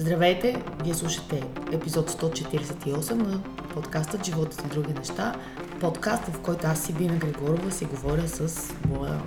Здравейте! 0.00 0.62
Вие 0.84 0.94
слушате 0.94 1.42
епизод 1.72 2.10
148 2.10 3.12
на 3.12 3.42
подкаста 3.74 4.18
Животът 4.24 4.62
и 4.64 4.68
други 4.68 4.92
неща. 4.92 5.34
Подкаст, 5.80 6.24
в 6.24 6.40
който 6.40 6.66
аз 6.66 6.82
си 6.82 6.92
Бина 6.92 7.16
Григорова 7.16 7.70
си 7.70 7.84
говоря 7.84 8.28
с 8.28 8.72
моя 8.88 9.22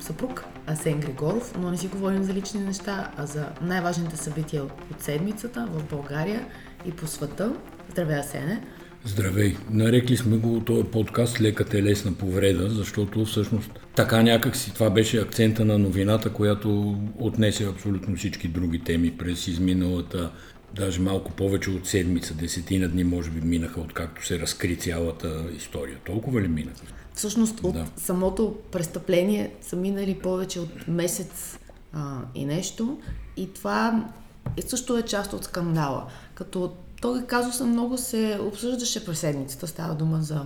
съпруг 0.00 0.44
Асен 0.66 1.00
Григоров, 1.00 1.54
но 1.58 1.70
не 1.70 1.76
си 1.76 1.88
говорим 1.88 2.24
за 2.24 2.34
лични 2.34 2.60
неща, 2.60 3.10
а 3.16 3.26
за 3.26 3.48
най-важните 3.62 4.16
събития 4.16 4.64
от 4.64 4.72
седмицата 4.98 5.68
в 5.70 5.84
България 5.90 6.46
и 6.86 6.92
по 6.92 7.06
света. 7.06 7.52
Здравей, 7.90 8.18
Асене! 8.18 8.66
Здравей! 9.06 9.56
Нарекли 9.70 10.16
сме 10.16 10.36
го 10.36 10.60
този 10.60 10.84
подкаст 10.84 11.40
леката 11.40 11.78
е 11.78 11.82
лесна 11.82 12.12
повреда, 12.12 12.70
защото 12.70 13.24
всъщност 13.24 13.70
така 13.94 14.22
някак 14.22 14.56
си 14.56 14.74
това 14.74 14.90
беше 14.90 15.20
акцента 15.20 15.64
на 15.64 15.78
новината, 15.78 16.32
която 16.32 16.98
отнесе 17.18 17.66
абсолютно 17.66 18.16
всички 18.16 18.48
други 18.48 18.78
теми 18.78 19.16
през 19.16 19.48
изминалата 19.48 20.30
даже 20.74 21.00
малко 21.00 21.32
повече 21.32 21.70
от 21.70 21.86
седмица, 21.86 22.34
десетина 22.34 22.88
дни 22.88 23.04
може 23.04 23.30
би 23.30 23.40
минаха, 23.40 23.80
откакто 23.80 24.26
се 24.26 24.38
разкри 24.38 24.76
цялата 24.76 25.44
история. 25.56 25.98
Толкова 26.06 26.40
ли 26.40 26.48
минаха? 26.48 26.82
Всъщност 27.14 27.60
от 27.62 27.74
да. 27.74 27.86
самото 27.96 28.56
престъпление 28.72 29.50
са 29.60 29.76
минали 29.76 30.14
повече 30.14 30.60
от 30.60 30.88
месец 30.88 31.58
а, 31.92 32.18
и 32.34 32.44
нещо 32.44 32.98
и 33.36 33.52
това 33.52 34.04
е 34.56 34.62
също 34.62 34.98
е 34.98 35.02
част 35.02 35.32
от 35.32 35.44
скандала. 35.44 36.06
Като 36.34 36.72
този 37.04 37.24
казус 37.26 37.60
много 37.60 37.98
се 37.98 38.38
обсъждаше 38.42 39.04
през 39.04 39.18
седмицата. 39.18 39.66
Става 39.66 39.94
дума 39.94 40.22
за 40.22 40.44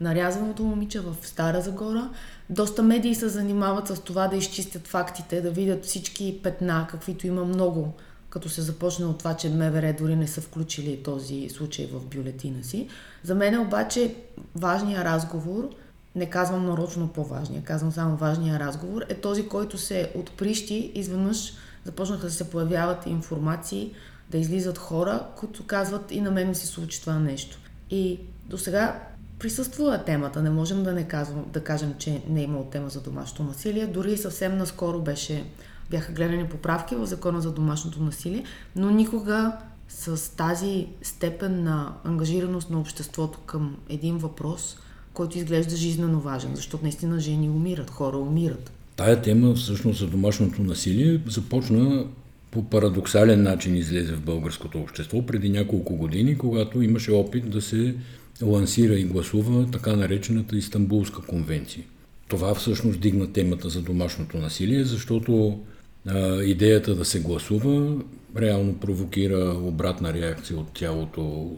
нарязаното 0.00 0.62
момиче 0.62 1.00
в 1.00 1.16
Стара 1.22 1.60
Загора. 1.60 2.10
Доста 2.48 2.82
медии 2.82 3.14
се 3.14 3.28
занимават 3.28 3.88
с 3.88 4.00
това 4.00 4.28
да 4.28 4.36
изчистят 4.36 4.86
фактите, 4.86 5.40
да 5.40 5.50
видят 5.50 5.84
всички 5.84 6.40
петна, 6.42 6.86
каквито 6.90 7.26
има 7.26 7.44
много, 7.44 7.92
като 8.30 8.48
се 8.48 8.62
започне 8.62 9.06
от 9.06 9.18
това, 9.18 9.34
че 9.34 9.48
МВР 9.48 9.94
дори 9.98 10.16
не 10.16 10.26
са 10.26 10.40
включили 10.40 11.02
този 11.02 11.48
случай 11.48 11.86
в 11.86 12.06
бюлетина 12.06 12.64
си. 12.64 12.88
За 13.22 13.34
мен 13.34 13.60
обаче 13.60 14.14
важният 14.54 15.04
разговор, 15.04 15.68
не 16.14 16.30
казвам 16.30 16.66
нарочно 16.66 17.08
по-важния, 17.08 17.62
казвам 17.62 17.92
само 17.92 18.16
важния 18.16 18.58
разговор, 18.58 19.04
е 19.08 19.14
този, 19.14 19.48
който 19.48 19.78
се 19.78 20.12
отприщи, 20.16 20.92
изведнъж 20.94 21.52
започнаха 21.84 22.26
да 22.26 22.32
се 22.32 22.50
появяват 22.50 23.06
информации 23.06 23.94
да 24.30 24.38
излизат 24.38 24.78
хора, 24.78 25.26
които 25.36 25.66
казват 25.66 26.10
и 26.10 26.20
на 26.20 26.30
мен 26.30 26.48
ми 26.48 26.54
се 26.54 26.66
случи 26.66 27.00
това 27.00 27.18
нещо. 27.18 27.58
И 27.90 28.18
до 28.46 28.58
сега 28.58 29.02
присъствала 29.38 30.04
темата, 30.04 30.42
не 30.42 30.50
можем 30.50 30.82
да 30.82 30.92
не 30.92 31.08
казвам, 31.08 31.44
да 31.52 31.64
кажем, 31.64 31.94
че 31.98 32.22
не 32.28 32.40
е 32.40 32.44
имало 32.44 32.64
тема 32.64 32.88
за 32.88 33.00
домашното 33.00 33.42
насилие. 33.42 33.86
Дори 33.86 34.16
съвсем 34.16 34.58
наскоро 34.58 35.00
беше, 35.00 35.44
бяха 35.90 36.12
гледани 36.12 36.48
поправки 36.48 36.94
в 36.94 37.06
закона 37.06 37.40
за 37.40 37.52
домашното 37.52 38.02
насилие, 38.02 38.44
но 38.76 38.90
никога 38.90 39.52
с 39.88 40.36
тази 40.36 40.86
степен 41.02 41.62
на 41.62 41.94
ангажираност 42.04 42.70
на 42.70 42.80
обществото 42.80 43.38
към 43.38 43.76
един 43.88 44.18
въпрос, 44.18 44.76
който 45.14 45.38
изглежда 45.38 45.76
жизненно 45.76 46.20
важен, 46.20 46.56
защото 46.56 46.82
наистина 46.82 47.20
жени 47.20 47.50
умират, 47.50 47.90
хора 47.90 48.16
умират. 48.16 48.72
Тая 48.96 49.22
тема 49.22 49.54
всъщност 49.54 49.98
за 49.98 50.06
домашното 50.06 50.62
насилие 50.62 51.20
започна 51.26 52.06
по 52.50 52.64
парадоксален 52.64 53.42
начин 53.42 53.76
излезе 53.76 54.12
в 54.12 54.20
българското 54.20 54.78
общество 54.78 55.26
преди 55.26 55.48
няколко 55.48 55.96
години, 55.96 56.38
когато 56.38 56.82
имаше 56.82 57.12
опит 57.12 57.50
да 57.50 57.62
се 57.62 57.94
лансира 58.42 58.94
и 58.94 59.04
гласува 59.04 59.70
така 59.70 59.96
наречената 59.96 60.56
Истанбулска 60.56 61.22
конвенция. 61.22 61.84
Това 62.28 62.54
всъщност 62.54 63.00
дигна 63.00 63.32
темата 63.32 63.68
за 63.68 63.82
домашното 63.82 64.36
насилие, 64.36 64.84
защото 64.84 65.60
а, 66.06 66.42
идеята 66.42 66.94
да 66.94 67.04
се 67.04 67.20
гласува 67.20 67.96
реално 68.38 68.74
провокира 68.74 69.56
обратна 69.62 70.14
реакция 70.14 70.58
от 70.58 70.72
тялото 70.72 71.52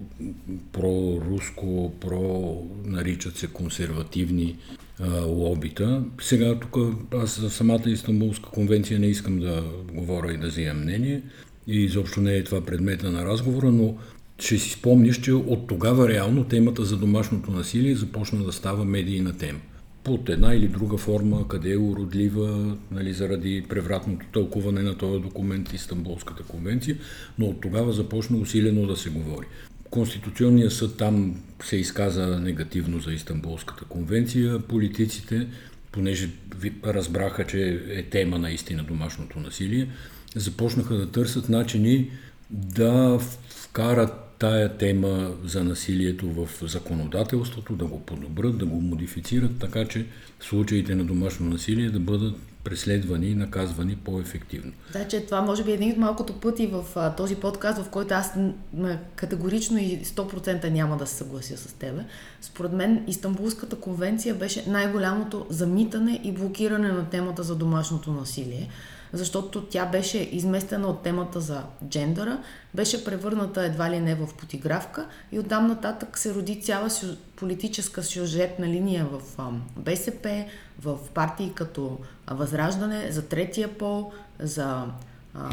про-руско, 0.73 1.93
про 2.01 2.57
наричат 2.85 3.37
се 3.37 3.47
консервативни 3.47 4.57
лобита. 5.27 6.05
Сега 6.21 6.59
тук 6.59 6.77
аз 7.15 7.41
за 7.41 7.51
самата 7.51 7.83
Истанбулска 7.87 8.51
конвенция 8.51 9.01
не 9.01 9.07
искам 9.07 9.39
да 9.39 9.65
говоря 9.93 10.33
и 10.33 10.37
да 10.37 10.47
взимам 10.47 10.83
мнение 10.83 11.23
и 11.67 11.85
изобщо 11.85 12.21
не 12.21 12.37
е 12.37 12.45
това 12.45 12.61
предмета 12.61 13.11
на 13.11 13.25
разговора, 13.25 13.71
но 13.71 13.97
ще 14.39 14.59
си 14.59 14.71
спомниш, 14.71 15.21
че 15.21 15.33
от 15.33 15.67
тогава 15.67 16.09
реално 16.09 16.45
темата 16.45 16.85
за 16.85 16.97
домашното 16.97 17.51
насилие 17.51 17.95
започна 17.95 18.45
да 18.45 18.53
става 18.53 18.85
медийна 18.85 19.37
тема. 19.37 19.59
Под 20.05 20.29
една 20.29 20.55
или 20.55 20.69
друга 20.69 20.97
форма, 20.97 21.49
къде 21.49 21.73
е 21.73 21.79
уродлива, 21.79 22.77
нали, 22.91 23.13
заради 23.13 23.65
превратното 23.69 24.27
тълкуване 24.33 24.83
на 24.83 24.95
този 24.95 25.23
документ 25.23 25.73
Истанбулската 25.73 26.43
конвенция, 26.43 26.97
но 27.39 27.47
от 27.47 27.61
тогава 27.61 27.93
започна 27.93 28.39
усилено 28.39 28.87
да 28.87 28.97
се 28.97 29.11
говори. 29.11 29.47
Конституционният 29.93 30.73
съд 30.73 30.97
там 30.97 31.43
се 31.65 31.77
изказа 31.77 32.41
негативно 32.41 33.01
за 33.01 33.13
Истанбулската 33.13 33.85
конвенция. 33.85 34.59
Политиците, 34.59 35.47
понеже 35.93 36.31
разбраха, 36.85 37.47
че 37.47 37.83
е 37.89 38.03
тема 38.03 38.39
наистина 38.39 38.85
домашното 38.85 39.41
насилие, 39.41 39.89
започнаха 40.35 40.95
да 40.95 41.11
търсят 41.11 41.49
начини 41.49 42.11
да 42.51 43.19
вкарат 43.49 44.32
тая 44.43 44.77
тема 44.77 45.31
за 45.45 45.65
насилието 45.65 46.27
в 46.27 46.49
законодателството, 46.63 47.77
да 47.77 47.85
го 47.85 48.01
подобрят, 48.01 48.59
да 48.59 48.67
го 48.67 48.81
модифицират, 48.81 49.59
така 49.61 49.85
че 49.85 50.07
случаите 50.41 50.95
на 50.95 51.05
домашно 51.05 51.51
насилие 51.51 51.91
да 51.91 52.01
бъдат 52.01 52.35
преследвани 52.65 53.27
и 53.27 53.35
наказвани 53.35 53.97
по-ефективно. 53.97 54.73
Да, 54.93 55.09
че 55.09 55.21
това 55.21 55.43
може 55.43 55.65
би 55.65 55.71
е 55.71 55.75
един 55.75 55.91
от 55.91 55.97
малкото 55.97 56.33
пъти 56.33 56.67
в 56.67 56.85
а, 56.97 57.15
този 57.15 57.37
подкаст, 57.37 57.83
в 57.83 57.91
който 57.91 58.15
аз 58.15 58.35
категорично 59.17 59.79
и 59.79 60.01
100% 60.05 60.71
няма 60.71 60.97
да 60.97 61.07
се 61.07 61.15
съглася 61.15 61.57
с 61.57 61.73
тебе. 61.73 62.05
Според 62.41 62.73
мен 62.73 63.05
Истанбулската 63.07 63.77
конвенция 63.77 64.35
беше 64.35 64.65
най-голямото 64.67 65.47
замитане 65.51 66.21
и 66.25 66.33
блокиране 66.33 66.93
на 66.93 67.05
темата 67.11 67.43
за 67.43 67.57
домашното 67.57 68.13
насилие 68.13 68.69
защото 69.13 69.63
тя 69.63 69.87
беше 69.87 70.19
изместена 70.19 70.89
от 70.89 71.03
темата 71.03 71.41
за 71.41 71.63
джендъра, 71.89 72.39
беше 72.75 73.05
превърната 73.05 73.65
едва 73.65 73.91
ли 73.91 74.01
не 74.01 74.15
в 74.15 74.29
потигравка 74.39 75.07
и 75.33 75.39
оттам 75.39 75.67
нататък 75.67 76.19
се 76.19 76.35
роди 76.35 76.61
цяла 76.61 76.89
политическа 77.37 78.03
сюжетна 78.03 78.67
линия 78.67 79.07
в 79.07 79.23
БСП, 79.77 80.45
в 80.83 80.99
партии 81.15 81.53
като 81.55 81.99
Възраждане, 82.31 83.13
за 83.13 83.29
третия 83.29 83.79
пол, 83.79 84.13
за 84.39 84.87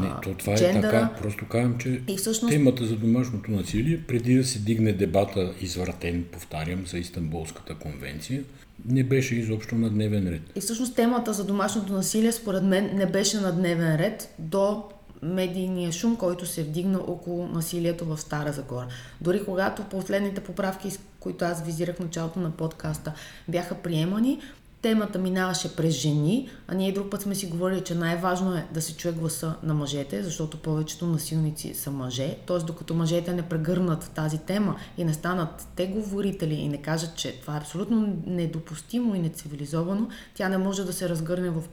не, 0.02 0.10
то 0.24 0.34
това 0.34 0.56
джендъра. 0.56 0.98
е 0.98 1.02
така. 1.02 1.16
Просто 1.22 1.46
казвам, 1.46 1.78
че 1.78 2.02
и 2.08 2.18
всъщност... 2.18 2.52
темата 2.52 2.86
за 2.86 2.96
домашното 2.96 3.52
насилие, 3.52 4.04
преди 4.08 4.36
да 4.36 4.44
се 4.44 4.60
дигне 4.60 4.94
дебата 4.94 5.54
извратен, 5.62 6.26
повтарям, 6.32 6.86
за 6.88 6.98
Истанбулската 6.98 7.76
конвенция, 7.76 8.44
не 8.86 9.04
беше 9.04 9.36
изобщо 9.36 9.76
на 9.76 9.90
дневен 9.90 10.28
ред. 10.28 10.42
И 10.56 10.62
всъщност 10.62 10.96
темата 10.96 11.34
за 11.34 11.46
домашното 11.46 11.94
насилие, 11.94 12.32
според 12.32 12.64
мен, 12.64 12.90
не 12.96 13.06
беше 13.06 13.40
на 13.40 13.52
дневен 13.52 13.96
ред 13.96 14.36
до 14.40 14.84
медийния 15.22 15.92
шум, 15.92 16.16
който 16.16 16.46
се 16.46 16.64
вдигна 16.64 17.00
около 17.08 17.48
насилието 17.48 18.06
в 18.06 18.18
Стара 18.18 18.52
Загора. 18.52 18.88
Дори 19.22 19.46
когато 19.46 19.84
последните 19.84 20.42
поправки, 20.42 20.90
които 21.20 21.46
аз 21.46 21.66
визирах 21.66 21.96
в 21.96 22.00
началото 22.00 22.40
на 22.40 22.52
подкаста, 22.52 23.14
бяха 23.48 23.76
приемани, 23.76 24.40
темата 24.82 25.20
минаваше 25.20 25.76
през 25.76 25.96
жени, 25.96 26.50
а 26.68 26.76
ние 26.76 26.92
друг 26.92 27.12
път 27.12 27.22
сме 27.22 27.36
си 27.36 27.48
говорили, 27.48 27.82
че 27.82 27.96
най-важно 27.96 28.54
е 28.54 28.68
да 28.74 28.82
се 28.82 28.98
чуе 28.98 29.12
гласа 29.12 29.56
на 29.64 29.74
мъжете, 29.74 30.24
защото 30.24 30.58
повечето 30.58 31.08
насилници 31.08 31.74
са 31.74 31.92
мъже. 31.92 32.38
Т.е. 32.48 32.58
докато 32.58 32.94
мъжете 32.94 33.34
не 33.34 33.42
прегърнат 33.42 34.12
тази 34.16 34.38
тема 34.38 34.76
и 34.98 35.04
не 35.04 35.14
станат 35.14 35.68
те 35.76 35.88
говорители 35.88 36.54
и 36.54 36.70
не 36.70 36.78
кажат, 36.78 37.16
че 37.16 37.42
това 37.42 37.56
е 37.56 37.60
абсолютно 37.60 38.18
недопустимо 38.26 39.16
и 39.16 39.20
нецивилизовано, 39.20 40.10
тя 40.34 40.50
не 40.50 40.58
може 40.58 40.86
да 40.86 40.94
се 40.94 41.10
разгърне 41.10 41.50
в 41.50 41.64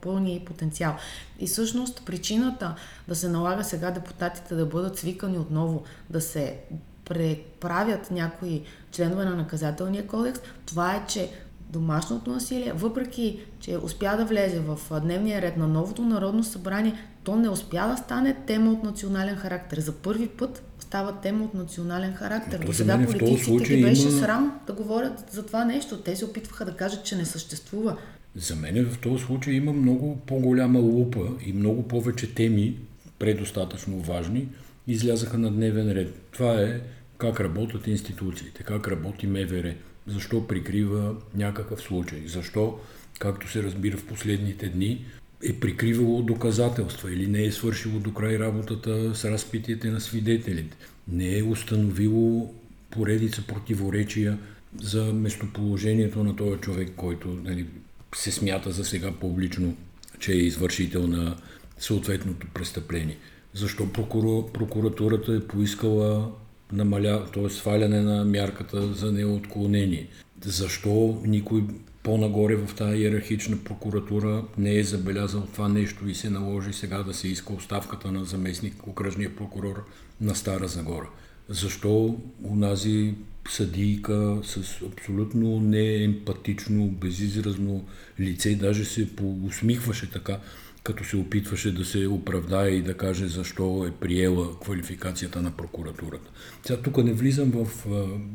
пълния 0.00 0.44
потенциал. 0.44 0.96
И 1.40 1.46
всъщност 1.46 2.02
причината 2.06 2.74
да 3.08 3.16
се 3.16 3.28
налага 3.28 3.64
сега 3.64 3.90
депутатите 3.90 4.54
да 4.54 4.66
бъдат 4.66 4.98
свикани 4.98 5.38
отново, 5.38 5.82
да 6.10 6.20
се 6.20 6.58
преправят 7.04 8.10
някои 8.10 8.62
членове 8.92 9.24
на 9.24 9.36
наказателния 9.36 10.06
кодекс, 10.06 10.40
това 10.66 10.94
е, 10.94 11.04
че 11.08 11.30
домашното 11.72 12.30
насилие, 12.30 12.72
въпреки 12.72 13.40
че 13.60 13.78
успя 13.82 14.16
да 14.16 14.24
влезе 14.24 14.60
в 14.60 15.00
дневния 15.00 15.42
ред 15.42 15.56
на 15.56 15.68
новото 15.68 16.02
народно 16.02 16.44
събрание, 16.44 16.94
то 17.24 17.36
не 17.36 17.48
успя 17.48 17.88
да 17.88 17.96
стане 17.96 18.36
тема 18.46 18.72
от 18.72 18.84
национален 18.84 19.36
характер. 19.36 19.80
За 19.80 19.92
първи 19.92 20.28
път 20.28 20.62
става 20.78 21.12
тема 21.12 21.44
от 21.44 21.54
национален 21.54 22.14
характер. 22.14 22.58
До 22.66 22.72
сега 22.72 23.06
политиците 23.06 23.76
ги 23.76 23.82
беше 23.82 24.08
има... 24.08 24.18
срам 24.18 24.60
да 24.66 24.72
говорят 24.72 25.24
за 25.30 25.46
това 25.46 25.64
нещо. 25.64 25.96
Те 25.96 26.16
се 26.16 26.24
опитваха 26.24 26.64
да 26.64 26.72
кажат, 26.72 27.04
че 27.04 27.16
не 27.16 27.24
съществува. 27.24 27.96
За 28.36 28.56
мен 28.56 28.86
в 28.90 28.98
този 28.98 29.24
случай 29.24 29.54
има 29.54 29.72
много 29.72 30.16
по-голяма 30.26 30.78
лупа 30.78 31.28
и 31.46 31.52
много 31.52 31.82
повече 31.82 32.34
теми, 32.34 32.78
предостатъчно 33.18 33.98
важни, 33.98 34.48
излязаха 34.86 35.38
на 35.38 35.50
дневен 35.50 35.92
ред. 35.92 36.14
Това 36.32 36.60
е 36.60 36.80
как 37.18 37.40
работят 37.40 37.86
институциите, 37.86 38.62
как 38.62 38.88
работи 38.88 39.26
МВР, 39.26 39.74
защо 40.06 40.46
прикрива 40.46 41.16
някакъв 41.34 41.80
случай, 41.80 42.22
защо, 42.26 42.78
както 43.18 43.50
се 43.50 43.62
разбира 43.62 43.96
в 43.96 44.06
последните 44.06 44.68
дни, 44.68 45.04
е 45.44 45.52
прикривало 45.52 46.22
доказателства 46.22 47.12
или 47.12 47.26
не 47.26 47.44
е 47.44 47.52
свършило 47.52 48.00
до 48.00 48.14
край 48.14 48.38
работата 48.38 49.14
с 49.14 49.24
разпитите 49.24 49.90
на 49.90 50.00
свидетелите, 50.00 50.76
не 51.08 51.38
е 51.38 51.42
установило 51.42 52.54
поредица 52.90 53.42
противоречия 53.46 54.38
за 54.80 55.04
местоположението 55.04 56.24
на 56.24 56.36
този 56.36 56.60
човек, 56.60 56.92
който 56.96 57.28
нали, 57.28 57.66
се 58.14 58.32
смята 58.32 58.70
за 58.70 58.84
сега 58.84 59.12
публично, 59.12 59.76
че 60.18 60.32
е 60.32 60.36
извършител 60.36 61.06
на 61.06 61.36
съответното 61.78 62.46
престъпление. 62.54 63.18
Защо 63.54 63.92
прокура, 63.92 64.52
прокуратурата 64.52 65.34
е 65.34 65.46
поискала 65.46 66.32
намаля, 66.72 67.26
т.е. 67.34 67.50
сваляне 67.50 68.00
на 68.00 68.24
мярката 68.24 68.92
за 68.92 69.12
неотклонение? 69.12 70.08
Защо 70.44 71.22
никой 71.26 71.64
по-нагоре 72.02 72.56
в 72.56 72.74
тази 72.74 72.98
иерархична 72.98 73.56
прокуратура 73.64 74.44
не 74.58 74.78
е 74.78 74.84
забелязал 74.84 75.46
това 75.52 75.68
нещо 75.68 76.08
и 76.08 76.14
се 76.14 76.30
наложи 76.30 76.72
сега 76.72 77.02
да 77.02 77.14
се 77.14 77.28
иска 77.28 77.52
оставката 77.52 78.12
на 78.12 78.24
заместник 78.24 78.86
окръжния 78.86 79.36
прокурор 79.36 79.84
на 80.20 80.34
Стара 80.34 80.68
Загора? 80.68 81.08
Защо 81.48 82.16
унази 82.42 83.14
съдийка 83.50 84.38
с 84.42 84.82
абсолютно 84.92 85.60
неемпатично, 85.60 86.88
безизразно 86.88 87.84
лице, 88.20 88.54
даже 88.54 88.84
се 88.84 89.16
поусмихваше 89.16 90.10
така, 90.10 90.38
като 90.82 91.04
се 91.04 91.16
опитваше 91.16 91.74
да 91.74 91.84
се 91.84 92.06
оправдае 92.06 92.68
и 92.68 92.82
да 92.82 92.94
каже 92.94 93.26
защо 93.26 93.86
е 93.88 94.00
приела 94.00 94.60
квалификацията 94.60 95.42
на 95.42 95.50
прокуратурата. 95.50 96.30
Сега 96.66 96.82
тук 96.82 97.04
не 97.04 97.12
влизам 97.12 97.50
в 97.50 97.86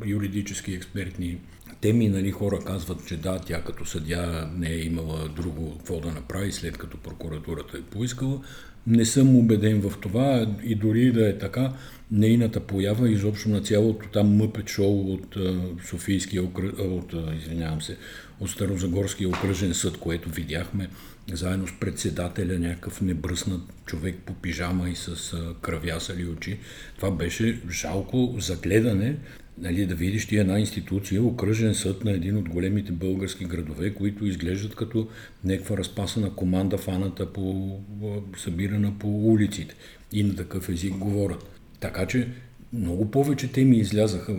юридически 0.06 0.72
експертни 0.72 1.38
теми, 1.80 2.08
нали, 2.08 2.30
хора 2.30 2.58
казват, 2.66 3.06
че 3.06 3.16
да, 3.16 3.38
тя 3.38 3.62
като 3.62 3.84
съдя 3.84 4.50
не 4.56 4.68
е 4.68 4.78
имала 4.78 5.28
друго 5.28 5.76
какво 5.78 6.00
да 6.00 6.12
направи, 6.12 6.52
след 6.52 6.76
като 6.76 6.96
прокуратурата 6.96 7.78
е 7.78 7.82
поискала. 7.82 8.40
Не 8.86 9.04
съм 9.04 9.36
убеден 9.36 9.80
в 9.80 9.98
това 10.00 10.46
и 10.64 10.74
дори 10.74 11.12
да 11.12 11.28
е 11.28 11.38
така, 11.38 11.72
нейната 12.10 12.60
поява 12.60 13.10
изобщо 13.10 13.48
на 13.48 13.60
цялото 13.60 14.08
там 14.08 14.36
мъпет 14.36 14.68
шоу 14.68 15.12
от 15.12 15.36
Софийския, 15.88 16.42
от, 16.42 17.14
извинявам 17.36 17.82
се, 17.82 17.96
от 18.40 18.50
Старозагорския 18.50 19.28
окръжен 19.28 19.74
съд, 19.74 19.96
което 19.96 20.30
видяхме 20.30 20.88
заедно 21.32 21.66
с 21.66 21.72
председателя, 21.80 22.58
някакъв 22.58 23.00
небръснат 23.00 23.60
човек 23.86 24.16
по 24.26 24.34
пижама 24.34 24.90
и 24.90 24.96
с 24.96 25.36
кръвясали 25.62 26.26
очи. 26.26 26.58
Това 26.96 27.10
беше 27.10 27.60
жалко 27.70 28.34
загледане, 28.38 29.16
нали, 29.58 29.86
да 29.86 29.94
видиш 29.94 30.26
ти 30.26 30.36
една 30.36 30.58
институция, 30.60 31.22
окръжен 31.22 31.74
съд 31.74 32.04
на 32.04 32.10
един 32.10 32.36
от 32.36 32.48
големите 32.48 32.92
български 32.92 33.44
градове, 33.44 33.94
които 33.94 34.26
изглеждат 34.26 34.74
като 34.74 35.08
някаква 35.44 35.76
разпасана 35.76 36.34
команда, 36.34 36.78
фаната 36.78 37.32
по, 37.32 37.76
събирана 38.36 38.98
по 38.98 39.08
улиците 39.08 39.74
и 40.12 40.24
на 40.24 40.36
такъв 40.36 40.68
език 40.68 40.94
говорят. 40.94 41.44
Така 41.80 42.06
че 42.06 42.28
много 42.72 43.10
повече 43.10 43.52
теми 43.52 43.76
излязаха 43.76 44.36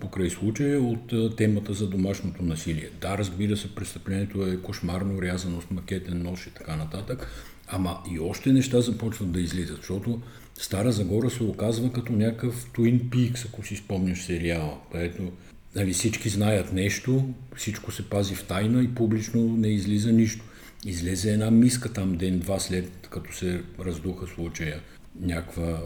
покрай 0.00 0.30
случая 0.30 0.82
от 0.82 1.36
темата 1.36 1.74
за 1.74 1.88
домашното 1.88 2.42
насилие. 2.42 2.90
Да, 3.00 3.18
разбира 3.18 3.56
се, 3.56 3.74
престъплението 3.74 4.46
е 4.46 4.56
кошмарно, 4.56 5.22
рязано 5.22 5.60
с 5.60 5.70
макетен 5.70 6.22
нож 6.22 6.46
и 6.46 6.50
така 6.50 6.76
нататък, 6.76 7.30
ама 7.68 7.98
и 8.12 8.20
още 8.20 8.52
неща 8.52 8.80
започват 8.80 9.32
да 9.32 9.40
излизат, 9.40 9.76
защото 9.76 10.22
Стара 10.54 10.92
Загора 10.92 11.30
се 11.30 11.42
оказва 11.42 11.92
като 11.92 12.12
някакъв 12.12 12.70
Twin 12.70 13.02
Peaks, 13.02 13.48
ако 13.48 13.66
си 13.66 13.76
спомняш 13.76 14.22
сериала, 14.22 14.78
където 14.92 15.32
нали, 15.74 15.92
всички 15.92 16.28
знаят 16.28 16.72
нещо, 16.72 17.24
всичко 17.56 17.92
се 17.92 18.10
пази 18.10 18.34
в 18.34 18.44
тайна 18.44 18.82
и 18.82 18.94
публично 18.94 19.56
не 19.56 19.68
излиза 19.68 20.12
нищо. 20.12 20.44
Излезе 20.86 21.32
една 21.32 21.50
миска 21.50 21.92
там 21.92 22.16
ден-два 22.16 22.58
след 22.58 23.08
като 23.10 23.34
се 23.34 23.62
раздуха 23.80 24.26
случая 24.26 24.80
някаква, 25.20 25.82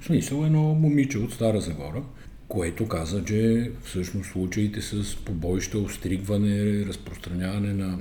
в 0.00 0.04
смисъл 0.06 0.44
едно 0.44 0.62
момиче 0.62 1.18
от 1.18 1.32
Стара 1.32 1.60
Загора, 1.60 2.02
което 2.48 2.88
каза, 2.88 3.24
че 3.24 3.70
всъщност 3.84 4.32
случаите 4.32 4.82
с 4.82 5.16
побоища, 5.16 5.78
остригване, 5.78 6.86
разпространяване 6.86 7.72
на 7.72 7.98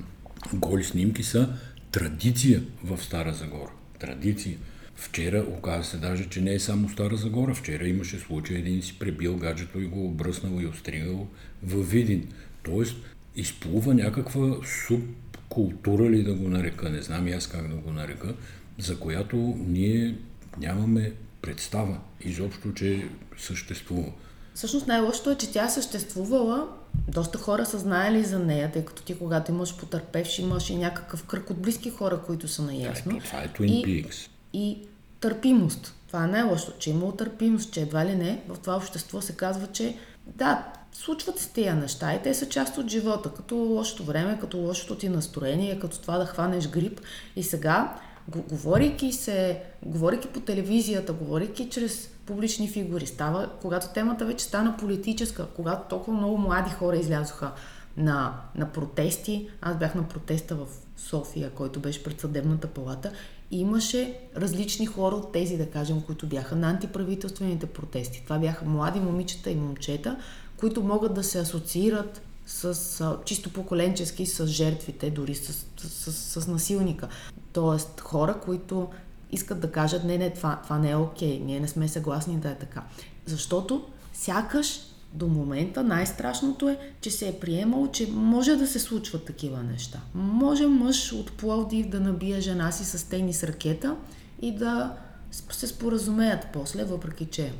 голи 0.53 0.83
снимки 0.83 1.23
са 1.23 1.53
традиция 1.91 2.63
в 2.83 2.97
Стара 3.03 3.33
Загора. 3.33 3.71
Традиция. 3.99 4.57
Вчера 4.95 5.45
оказа 5.57 5.83
се 5.83 5.97
даже, 5.97 6.29
че 6.29 6.41
не 6.41 6.53
е 6.53 6.59
само 6.59 6.89
Стара 6.89 7.15
Загора. 7.15 7.53
Вчера 7.53 7.87
имаше 7.87 8.19
случай, 8.19 8.57
един 8.57 8.81
си 8.81 8.99
пребил 8.99 9.37
гаджето 9.37 9.79
и 9.79 9.85
го 9.85 10.05
обръснал 10.05 10.61
и 10.61 10.67
остригал 10.67 11.27
във 11.63 11.91
Видин. 11.91 12.27
Тоест, 12.63 12.95
изплува 13.35 13.93
някаква 13.93 14.55
субкултура 14.87 16.09
ли 16.09 16.23
да 16.23 16.33
го 16.33 16.49
нарека, 16.49 16.89
не 16.89 17.01
знам 17.01 17.27
и 17.27 17.31
аз 17.31 17.47
как 17.47 17.67
да 17.67 17.75
го 17.75 17.91
нарека, 17.91 18.33
за 18.79 18.99
която 18.99 19.35
ние 19.57 20.17
нямаме 20.57 21.13
представа 21.41 21.97
изобщо, 22.21 22.73
че 22.73 23.09
съществува. 23.37 24.11
Всъщност 24.53 24.87
най-лошото 24.87 25.29
е, 25.29 25.35
че 25.35 25.51
тя 25.51 25.69
съществувала, 25.69 26.67
доста 27.07 27.37
хора 27.37 27.65
са 27.65 27.79
знаели 27.79 28.23
за 28.23 28.39
нея, 28.39 28.71
тъй 28.71 28.85
като 28.85 29.03
ти 29.03 29.17
когато 29.17 29.51
имаш 29.51 29.77
потърпевши, 29.77 30.41
имаш 30.41 30.69
и 30.69 30.75
някакъв 30.75 31.23
кръг 31.23 31.49
от 31.49 31.61
близки 31.61 31.89
хора, 31.89 32.21
които 32.25 32.47
са 32.47 32.61
наясно. 32.61 33.19
това 33.19 33.39
е 33.39 33.47
Twin 33.47 33.85
Peaks. 33.85 34.29
И, 34.53 34.69
и 34.69 34.87
търпимост. 35.19 35.95
Това 36.07 36.23
е 36.23 36.27
най-лошото, 36.27 36.77
че 36.79 36.89
има 36.89 37.17
търпимост, 37.17 37.73
че 37.73 37.81
едва 37.81 38.05
ли 38.05 38.15
не 38.15 38.41
в 38.47 38.59
това 38.59 38.75
общество 38.75 39.21
се 39.21 39.35
казва, 39.35 39.67
че 39.67 39.97
да, 40.27 40.73
случват 40.91 41.39
се 41.39 41.49
тия 41.49 41.75
неща 41.75 42.13
и 42.13 42.21
те 42.21 42.33
са 42.33 42.49
част 42.49 42.77
от 42.77 42.89
живота, 42.89 43.31
като 43.33 43.55
лошото 43.55 44.03
време, 44.03 44.39
като 44.41 44.57
лошото 44.57 44.95
ти 44.95 45.09
настроение, 45.09 45.79
като 45.79 46.01
това 46.01 46.17
да 46.17 46.25
хванеш 46.25 46.67
грип. 46.67 47.01
И 47.35 47.43
сега 47.43 47.95
говорейки 48.29 49.11
се, 49.11 49.61
говорейки 49.85 50.27
по 50.27 50.39
телевизията, 50.39 51.13
говорейки 51.13 51.69
чрез 51.69 52.09
публични 52.25 52.67
фигури, 52.67 53.05
става, 53.05 53.49
когато 53.61 53.87
темата 53.93 54.25
вече 54.25 54.45
стана 54.45 54.77
политическа, 54.77 55.47
когато 55.55 55.89
толкова 55.89 56.17
много 56.17 56.37
млади 56.37 56.71
хора 56.71 56.97
излязоха 56.97 57.51
на, 57.97 58.33
на 58.55 58.71
протести, 58.71 59.49
аз 59.61 59.77
бях 59.77 59.95
на 59.95 60.07
протеста 60.07 60.55
в 60.55 60.67
София, 60.97 61.49
който 61.49 61.79
беше 61.79 62.03
пред 62.03 62.21
съдебната 62.21 62.67
палата, 62.67 63.11
имаше 63.51 64.19
различни 64.37 64.85
хора 64.85 65.15
от 65.15 65.31
тези, 65.31 65.57
да 65.57 65.69
кажем, 65.69 66.01
които 66.01 66.27
бяха 66.27 66.55
на 66.55 66.69
антиправителствените 66.69 67.65
протести. 67.65 68.21
Това 68.23 68.39
бяха 68.39 68.65
млади 68.65 68.99
момичета 68.99 69.51
и 69.51 69.55
момчета, 69.55 70.17
които 70.57 70.83
могат 70.83 71.13
да 71.13 71.23
се 71.23 71.39
асоциират 71.39 72.21
с, 72.45 72.75
с 72.75 73.17
чисто 73.25 73.49
поколенчески 73.49 74.25
с 74.25 74.47
жертвите, 74.47 75.09
дори 75.09 75.35
с, 75.35 75.65
с, 75.77 76.11
с, 76.11 76.41
с 76.41 76.47
насилника. 76.47 77.07
Тоест 77.53 78.01
хора, 78.01 78.39
които 78.45 78.87
искат 79.31 79.59
да 79.59 79.71
кажат, 79.71 80.03
не, 80.03 80.17
не, 80.17 80.33
това, 80.33 80.59
това 80.63 80.77
не 80.77 80.91
е 80.91 80.95
окей, 80.95 81.39
ние 81.39 81.59
не 81.59 81.67
сме 81.67 81.87
съгласни 81.87 82.37
да 82.37 82.49
е 82.49 82.55
така. 82.55 82.83
Защото 83.25 83.85
сякаш 84.13 84.79
до 85.13 85.27
момента 85.27 85.83
най-страшното 85.83 86.69
е, 86.69 86.79
че 87.01 87.11
се 87.11 87.27
е 87.27 87.39
приемало, 87.39 87.87
че 87.87 88.11
може 88.11 88.55
да 88.55 88.67
се 88.67 88.79
случват 88.79 89.25
такива 89.25 89.63
неща. 89.63 89.99
Може 90.13 90.67
мъж 90.67 91.13
от 91.13 91.31
Пловдив 91.31 91.89
да 91.89 91.99
набие 91.99 92.41
жена 92.41 92.71
си 92.71 92.85
с 92.85 93.09
тенис 93.09 93.43
ракета 93.43 93.95
и 94.41 94.55
да 94.55 94.97
се 95.31 95.67
споразумеят 95.67 96.47
после, 96.53 96.83
въпреки 96.83 97.25
че 97.25 97.53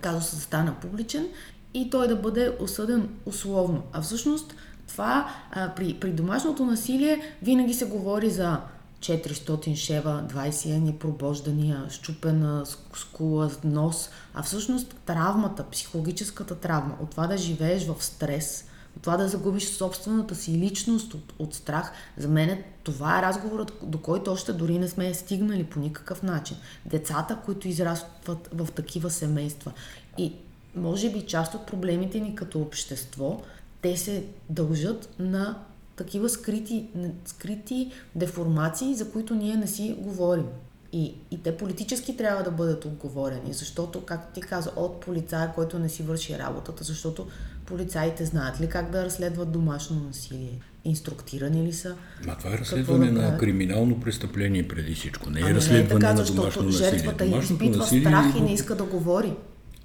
казусът 0.00 0.40
стана 0.40 0.74
публичен 0.80 1.26
и 1.74 1.90
той 1.90 2.08
да 2.08 2.16
бъде 2.16 2.56
осъден 2.60 3.08
условно. 3.26 3.82
А 3.92 4.02
всъщност 4.02 4.54
това 4.88 5.28
а, 5.50 5.74
при, 5.74 5.94
при 5.94 6.10
домашното 6.10 6.64
насилие 6.64 7.22
винаги 7.42 7.74
се 7.74 7.84
говори 7.84 8.30
за 8.30 8.60
400 9.00 9.74
шева, 9.74 10.24
20 10.34 10.76
ени 10.76 10.94
пробождания, 10.94 11.86
щупена 11.90 12.64
скула, 12.94 13.50
нос, 13.64 14.10
а 14.34 14.42
всъщност 14.42 14.94
травмата, 15.06 15.64
психологическата 15.70 16.54
травма, 16.54 16.96
от 17.02 17.10
това 17.10 17.26
да 17.26 17.36
живееш 17.36 17.86
в 17.86 18.04
стрес, 18.04 18.64
от 18.96 19.02
това 19.02 19.16
да 19.16 19.28
загубиш 19.28 19.68
собствената 19.68 20.34
си 20.34 20.58
личност 20.58 21.14
от, 21.14 21.32
от 21.38 21.54
страх, 21.54 21.92
за 22.16 22.28
мен 22.28 22.62
това 22.84 23.18
е 23.18 23.22
разговорът, 23.22 23.72
до 23.82 23.98
който 23.98 24.32
още 24.32 24.52
дори 24.52 24.78
не 24.78 24.88
сме 24.88 25.14
стигнали 25.14 25.64
по 25.64 25.80
никакъв 25.80 26.22
начин. 26.22 26.56
Децата, 26.86 27.38
които 27.44 27.68
израстват 27.68 28.48
в 28.52 28.68
такива 28.72 29.10
семейства. 29.10 29.72
И 30.18 30.32
може 30.74 31.12
би 31.12 31.22
част 31.22 31.54
от 31.54 31.66
проблемите 31.66 32.20
ни 32.20 32.34
като 32.34 32.60
общество, 32.60 33.42
те 33.82 33.96
се 33.96 34.24
дължат 34.50 35.08
на 35.18 35.58
такива 35.96 36.28
скрити, 36.28 36.86
скрити 37.24 37.92
деформации, 38.14 38.94
за 38.94 39.10
които 39.10 39.34
ние 39.34 39.56
не 39.56 39.66
си 39.66 39.96
говорим. 39.98 40.46
И, 40.92 41.14
и 41.30 41.42
те 41.42 41.56
политически 41.56 42.16
трябва 42.16 42.42
да 42.42 42.50
бъдат 42.50 42.84
отговорени, 42.84 43.52
защото, 43.52 44.04
както 44.04 44.34
ти 44.34 44.40
каза, 44.40 44.70
от 44.76 45.00
полицая, 45.00 45.52
който 45.54 45.78
не 45.78 45.88
си 45.88 46.02
върши 46.02 46.38
работата, 46.38 46.84
защото 46.84 47.26
полицаите 47.66 48.24
знаят 48.24 48.60
ли 48.60 48.68
как 48.68 48.90
да 48.90 49.04
разследват 49.04 49.52
домашно 49.52 50.00
насилие? 50.06 50.60
Инструктирани 50.84 51.66
ли 51.66 51.72
са? 51.72 51.96
Ма 52.26 52.36
това 52.38 52.54
е 52.54 52.58
разследване 52.58 53.10
да 53.10 53.22
на 53.22 53.38
криминално 53.38 54.00
престъпление 54.00 54.68
преди 54.68 54.94
всичко. 54.94 55.30
Не 55.30 55.40
е 55.40 55.42
ами 55.42 55.54
разследване 55.54 55.82
не 55.82 55.96
е 55.96 56.00
така, 56.00 56.14
на 56.14 56.24
домашно 56.24 56.62
насилие. 56.62 56.90
Жертвата 56.90 57.24
изпитва 57.24 57.76
насилие 57.78 58.04
страх 58.04 58.36
и 58.36 58.40
не 58.40 58.52
иска 58.52 58.76
да 58.76 58.84
говори. 58.84 59.32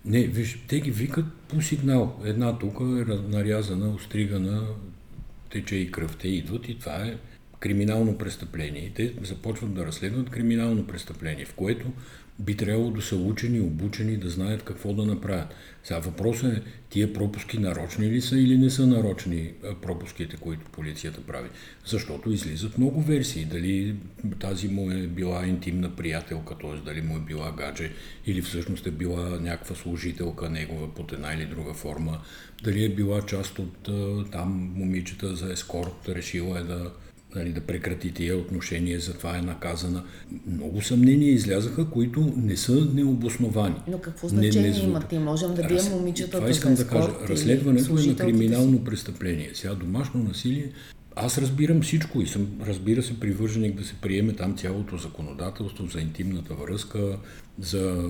Не, 0.06 0.28
виж, 0.28 0.60
те 0.68 0.80
ги 0.80 0.92
викат 0.92 1.34
по 1.34 1.62
сигнал. 1.62 2.20
Една 2.26 2.58
тук 2.58 2.80
е 2.80 2.84
нарязана, 3.30 3.90
остригана, 3.90 4.68
тече 5.50 5.76
и 5.76 5.92
кръв. 5.92 6.18
Те 6.18 6.28
идват 6.28 6.70
и 6.70 6.80
това 6.80 6.96
е 6.96 7.18
криминално 7.60 8.18
престъпление. 8.18 8.86
И 8.86 8.94
те 8.94 9.14
започват 9.22 9.74
да 9.74 9.86
разследват 9.86 10.30
криминално 10.30 10.88
престъпление, 10.88 11.46
в 11.46 11.54
което 11.54 11.88
би 12.40 12.58
трябвало 12.58 12.92
да 12.92 13.02
са 13.02 13.16
учени, 13.16 13.60
обучени, 13.60 14.18
да 14.18 14.30
знаят 14.30 14.64
какво 14.64 14.94
да 14.94 15.06
направят. 15.06 15.56
Сега 15.84 16.00
въпросът 16.00 16.58
е, 16.58 16.62
тия 16.90 17.14
пропуски 17.14 17.58
нарочни 17.58 18.10
ли 18.10 18.22
са 18.22 18.40
или 18.40 18.58
не 18.58 18.70
са 18.70 18.88
нарочни 18.88 19.52
пропуските, 19.82 20.38
които 20.38 20.66
полицията 20.72 21.22
прави? 21.22 21.50
Защото 21.86 22.32
излизат 22.32 22.78
много 22.78 23.02
версии. 23.02 23.46
Дали 23.46 23.96
тази 24.40 24.68
му 24.68 24.92
е 24.92 25.08
била 25.08 25.46
интимна 25.46 25.96
приятелка, 25.96 26.58
т.е. 26.58 26.86
дали 26.86 27.02
му 27.02 27.18
е 27.18 27.22
била 27.22 27.52
гадже, 27.58 27.92
или 28.26 28.42
всъщност 28.42 28.88
е 28.88 28.92
била 28.92 29.40
някаква 29.40 29.76
служителка 29.76 30.50
негова 30.50 30.94
под 30.94 31.12
една 31.12 31.34
или 31.34 31.46
друга 31.46 31.74
форма. 31.74 32.22
Дали 32.64 32.84
е 32.84 32.90
била 32.90 33.22
част 33.22 33.60
от 33.60 33.90
там 34.32 34.74
момичета 34.76 35.36
за 35.36 35.52
ескорт, 35.52 36.10
решила 36.10 36.60
е 36.60 36.64
да 36.64 36.92
нали, 37.36 37.52
да 37.52 37.62
прекрати 37.62 38.12
тия 38.12 38.38
отношения, 38.38 39.00
затова 39.00 39.38
е 39.38 39.42
наказана. 39.42 40.04
Много 40.48 40.82
съмнения 40.82 41.32
излязаха, 41.32 41.90
които 41.90 42.34
не 42.38 42.58
са 42.58 42.88
необосновани. 42.94 43.76
Но 43.88 43.98
какво 43.98 44.28
значение 44.28 44.72
не, 44.72 44.78
не 44.78 44.84
имат? 44.84 45.12
И 45.12 45.18
можем 45.18 45.54
да 45.56 45.68
бием 45.68 45.92
момичетата 45.92 46.38
Това 46.38 46.50
искам 46.50 46.76
да 46.76 46.88
кажа. 46.88 47.10
Разследването 47.30 48.00
е 48.00 48.06
на 48.06 48.16
криминално 48.16 48.78
си. 48.78 48.84
престъпление. 48.84 49.50
Сега 49.54 49.76
домашно 49.76 50.24
насилие 50.24 50.72
аз 51.16 51.38
разбирам 51.38 51.82
всичко 51.82 52.22
и 52.22 52.28
съм, 52.28 52.48
разбира 52.66 53.04
се, 53.04 53.20
привърженик 53.20 53.76
да 53.76 53.84
се 53.84 53.94
приеме 53.94 54.34
там 54.34 54.58
цялото 54.58 54.98
законодателство 54.98 55.88
за 55.88 56.00
интимната 56.00 56.54
връзка, 56.54 57.18
за 57.60 58.10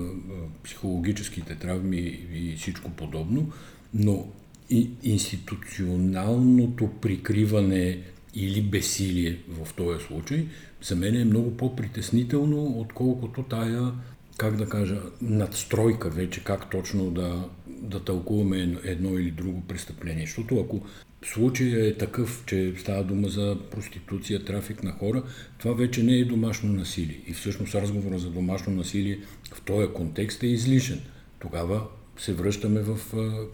психологическите 0.64 1.54
травми 1.54 2.18
и 2.34 2.56
всичко 2.56 2.90
подобно, 2.90 3.50
но 3.94 4.28
и 4.70 4.90
институционалното 5.02 6.90
прикриване 7.00 7.98
или 8.34 8.62
безсилие 8.62 9.38
в 9.48 9.74
този 9.74 10.04
случай, 10.04 10.46
за 10.82 10.96
мен 10.96 11.16
е 11.16 11.24
много 11.24 11.56
по-притеснително, 11.56 12.80
отколкото 12.80 13.42
тая, 13.42 13.92
как 14.36 14.56
да 14.56 14.68
кажа, 14.68 15.00
надстройка 15.22 16.10
вече, 16.10 16.44
как 16.44 16.70
точно 16.70 17.10
да, 17.10 17.48
да 17.66 18.00
тълкуваме 18.00 18.78
едно 18.84 19.18
или 19.18 19.30
друго 19.30 19.62
престъпление. 19.68 20.26
Защото 20.26 20.60
ако 20.60 20.86
случай 21.22 21.68
е 21.68 21.94
такъв, 21.94 22.44
че 22.46 22.74
става 22.78 23.04
дума 23.04 23.28
за 23.28 23.56
проституция, 23.70 24.44
трафик 24.44 24.82
на 24.82 24.92
хора, 24.92 25.22
това 25.58 25.74
вече 25.74 26.02
не 26.02 26.14
е 26.14 26.24
домашно 26.24 26.72
насилие. 26.72 27.20
И 27.26 27.32
всъщност 27.32 27.74
разговора 27.74 28.18
за 28.18 28.30
домашно 28.30 28.72
насилие 28.72 29.18
в 29.54 29.60
този 29.60 29.88
контекст 29.88 30.42
е 30.42 30.46
излишен. 30.46 31.00
Тогава 31.38 31.86
се 32.18 32.34
връщаме 32.34 32.80
в 32.80 32.98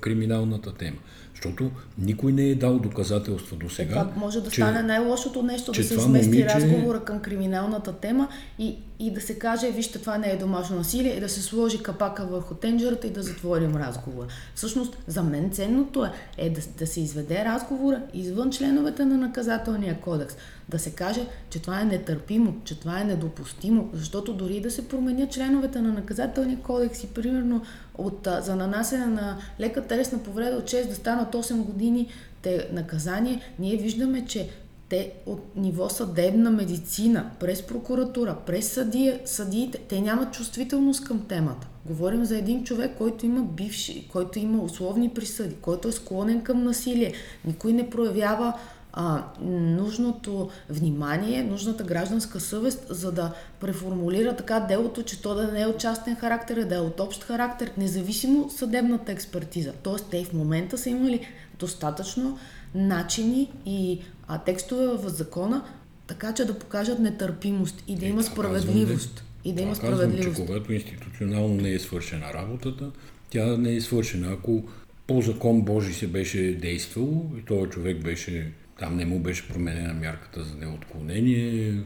криминалната 0.01 0.75
тема. 0.75 0.99
Защото 1.43 1.71
никой 1.99 2.33
не 2.33 2.43
е 2.43 2.55
дал 2.55 2.79
доказателства 2.79 3.57
до 3.57 3.71
сега. 3.71 3.91
Това 3.91 4.13
може 4.17 4.41
да 4.41 4.51
че, 4.51 4.61
стане 4.61 4.83
най-лошото 4.83 5.43
нещо, 5.43 5.73
да 5.73 5.85
се 5.85 5.95
измести 5.95 6.29
момиче... 6.29 6.55
разговора 6.55 7.05
към 7.05 7.21
криминалната 7.21 7.93
тема 7.93 8.29
и, 8.59 8.77
и 8.99 9.11
да 9.11 9.21
се 9.21 9.39
каже, 9.39 9.71
вижте, 9.71 9.99
това 9.99 10.19
не 10.19 10.31
е 10.31 10.37
домашно 10.37 10.77
насилие, 10.77 11.17
и 11.17 11.21
да 11.21 11.29
се 11.29 11.43
сложи 11.43 11.83
капака 11.83 12.27
върху 12.27 12.55
тенджерата 12.55 13.07
и 13.07 13.11
да 13.11 13.23
затворим 13.23 13.77
разговора. 13.77 14.27
Всъщност, 14.55 14.99
за 15.07 15.23
мен 15.23 15.51
ценното 15.51 16.05
е, 16.05 16.13
е 16.39 16.51
да, 16.51 16.61
да 16.79 16.87
се 16.87 17.01
изведе 17.01 17.45
разговора 17.45 18.03
извън 18.15 18.51
членовете 18.51 19.05
на 19.05 19.17
наказателния 19.17 20.01
кодекс. 20.01 20.37
Да 20.69 20.79
се 20.79 20.91
каже, 20.91 21.27
че 21.51 21.63
това 21.63 21.81
е 21.81 21.85
нетърпимо, 21.85 22.55
че 22.65 22.81
това 22.81 23.01
е 23.01 23.05
недопустимо, 23.05 23.91
защото 23.93 24.33
дори 24.33 24.61
да 24.61 24.71
се 24.71 24.89
променят 24.89 25.33
членовете 25.33 25.81
на 25.81 25.93
наказателния 25.93 26.59
кодекс 26.59 27.05
и 27.05 27.07
примерно 27.07 27.63
от, 27.99 28.29
за 28.41 28.57
нанасене 28.57 29.07
на 29.07 29.37
лека 29.61 29.87
телесна 29.87 30.19
повреда 30.19 30.57
от 30.57 30.65
6 30.65 30.89
да 30.89 30.95
станат 30.95 31.30
8 31.33 31.57
години 31.57 32.09
те 32.43 32.69
наказание, 32.73 33.41
ние 33.59 33.77
виждаме, 33.77 34.27
че 34.27 34.49
те 34.89 35.13
от 35.27 35.57
ниво 35.57 35.89
съдебна 35.89 36.51
медицина, 36.51 37.31
през 37.41 37.63
прокуратура, 37.63 38.37
през 38.47 38.73
съдия, 38.73 39.21
съдиите, 39.25 39.79
те 39.79 40.01
нямат 40.01 40.35
чувствителност 40.35 41.05
към 41.05 41.27
темата. 41.27 41.67
Говорим 41.87 42.25
за 42.25 42.39
един 42.39 42.65
човек, 42.65 42.91
който 42.99 43.27
има 43.27 43.43
бивши, 43.43 44.09
който 44.13 44.39
има 44.39 44.63
условни 44.63 45.09
присъди, 45.09 45.55
който 45.55 45.89
е 45.89 45.93
склонен 45.93 46.43
към 46.43 46.65
насилие. 46.65 47.13
Никой 47.45 47.73
не 47.73 47.91
проявява 47.91 48.55
а, 48.93 49.25
нужното 49.41 50.51
внимание, 50.69 51.43
нужната 51.43 51.85
гражданска 51.85 52.41
съвест, 52.41 52.87
за 52.89 53.13
да 53.13 53.35
преформулира 53.61 54.37
така 54.37 54.61
делото, 54.61 55.03
че 55.03 55.23
то 55.23 55.35
да 55.35 55.53
не 55.53 55.61
е 55.61 55.67
от 55.67 55.79
частен 55.79 56.17
характер, 56.17 56.57
а 56.57 56.65
да 56.65 56.75
е 56.75 56.79
от 56.81 57.01
общ 57.01 57.25
характер, 57.25 57.73
независимо 57.79 58.51
съдебната 58.51 59.13
експертиза. 59.13 59.73
Тоест, 59.83 60.07
те 60.11 60.25
в 60.25 60.33
момента 60.33 60.79
са 60.79 60.91
имали 60.91 61.27
достатъчно 61.59 62.39
начини 62.75 63.53
и 63.67 64.01
а, 64.29 64.39
текстове 64.39 64.87
в 64.87 65.09
закона, 65.09 65.65
така 66.07 66.35
че 66.35 66.45
да 66.45 66.59
покажат 66.59 66.99
нетърпимост 66.99 67.85
и 67.89 67.97
да 67.97 68.07
е, 68.07 68.09
има 68.09 68.23
справедливост. 68.23 69.25
И 69.45 69.53
да 69.53 69.63
има 69.63 69.77
справедливост. 69.77 70.29
Казвам, 70.29 70.47
че 70.47 70.47
когато 70.47 70.73
институционално 70.73 71.55
не 71.55 71.73
е 71.73 71.79
свършена 71.79 72.35
работата, 72.35 72.91
тя 73.31 73.57
не 73.57 73.75
е 73.75 73.81
свършена. 73.81 74.33
Ако 74.33 74.63
по 75.07 75.21
закон 75.21 75.63
Божи 75.63 75.95
се 75.95 76.07
беше 76.07 76.55
действало 76.55 77.31
и 77.39 77.45
този 77.45 77.71
човек 77.71 78.05
беше 78.05 78.53
там 78.81 78.97
не 78.97 79.07
му 79.07 79.19
беше 79.19 79.49
променена 79.49 79.95
мярката 79.95 80.45
за 80.45 80.55
неотклонение, 80.55 81.83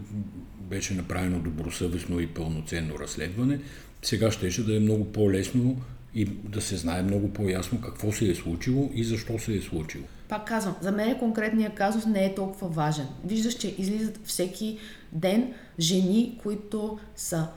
беше 0.61 0.95
направено 0.95 1.41
добросъвестно 1.41 2.21
и 2.21 2.27
пълноценно 2.27 2.99
разследване. 2.99 3.61
Сега 4.03 4.31
щеше 4.31 4.67
да 4.67 4.77
е 4.77 4.81
много 4.81 5.13
по-лесно 5.13 5.77
и 6.15 6.25
да 6.25 6.61
се 6.61 6.77
знае 6.77 7.03
много 7.03 7.33
по-ясно 7.33 7.81
какво 7.81 8.13
се 8.13 8.31
е 8.31 8.35
случило 8.35 8.91
и 8.95 9.05
защо 9.05 9.39
се 9.39 9.57
е 9.57 9.61
случило. 9.61 10.05
Пак 10.29 10.47
казвам, 10.47 10.77
за 10.81 10.93
мен 10.93 11.19
конкретният 11.19 11.75
казус 11.75 12.07
не 12.07 12.25
е 12.25 12.35
толкова 12.35 12.69
важен. 12.69 13.07
Виждаш, 13.25 13.55
че 13.55 13.75
излизат 13.79 14.21
всеки 14.25 14.79
ден 15.13 15.55
жени, 15.79 16.39
които 16.43 16.99
са 17.17 17.49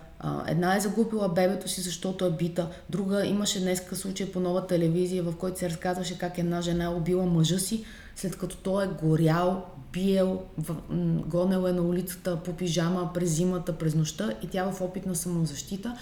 Една 0.48 0.76
е 0.76 0.80
загубила 0.80 1.30
бебето 1.30 1.70
си, 1.70 1.82
защото 1.82 2.26
е 2.26 2.32
бита. 2.32 2.70
Друга 2.90 3.26
имаше 3.26 3.62
днеска 3.62 3.96
случай 3.96 4.32
по 4.32 4.40
нова 4.40 4.68
телевизия, 4.68 5.24
в 5.24 5.36
който 5.36 5.60
се 5.60 5.70
разказваше 5.70 6.18
как 6.18 6.38
една 6.38 6.62
жена 6.62 6.84
е 6.84 6.88
убила 6.88 7.26
мъжа 7.26 7.60
си, 7.60 7.86
след 8.18 8.38
като 8.38 8.58
той 8.58 8.86
е 8.86 8.88
горял, 8.88 9.66
биел, 9.94 10.42
гонел 11.28 11.68
е 11.68 11.72
на 11.72 11.82
улицата 11.82 12.44
по 12.44 12.54
пижама 12.54 13.12
през 13.14 13.30
зимата, 13.30 13.78
през 13.78 13.96
нощта 13.96 14.34
и 14.44 14.48
тя 14.48 14.72
в 14.72 14.82
опит 14.82 15.06
на 15.06 15.16
самозащита 15.16 15.98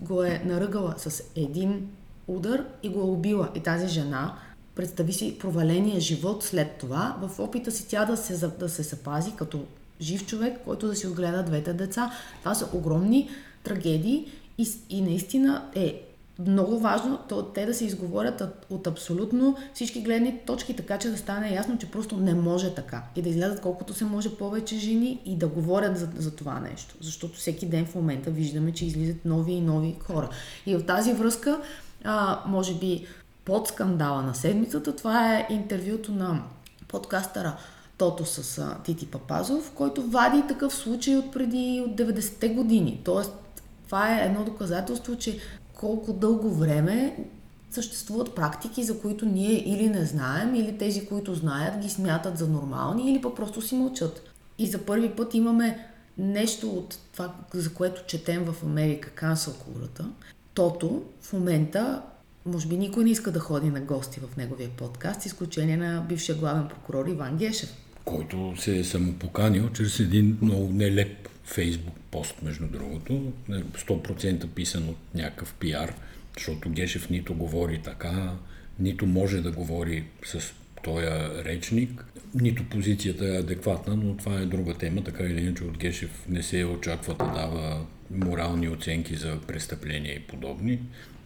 го 0.00 0.22
е 0.22 0.42
наръгала 0.44 0.94
с 0.96 1.22
един 1.36 1.88
удар 2.26 2.64
и 2.82 2.88
го 2.88 3.00
е 3.00 3.04
убила. 3.04 3.48
И 3.54 3.60
тази 3.60 3.88
жена, 3.88 4.38
представи 4.74 5.12
си 5.12 5.38
проваления 5.38 6.00
живот 6.00 6.42
след 6.42 6.78
това, 6.78 7.16
в 7.22 7.40
опита 7.40 7.70
си 7.70 7.88
тя 7.88 8.04
да 8.04 8.16
се, 8.16 8.48
да 8.48 8.68
се 8.68 8.82
запази 8.82 9.32
като 9.36 9.64
жив 10.00 10.26
човек, 10.26 10.60
който 10.64 10.86
да 10.86 10.96
си 10.96 11.06
отгледа 11.06 11.42
двете 11.42 11.72
деца. 11.72 12.12
Това 12.40 12.54
са 12.54 12.68
огромни 12.72 13.30
трагедии 13.62 14.32
и, 14.58 14.68
и 14.90 15.02
наистина 15.02 15.70
е 15.74 16.05
много 16.38 16.78
важно 16.78 17.18
то, 17.28 17.42
те 17.42 17.66
да 17.66 17.74
се 17.74 17.84
изговорят 17.84 18.40
от, 18.40 18.66
от 18.70 18.86
абсолютно 18.86 19.56
всички 19.74 20.02
гледни 20.02 20.38
точки, 20.46 20.76
така 20.76 20.98
че 20.98 21.08
да 21.08 21.16
стане 21.16 21.54
ясно, 21.54 21.78
че 21.78 21.90
просто 21.90 22.16
не 22.16 22.34
може 22.34 22.74
така. 22.74 23.02
И 23.16 23.22
да 23.22 23.28
излязат 23.28 23.60
колкото 23.60 23.94
се 23.94 24.04
може 24.04 24.36
повече 24.36 24.76
жени 24.76 25.20
и 25.24 25.36
да 25.36 25.48
говорят 25.48 25.98
за, 25.98 26.08
за 26.16 26.36
това 26.36 26.60
нещо. 26.60 26.94
Защото 27.00 27.38
всеки 27.38 27.66
ден 27.66 27.86
в 27.86 27.94
момента 27.94 28.30
виждаме, 28.30 28.72
че 28.72 28.86
излизат 28.86 29.24
нови 29.24 29.52
и 29.52 29.60
нови 29.60 29.96
хора. 30.00 30.28
И 30.66 30.76
в 30.76 30.86
тази 30.86 31.12
връзка, 31.12 31.60
а, 32.04 32.42
може 32.46 32.74
би 32.74 33.06
под 33.44 33.68
скандала 33.68 34.22
на 34.22 34.34
седмицата, 34.34 34.96
това 34.96 35.34
е 35.34 35.46
интервюто 35.50 36.12
на 36.12 36.42
подкастъра 36.88 37.56
Тото 37.98 38.24
с 38.24 38.58
а, 38.58 38.78
Тити 38.84 39.06
Папазов, 39.06 39.72
който 39.74 40.02
вади 40.02 40.42
такъв 40.48 40.74
случай 40.74 41.16
от 41.16 41.32
преди 41.32 41.84
от 41.86 41.98
90-те 41.98 42.48
години. 42.48 43.00
Тоест, 43.04 43.32
това 43.86 44.14
е 44.14 44.24
едно 44.24 44.44
доказателство, 44.44 45.16
че 45.16 45.38
колко 45.80 46.12
дълго 46.12 46.50
време 46.50 47.16
съществуват 47.70 48.34
практики, 48.34 48.84
за 48.84 49.00
които 49.00 49.26
ние 49.26 49.74
или 49.74 49.88
не 49.88 50.04
знаем, 50.04 50.54
или 50.54 50.78
тези, 50.78 51.06
които 51.06 51.34
знаят, 51.34 51.78
ги 51.82 51.88
смятат 51.88 52.38
за 52.38 52.48
нормални, 52.48 53.10
или 53.10 53.20
пък 53.20 53.36
просто 53.36 53.62
си 53.62 53.74
мълчат. 53.74 54.22
И 54.58 54.66
за 54.66 54.78
първи 54.78 55.10
път 55.10 55.34
имаме 55.34 55.86
нещо 56.18 56.70
от 56.70 56.98
това, 57.12 57.34
за 57.54 57.74
което 57.74 58.06
четем 58.06 58.44
в 58.44 58.62
Америка, 58.62 59.10
cancel 59.26 59.64
културата. 59.64 60.10
Тото 60.54 61.02
в 61.20 61.32
момента, 61.32 62.02
може 62.46 62.68
би 62.68 62.76
никой 62.76 63.04
не 63.04 63.10
иска 63.10 63.30
да 63.30 63.40
ходи 63.40 63.70
на 63.70 63.80
гости 63.80 64.20
в 64.20 64.36
неговия 64.36 64.70
подкаст, 64.70 65.26
изключение 65.26 65.76
на 65.76 66.06
бившия 66.08 66.36
главен 66.36 66.68
прокурор 66.68 67.06
Иван 67.06 67.36
Гешев. 67.36 67.72
Който 68.04 68.54
се 68.58 68.78
е 68.78 68.84
самопоканил 68.84 69.68
чрез 69.68 70.00
един 70.00 70.38
много 70.42 70.72
нелеп 70.72 71.28
фейсбук 71.46 71.94
пост, 72.10 72.42
между 72.42 72.66
другото, 72.66 73.32
100% 73.50 74.46
писан 74.46 74.88
от 74.88 74.98
някакъв 75.14 75.54
пиар, 75.54 75.94
защото 76.34 76.70
Гешев 76.70 77.10
нито 77.10 77.34
говори 77.34 77.80
така, 77.84 78.32
нито 78.78 79.06
може 79.06 79.40
да 79.40 79.52
говори 79.52 80.04
с 80.24 80.52
този 80.84 81.06
речник, 81.44 82.04
нито 82.34 82.64
позицията 82.64 83.26
е 83.26 83.38
адекватна, 83.38 83.96
но 83.96 84.16
това 84.16 84.40
е 84.40 84.46
друга 84.46 84.74
тема, 84.74 85.04
така 85.04 85.24
или 85.24 85.40
иначе 85.40 85.64
от 85.64 85.78
Гешев 85.78 86.24
не 86.28 86.42
се 86.42 86.64
очаква 86.64 87.14
да 87.14 87.24
дава 87.24 87.86
морални 88.10 88.68
оценки 88.68 89.16
за 89.16 89.38
престъпления 89.46 90.14
и 90.14 90.20
подобни. 90.20 90.80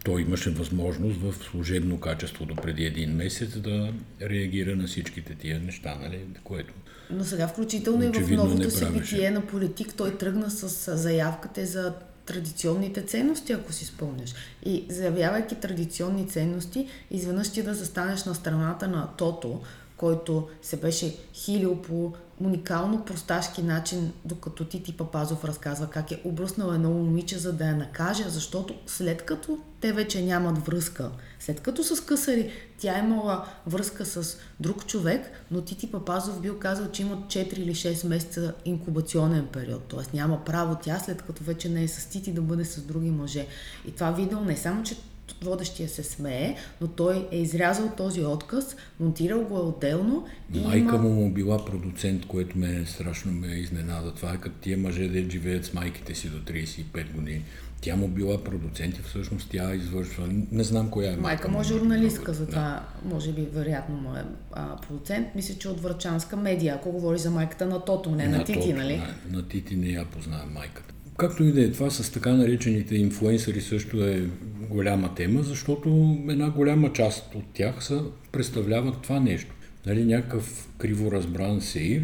Той 0.04 0.22
имаше 0.22 0.50
възможност 0.50 1.20
в 1.20 1.32
служебно 1.32 2.00
качество 2.00 2.46
до 2.46 2.56
преди 2.56 2.84
един 2.84 3.10
месец 3.10 3.58
да 3.58 3.92
реагира 4.22 4.76
на 4.76 4.86
всичките 4.86 5.34
тия 5.34 5.60
неща, 5.60 5.98
нали? 6.02 6.20
което 6.44 6.74
но 7.12 7.24
сега 7.24 7.48
включително 7.48 8.04
и 8.04 8.08
в 8.08 8.30
новото 8.30 8.70
си 8.70 8.86
битие 8.86 9.30
на 9.30 9.46
политик 9.46 9.94
той 9.96 10.18
тръгна 10.18 10.50
с 10.50 10.96
заявката 10.96 11.66
за 11.66 11.92
традиционните 12.26 13.02
ценности, 13.02 13.52
ако 13.52 13.72
си 13.72 13.84
спомняш. 13.84 14.34
И 14.64 14.86
заявявайки 14.88 15.54
традиционни 15.54 16.28
ценности, 16.28 16.88
изведнъж 17.10 17.52
ти 17.52 17.62
да 17.62 17.74
застанеш 17.74 18.24
на 18.24 18.34
страната 18.34 18.88
на 18.88 19.08
Тото, 19.16 19.60
който 19.96 20.48
се 20.62 20.76
беше 20.76 21.16
хилил 21.34 21.76
по 21.76 22.12
уникално 22.40 23.04
просташки 23.04 23.62
начин, 23.62 24.12
докато 24.24 24.64
Тити 24.64 24.96
Папазов 24.96 25.44
разказва 25.44 25.86
как 25.86 26.10
е 26.10 26.20
обръснал 26.24 26.72
едно 26.72 26.90
момиче, 26.90 27.38
за 27.38 27.52
да 27.52 27.66
я 27.66 27.76
накаже, 27.76 28.24
защото 28.28 28.74
след 28.86 29.24
като 29.24 29.58
те 29.80 29.92
вече 29.92 30.22
нямат 30.22 30.66
връзка, 30.66 31.10
след 31.40 31.60
като 31.60 31.84
са 31.84 31.96
скъсали, 31.96 32.52
тя 32.78 32.96
е 32.96 32.98
имала 32.98 33.46
връзка 33.66 34.04
с 34.04 34.36
друг 34.60 34.86
човек, 34.86 35.30
но 35.50 35.60
Тити 35.60 35.90
Папазов 35.90 36.40
бил 36.40 36.58
казал, 36.58 36.90
че 36.90 37.02
имат 37.02 37.18
4 37.18 37.54
или 37.54 37.74
6 37.74 38.06
месеца 38.06 38.54
инкубационен 38.64 39.46
период, 39.46 39.84
т.е. 39.84 40.16
няма 40.16 40.44
право 40.44 40.76
тя, 40.82 40.98
след 40.98 41.22
като 41.22 41.44
вече 41.44 41.68
не 41.68 41.82
е 41.82 41.88
с 41.88 42.06
Тити, 42.06 42.32
да 42.32 42.40
бъде 42.40 42.64
с 42.64 42.80
други 42.80 43.10
мъже. 43.10 43.46
И 43.88 43.92
това 43.92 44.10
видео 44.10 44.40
не 44.40 44.56
само, 44.56 44.82
че 44.82 44.96
водещия 45.42 45.88
се 45.88 46.02
смее, 46.02 46.56
но 46.80 46.88
той 46.88 47.28
е 47.30 47.38
изрязал 47.38 47.92
този 47.96 48.24
отказ, 48.24 48.76
монтирал 49.00 49.44
го 49.44 49.56
е 49.56 49.60
отделно. 49.60 50.26
И 50.54 50.60
Майка 50.60 50.78
има... 50.78 50.98
му 50.98 51.14
му 51.14 51.30
била 51.30 51.64
продуцент, 51.64 52.26
което 52.26 52.58
ме 52.58 52.84
страшно 52.86 53.32
ме 53.32 53.46
изненада. 53.46 54.14
Това 54.14 54.32
е 54.32 54.36
като 54.36 54.56
тия 54.60 54.78
мъже 54.78 55.08
да 55.08 55.30
живеят 55.30 55.64
с 55.64 55.74
майките 55.74 56.14
си 56.14 56.28
до 56.28 56.38
35 56.38 57.12
години. 57.12 57.42
Тя 57.80 57.96
му 57.96 58.08
била 58.08 58.44
продуцент 58.44 58.98
и 58.98 59.02
всъщност 59.02 59.50
тя 59.50 59.74
извършва, 59.74 60.28
не 60.52 60.64
знам 60.64 60.90
коя 60.90 61.12
е. 61.12 61.16
Майка 61.16 61.48
му 61.48 61.60
е 61.60 61.64
журналистка, 61.64 62.32
затова 62.32 62.86
да. 63.04 63.08
може 63.14 63.32
би 63.32 63.48
вероятно 63.52 63.96
му 63.96 64.16
е 64.16 64.24
а, 64.52 64.76
продуцент. 64.76 65.28
Мисля, 65.34 65.54
че 65.54 65.68
от 65.68 65.82
Врачанска 65.82 66.36
медия, 66.36 66.74
ако 66.74 66.92
говори 66.92 67.18
за 67.18 67.30
майката 67.30 67.66
на 67.66 67.84
Тото, 67.84 68.10
не 68.10 68.28
на, 68.28 68.38
на 68.38 68.44
Тити, 68.44 68.60
Тото, 68.60 68.76
нали? 68.76 68.96
На, 68.96 69.36
на 69.36 69.48
Тити 69.48 69.76
не 69.76 69.88
я 69.88 70.04
познавам 70.04 70.52
майката. 70.52 70.94
Както 71.16 71.44
и 71.44 71.52
да 71.52 71.64
е 71.64 71.72
това 71.72 71.90
с 71.90 72.10
така 72.10 72.32
наречените 72.32 72.96
инфлуенсъри 72.96 73.60
също 73.60 74.04
е 74.04 74.26
голяма 74.70 75.14
тема, 75.14 75.42
защото 75.42 76.18
една 76.28 76.50
голяма 76.50 76.92
част 76.92 77.34
от 77.34 77.44
тях 77.52 77.84
са, 77.84 78.02
представляват 78.32 79.02
това 79.02 79.20
нещо. 79.20 79.54
Нали, 79.86 80.04
някакъв 80.04 80.68
криворазбран 80.78 81.60
сеир, 81.60 82.02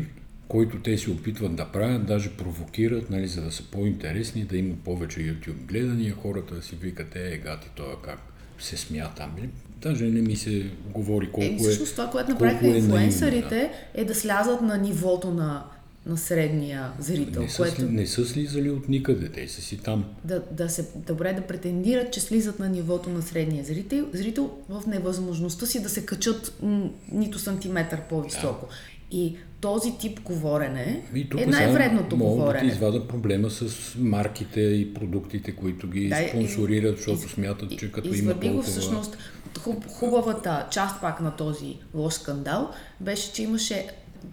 който 0.48 0.78
те 0.78 0.98
се 0.98 1.10
опитват 1.10 1.56
да 1.56 1.64
правят, 1.64 2.06
даже 2.06 2.30
провокират, 2.30 3.10
нали, 3.10 3.26
за 3.26 3.42
да 3.42 3.52
са 3.52 3.62
по-интересни, 3.70 4.44
да 4.44 4.56
има 4.56 4.74
повече 4.84 5.20
YouTube 5.20 5.66
гледания, 5.66 6.14
хората 6.22 6.54
да 6.54 6.62
си 6.62 6.76
викат, 6.76 7.16
е, 7.16 7.40
гати, 7.44 7.68
това 7.74 7.94
как 8.04 8.18
се 8.58 8.76
смята. 8.76 9.28
Даже 9.82 10.04
не 10.04 10.20
ми 10.20 10.36
се 10.36 10.70
говори 10.94 11.30
колко 11.32 11.54
е. 11.54 11.56
Всъщност 11.58 11.92
това, 11.92 12.10
което 12.10 12.30
направиха 12.30 12.66
е 12.66 12.70
инфлуенсърите, 12.70 13.70
е 13.94 14.04
да 14.04 14.14
слязат 14.14 14.60
на 14.60 14.78
нивото 14.78 15.30
на 15.30 15.64
на 16.06 16.16
средния 16.16 16.92
зрител. 16.98 17.42
Не 17.42 17.48
са, 17.48 17.56
което... 17.56 17.82
не 17.82 18.06
са 18.06 18.24
слизали 18.24 18.70
от 18.70 18.88
никъде, 18.88 19.28
те 19.28 19.48
са 19.48 19.62
си 19.62 19.78
там. 19.78 20.04
Да, 20.24 20.42
да 20.50 20.68
се, 20.68 20.88
добре 21.06 21.32
да 21.32 21.42
претендират, 21.42 22.12
че 22.12 22.20
слизат 22.20 22.58
на 22.58 22.68
нивото 22.68 23.10
на 23.10 23.22
средния 23.22 23.64
зрител, 23.64 24.06
зрител 24.12 24.50
в 24.68 24.82
невъзможността 24.86 25.66
си 25.66 25.82
да 25.82 25.88
се 25.88 26.06
качат 26.06 26.54
м- 26.62 26.90
нито 27.12 27.38
сантиметър 27.38 28.00
по-високо. 28.08 28.66
Да. 28.66 28.74
И 29.10 29.36
този 29.60 29.98
тип 29.98 30.20
говорене 30.22 31.02
е 31.38 31.46
най-вредното 31.46 32.16
мога 32.16 32.30
говорене. 32.30 32.62
Мога 32.62 32.70
да 32.70 32.74
извада 32.74 33.08
проблема 33.08 33.50
с 33.50 33.94
марките 33.98 34.60
и 34.60 34.94
продуктите, 34.94 35.52
които 35.52 35.88
ги 35.88 36.08
да, 36.08 36.28
спонсорират, 36.28 36.96
защото 36.96 37.26
из, 37.26 37.30
смятат, 37.30 37.78
че 37.78 37.92
като 37.92 38.14
има 38.14 38.32
толкова... 38.32 38.52
го 38.52 38.62
всъщност 38.62 39.16
хубавата 39.88 40.66
част 40.70 41.00
пак 41.00 41.20
на 41.20 41.36
този 41.36 41.76
лош 41.94 42.14
скандал 42.14 42.70
беше, 43.00 43.32
че 43.32 43.42
имаше 43.42 43.86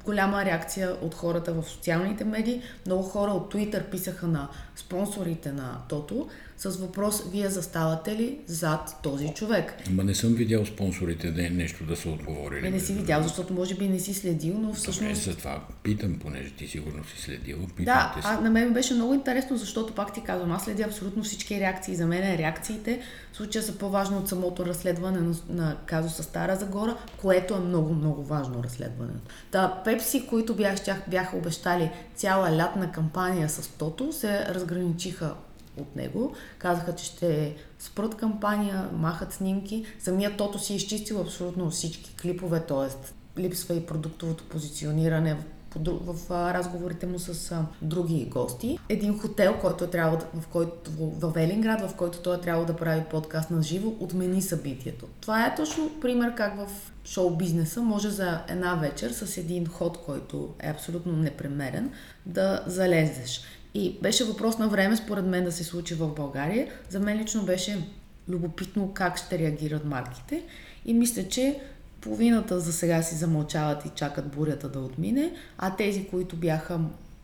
голяма 0.05 0.45
реакция 0.45 0.95
от 1.01 1.15
хората 1.15 1.53
в 1.53 1.63
социалните 1.63 2.23
медии. 2.23 2.61
Много 2.85 3.03
хора 3.03 3.31
от 3.31 3.53
Twitter 3.53 3.89
писаха 3.89 4.27
на 4.27 4.49
спонсорите 4.75 5.51
на 5.51 5.77
Тото 5.89 6.29
с 6.63 6.77
въпрос, 6.77 7.23
вие 7.31 7.49
заставате 7.49 8.15
ли 8.15 8.37
зад 8.47 8.95
този 9.03 9.29
човек? 9.29 9.73
Ама 9.87 10.03
не 10.03 10.15
съм 10.15 10.33
видял 10.33 10.65
спонсорите 10.65 11.31
да 11.31 11.49
нещо 11.49 11.83
да 11.83 11.95
са 11.95 12.09
отговорили. 12.09 12.61
Не, 12.61 12.69
не 12.69 12.79
си 12.79 12.93
видял, 12.93 13.23
защото 13.23 13.53
може 13.53 13.75
би 13.75 13.87
не 13.87 13.99
си 13.99 14.13
следил, 14.13 14.57
но 14.57 14.73
всъщност... 14.73 14.99
Добре, 14.99 15.15
за 15.15 15.37
това 15.37 15.63
питам, 15.83 16.19
понеже 16.19 16.49
ти 16.49 16.67
сигурно 16.67 17.03
си 17.03 17.21
следил. 17.21 17.57
Да, 17.79 18.15
а 18.23 18.41
на 18.41 18.49
мен 18.49 18.73
беше 18.73 18.93
много 18.93 19.13
интересно, 19.13 19.57
защото 19.57 19.93
пак 19.93 20.13
ти 20.13 20.21
казвам, 20.21 20.51
аз 20.51 20.63
следя 20.63 20.83
абсолютно 20.83 21.23
всички 21.23 21.59
реакции. 21.59 21.95
За 21.95 22.05
мен 22.05 22.35
реакциите 22.35 23.01
в 23.33 23.37
случая 23.37 23.63
са 23.63 23.77
по-важно 23.77 24.17
от 24.17 24.29
самото 24.29 24.65
разследване 24.65 25.19
на, 25.19 25.35
на 25.49 25.77
казуса 25.85 26.23
Стара 26.23 26.55
Загора, 26.55 26.97
което 27.17 27.53
е 27.55 27.59
много, 27.59 27.93
много 27.93 28.23
важно 28.23 28.63
разследване. 28.63 29.13
Та 29.51 29.81
Пепси, 29.85 30.27
които 30.27 30.55
бях, 30.55 30.75
бяха 31.07 31.37
обещали 31.37 31.91
цяла 32.15 32.57
лятна 32.57 32.91
кампания 32.91 33.49
с 33.49 33.67
Тото, 33.67 34.13
се 34.13 34.45
разграничиха 34.45 35.33
от 35.77 35.95
него. 35.95 36.33
Казаха, 36.57 36.95
че 36.95 37.05
ще 37.05 37.55
спрат 37.79 38.15
кампания, 38.15 38.89
махат 38.93 39.33
снимки. 39.33 39.85
Самият 39.99 40.37
Тото 40.37 40.59
си 40.59 40.73
е 40.73 40.75
изчистил 40.75 41.21
абсолютно 41.21 41.69
всички 41.69 42.15
клипове, 42.21 42.59
т.е. 42.59 43.41
липсва 43.41 43.75
и 43.75 43.85
продуктовото 43.85 44.43
позициониране 44.43 45.37
в, 45.75 46.53
разговорите 46.53 47.05
му 47.05 47.19
с 47.19 47.55
други 47.81 48.25
гости. 48.25 48.79
Един 48.89 49.19
хотел, 49.19 49.57
който 49.61 49.83
е 49.83 49.89
трябва 49.89 50.17
да, 50.17 50.25
в, 50.41 50.47
който, 50.47 50.91
в, 50.99 51.31
Велинград, 51.31 51.89
в 51.89 51.95
който 51.95 52.21
той 52.21 52.37
е 52.37 52.41
трябва 52.41 52.65
да 52.65 52.75
прави 52.75 53.03
подкаст 53.11 53.51
на 53.51 53.63
живо, 53.63 53.93
отмени 53.99 54.41
събитието. 54.41 55.07
Това 55.21 55.45
е 55.45 55.55
точно 55.55 55.91
пример 56.01 56.35
как 56.35 56.57
в 56.57 56.67
шоу-бизнеса 57.05 57.81
може 57.81 58.09
за 58.09 58.41
една 58.49 58.75
вечер 58.75 59.11
с 59.11 59.37
един 59.37 59.67
ход, 59.67 59.97
който 60.05 60.53
е 60.59 60.69
абсолютно 60.69 61.13
непремерен, 61.13 61.91
да 62.25 62.63
залезеш. 62.67 63.41
И 63.73 63.97
беше 64.01 64.23
въпрос 64.23 64.57
на 64.57 64.67
време, 64.67 64.95
според 64.95 65.25
мен, 65.25 65.43
да 65.43 65.51
се 65.51 65.63
случи 65.63 65.95
в 65.95 66.07
България. 66.07 66.67
За 66.89 66.99
мен 66.99 67.21
лично 67.21 67.45
беше 67.45 67.87
любопитно 68.29 68.93
как 68.93 69.17
ще 69.17 69.39
реагират 69.39 69.85
марките. 69.85 70.43
И 70.85 70.93
мисля, 70.93 71.27
че 71.27 71.59
половината 72.01 72.59
за 72.59 72.73
сега 72.73 73.01
си 73.01 73.15
замълчават 73.15 73.85
и 73.85 73.89
чакат 73.95 74.27
бурята 74.27 74.69
да 74.69 74.79
отмине, 74.79 75.33
а 75.57 75.75
тези, 75.75 76.07
които 76.07 76.35
бяха 76.35 76.79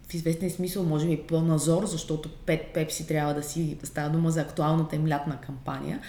в 0.09 0.13
известен 0.13 0.49
смисъл, 0.49 0.83
може 0.83 1.07
би 1.07 1.17
пълназор, 1.17 1.85
защото 1.85 2.29
пет 2.29 2.61
пепси 2.73 3.07
трябва 3.07 3.33
да 3.33 3.43
си 3.43 3.77
става 3.83 4.09
дума 4.09 4.31
за 4.31 4.41
актуалната 4.41 4.95
им 4.95 5.07
лятна 5.07 5.37
кампания, 5.41 5.99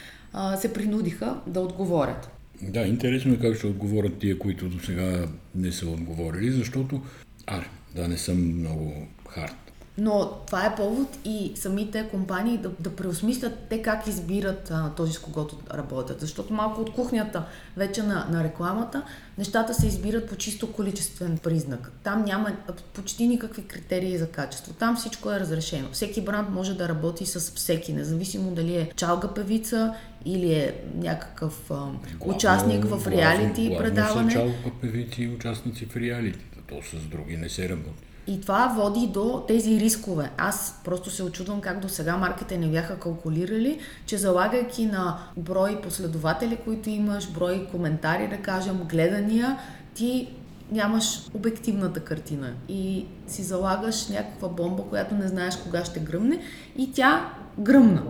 се 0.58 0.72
принудиха 0.72 1.40
да 1.46 1.60
отговорят. 1.60 2.30
Да, 2.62 2.80
интересно 2.80 3.34
е 3.34 3.38
как 3.38 3.56
ще 3.56 3.66
отговорят 3.66 4.18
тия, 4.18 4.38
които 4.38 4.68
до 4.68 4.78
сега 4.78 5.26
не 5.54 5.72
са 5.72 5.88
отговорили, 5.88 6.50
защото, 6.50 7.02
а, 7.46 7.64
да 7.94 8.08
не 8.08 8.18
съм 8.18 8.58
много 8.58 9.06
хард 9.28 9.69
но 9.98 10.30
това 10.46 10.66
е 10.66 10.74
повод 10.74 11.18
и 11.24 11.52
самите 11.54 12.08
компании 12.10 12.58
да, 12.58 12.70
да 12.80 12.96
преосмислят 12.96 13.52
те 13.70 13.82
как 13.82 14.06
избират 14.06 14.70
а, 14.70 14.90
този 14.96 15.12
с 15.12 15.18
когото 15.18 15.58
работят. 15.74 16.20
Защото 16.20 16.52
малко 16.52 16.80
от 16.80 16.92
кухнята 16.92 17.44
вече 17.76 18.02
на, 18.02 18.26
на 18.30 18.44
рекламата, 18.44 19.02
нещата 19.38 19.74
се 19.74 19.86
избират 19.86 20.28
по 20.28 20.36
чисто 20.36 20.72
количествен 20.72 21.38
признак. 21.38 21.92
Там 22.02 22.24
няма 22.24 22.56
почти 22.94 23.28
никакви 23.28 23.62
критерии 23.62 24.18
за 24.18 24.26
качество. 24.26 24.72
Там 24.72 24.96
всичко 24.96 25.30
е 25.30 25.40
разрешено. 25.40 25.88
Всеки 25.92 26.20
бранд 26.20 26.50
може 26.50 26.74
да 26.74 26.88
работи 26.88 27.26
с 27.26 27.40
всеки, 27.40 27.92
независимо 27.92 28.50
дали 28.50 28.76
е 28.76 28.90
чалга 28.96 29.28
певица 29.28 29.94
или 30.24 30.52
е 30.52 30.74
някакъв 30.94 31.70
а, 31.70 31.74
главно, 31.74 32.00
участник 32.24 32.84
в 32.84 33.06
реалити 33.06 33.66
главно, 33.66 33.84
предаване. 33.84 34.34
Главно 34.34 34.50
са 34.52 34.60
чалга 34.62 34.76
певици 34.80 35.22
и 35.22 35.28
участници 35.28 35.86
в 35.86 35.96
реалити. 35.96 36.44
То 36.68 36.74
с 36.82 37.02
други 37.02 37.36
не 37.36 37.48
се 37.48 37.68
работи. 37.68 38.09
И 38.26 38.40
това 38.40 38.74
води 38.76 39.06
до 39.06 39.44
тези 39.48 39.80
рискове. 39.80 40.30
Аз 40.36 40.80
просто 40.84 41.10
се 41.10 41.22
очудвам 41.22 41.60
как 41.60 41.80
до 41.80 41.88
сега 41.88 42.16
марките 42.16 42.58
не 42.58 42.66
бяха 42.66 42.98
калкулирали, 42.98 43.78
че 44.06 44.18
залагайки 44.18 44.86
на 44.86 45.18
брой 45.36 45.80
последователи, 45.82 46.56
които 46.56 46.90
имаш, 46.90 47.30
брой 47.30 47.66
коментари, 47.70 48.28
да 48.28 48.36
кажем, 48.36 48.80
гледания, 48.88 49.58
ти 49.94 50.28
нямаш 50.72 51.04
обективната 51.34 52.00
картина 52.00 52.52
и 52.68 53.06
си 53.26 53.42
залагаш 53.42 54.08
някаква 54.08 54.48
бомба, 54.48 54.82
която 54.82 55.14
не 55.14 55.28
знаеш 55.28 55.56
кога 55.56 55.84
ще 55.84 56.00
гръмне 56.00 56.40
и 56.76 56.92
тя 56.92 57.32
гръмна. 57.58 58.02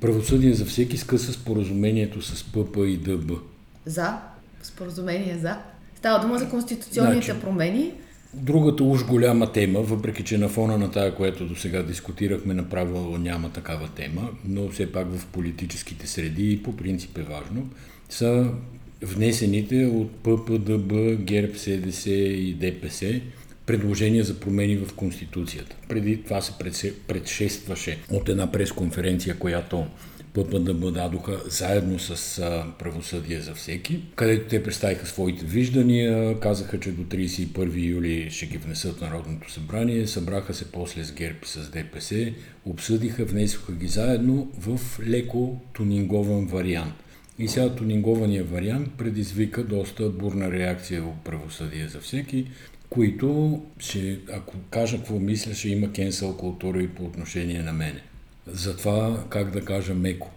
Правосъдие 0.00 0.54
за 0.54 0.64
всеки 0.64 0.96
скъса 0.96 1.32
споразумението 1.32 2.22
с 2.22 2.44
ПП 2.44 2.76
и 2.76 2.96
ДБ. 2.96 3.32
За. 3.86 4.18
Споразумение 4.62 5.38
за. 5.38 5.56
Става 5.96 6.20
дума 6.20 6.38
за 6.38 6.50
конституционните 6.50 7.26
значи, 7.26 7.40
промени. 7.40 7.92
Другата 8.36 8.84
уж 8.84 9.06
голяма 9.06 9.52
тема, 9.52 9.80
въпреки 9.80 10.24
че 10.24 10.38
на 10.38 10.48
фона 10.48 10.78
на 10.78 10.90
тая, 10.90 11.14
което 11.14 11.46
до 11.46 11.56
сега 11.56 11.82
дискутирахме, 11.82 12.54
направо 12.54 13.18
няма 13.18 13.50
такава 13.50 13.88
тема, 13.88 14.28
но 14.48 14.68
все 14.68 14.92
пак 14.92 15.12
в 15.12 15.26
политическите 15.26 16.06
среди 16.06 16.52
и 16.52 16.62
по 16.62 16.76
принцип 16.76 17.18
е 17.18 17.22
важно, 17.22 17.68
са 18.08 18.50
внесените 19.02 19.86
от 19.86 20.10
ППДБ, 20.10 20.92
ГЕРБ, 21.24 21.58
СДС 21.58 22.10
и 22.10 22.54
ДПС 22.54 23.20
предложения 23.66 24.24
за 24.24 24.40
промени 24.40 24.76
в 24.76 24.94
Конституцията. 24.94 25.76
Преди 25.88 26.22
това 26.22 26.40
се 26.40 26.52
предшестваше 27.06 27.98
от 28.10 28.28
една 28.28 28.52
пресконференция, 28.52 29.38
която 29.38 29.86
ППДБ 30.34 30.90
дадоха 30.90 31.42
заедно 31.46 31.98
с 31.98 32.42
правосъдие 32.78 33.40
за 33.40 33.54
всеки, 33.54 34.00
където 34.16 34.48
те 34.48 34.62
представиха 34.62 35.06
своите 35.06 35.44
виждания, 35.44 36.40
казаха, 36.40 36.80
че 36.80 36.92
до 36.92 37.02
31 37.02 37.90
юли 37.90 38.30
ще 38.30 38.46
ги 38.46 38.58
внесат 38.58 39.00
Народното 39.00 39.52
събрание, 39.52 40.06
събраха 40.06 40.54
се 40.54 40.72
после 40.72 41.04
с 41.04 41.12
ГЕРБ 41.12 41.38
и 41.44 41.46
с 41.46 41.70
ДПС, 41.70 42.32
обсъдиха, 42.64 43.24
внесоха 43.24 43.72
ги 43.72 43.86
заедно 43.86 44.52
в 44.58 44.80
леко 45.06 45.60
тунингован 45.72 46.46
вариант. 46.46 46.94
И 47.38 47.48
сега 47.48 47.74
тунингования 47.74 48.44
вариант 48.44 48.88
предизвика 48.98 49.64
доста 49.64 50.10
бурна 50.10 50.52
реакция 50.52 51.02
в 51.02 51.24
правосъдие 51.24 51.88
за 51.88 52.00
всеки, 52.00 52.46
които, 52.90 53.62
ще, 53.78 54.18
ако 54.32 54.54
кажа 54.70 54.96
какво 54.96 55.18
мисля, 55.18 55.54
ще 55.54 55.68
има 55.68 55.92
кенсъл 55.92 56.36
култура 56.36 56.82
и 56.82 56.88
по 56.88 57.04
отношение 57.04 57.62
на 57.62 57.72
мене 57.72 58.02
за 58.46 58.76
това, 58.76 59.24
как 59.28 59.50
да 59.50 59.64
кажа, 59.64 59.94
меко. 59.94 60.30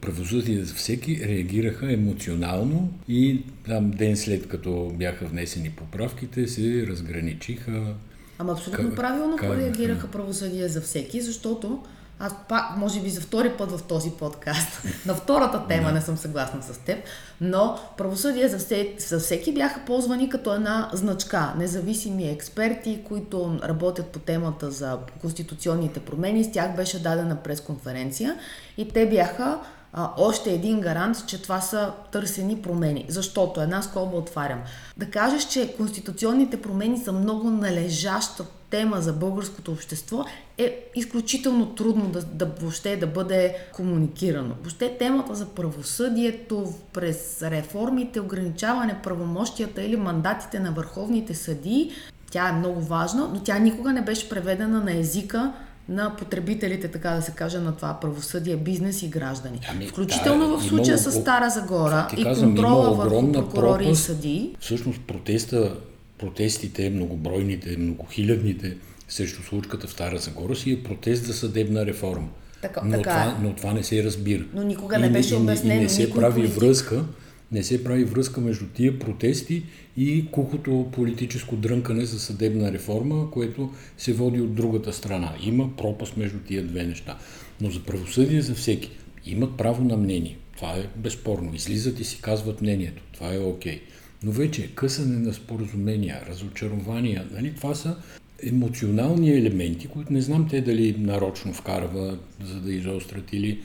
Правосъдие 0.00 0.64
за 0.64 0.74
всеки 0.74 1.28
реагираха 1.28 1.92
емоционално 1.92 2.92
и 3.08 3.42
там 3.66 3.90
ден 3.90 4.16
след 4.16 4.48
като 4.48 4.92
бяха 4.94 5.26
внесени 5.26 5.70
поправките 5.70 6.48
се 6.48 6.86
разграничиха. 6.86 7.94
Ама 8.38 8.52
абсолютно 8.52 8.88
как, 8.88 8.96
правилно 8.96 9.36
как, 9.36 9.58
реагираха 9.58 10.10
правосъдие 10.10 10.68
за 10.68 10.80
всеки, 10.80 11.20
защото 11.20 11.82
аз 12.18 12.32
пак, 12.48 12.76
може 12.76 13.00
би 13.00 13.10
за 13.10 13.20
втори 13.20 13.52
път 13.52 13.72
в 13.72 13.82
този 13.82 14.10
подкаст, 14.10 14.82
на 15.06 15.14
втората 15.14 15.66
тема 15.68 15.92
не 15.92 16.00
съм 16.00 16.16
съгласна 16.16 16.62
с 16.62 16.78
теб, 16.78 16.98
но 17.40 17.78
правосъдие 17.96 18.48
за, 18.48 18.58
все, 18.58 18.94
за 18.98 19.18
всеки 19.18 19.54
бяха 19.54 19.80
ползвани 19.86 20.28
като 20.28 20.54
една 20.54 20.90
значка. 20.92 21.54
Независими 21.58 22.30
експерти, 22.30 23.04
които 23.08 23.58
работят 23.64 24.06
по 24.06 24.18
темата 24.18 24.70
за 24.70 24.98
конституционните 25.20 26.00
промени, 26.00 26.44
с 26.44 26.52
тях 26.52 26.76
беше 26.76 27.02
дадена 27.02 27.36
пресконференция 27.36 28.36
и 28.76 28.88
те 28.88 29.08
бяха 29.08 29.58
а, 29.98 30.10
още 30.16 30.50
един 30.50 30.80
гарант, 30.80 31.26
че 31.26 31.42
това 31.42 31.60
са 31.60 31.92
търсени 32.12 32.62
промени. 32.62 33.06
Защото 33.08 33.60
една 33.60 33.82
скоба 33.82 34.16
отварям. 34.16 34.60
Да 34.96 35.10
кажеш, 35.10 35.44
че 35.44 35.76
конституционните 35.76 36.62
промени 36.62 36.98
са 36.98 37.12
много 37.12 37.50
належаща 37.50 38.44
тема 38.70 39.00
за 39.00 39.12
българското 39.12 39.72
общество 39.72 40.24
е 40.58 40.90
изключително 40.94 41.66
трудно 41.66 42.08
да, 42.08 42.22
да 42.22 42.46
въобще 42.46 42.96
да 42.96 43.06
бъде 43.06 43.56
комуникирано. 43.74 44.54
Въобще 44.60 44.96
темата 44.98 45.34
за 45.34 45.46
правосъдието 45.46 46.74
през 46.92 47.42
реформите, 47.42 48.20
ограничаване 48.20 49.00
правомощията 49.02 49.82
или 49.82 49.96
мандатите 49.96 50.60
на 50.60 50.72
върховните 50.72 51.34
съдии, 51.34 51.92
тя 52.30 52.48
е 52.48 52.52
много 52.52 52.80
важна, 52.80 53.30
но 53.34 53.40
тя 53.40 53.58
никога 53.58 53.92
не 53.92 54.02
беше 54.02 54.28
преведена 54.28 54.80
на 54.84 54.96
езика 54.96 55.52
на 55.88 56.16
потребителите, 56.16 56.88
така 56.88 57.10
да 57.10 57.22
се 57.22 57.32
каже, 57.32 57.58
на 57.58 57.76
това 57.76 58.00
правосъдие, 58.00 58.56
бизнес 58.56 59.02
и 59.02 59.08
граждани. 59.08 59.60
Ами, 59.70 59.86
Включително 59.86 60.48
да, 60.48 60.58
в 60.58 60.64
случая 60.64 60.98
с 60.98 61.12
Стара 61.12 61.50
Загора 61.50 62.08
и 62.16 62.22
казвам, 62.22 62.54
контрола 62.54 62.94
върху 62.94 63.32
прокурори 63.32 63.84
пропаст, 63.84 64.00
и 64.00 64.04
съдии. 64.04 64.56
Всъщност 64.60 65.00
протеста, 65.00 65.76
протестите, 66.18 66.90
многобройните, 66.90 67.76
многохилядните 67.76 68.76
срещу 69.08 69.42
случката 69.42 69.86
в 69.86 69.90
Стара 69.90 70.18
Загора 70.18 70.56
си 70.56 70.72
е 70.72 70.82
протест 70.82 71.24
за 71.24 71.34
съдебна 71.34 71.86
реформа. 71.86 72.28
Така, 72.62 72.80
но, 72.84 72.96
така 72.96 73.10
това, 73.10 73.22
е. 73.22 73.42
но 73.42 73.54
това 73.54 73.72
не 73.72 73.82
се 73.82 74.04
разбира. 74.04 74.44
Но 74.54 74.62
никога 74.62 74.98
не 74.98 75.10
беше 75.10 75.34
обяснено. 75.34 75.74
И, 75.74 75.78
и 75.78 75.80
не 75.80 75.88
се 75.88 76.10
прави 76.10 76.40
политик. 76.40 76.60
връзка 76.60 77.04
не 77.52 77.62
се 77.62 77.84
прави 77.84 78.04
връзка 78.04 78.40
между 78.40 78.66
тия 78.66 78.98
протести 78.98 79.62
и 79.96 80.26
кухото 80.30 80.88
политическо 80.92 81.56
дрънкане 81.56 82.04
за 82.04 82.20
съдебна 82.20 82.72
реформа, 82.72 83.30
което 83.30 83.72
се 83.98 84.12
води 84.12 84.40
от 84.40 84.54
другата 84.54 84.92
страна. 84.92 85.34
Има 85.42 85.76
пропаст 85.76 86.16
между 86.16 86.38
тия 86.38 86.64
две 86.64 86.84
неща. 86.84 87.18
Но 87.60 87.70
за 87.70 87.82
правосъдие 87.82 88.42
за 88.42 88.54
всеки 88.54 88.90
имат 89.26 89.56
право 89.56 89.84
на 89.84 89.96
мнение. 89.96 90.36
Това 90.56 90.72
е 90.72 90.88
безспорно. 90.96 91.54
Излизат 91.54 92.00
и 92.00 92.04
си 92.04 92.18
казват 92.20 92.62
мнението. 92.62 93.02
Това 93.12 93.34
е 93.34 93.38
окей. 93.38 93.76
Okay. 93.76 93.80
Но 94.22 94.32
вече 94.32 94.74
късане 94.74 95.18
на 95.18 95.34
споразумения, 95.34 96.22
разочарования, 96.28 97.26
нали, 97.32 97.54
това 97.54 97.74
са 97.74 97.96
емоционални 98.42 99.30
елементи, 99.30 99.88
които 99.88 100.12
не 100.12 100.20
знам 100.20 100.48
те 100.48 100.60
дали 100.60 100.96
нарочно 100.98 101.52
вкарва, 101.52 102.18
за 102.44 102.60
да 102.60 102.72
изострят 102.72 103.32
или 103.32 103.60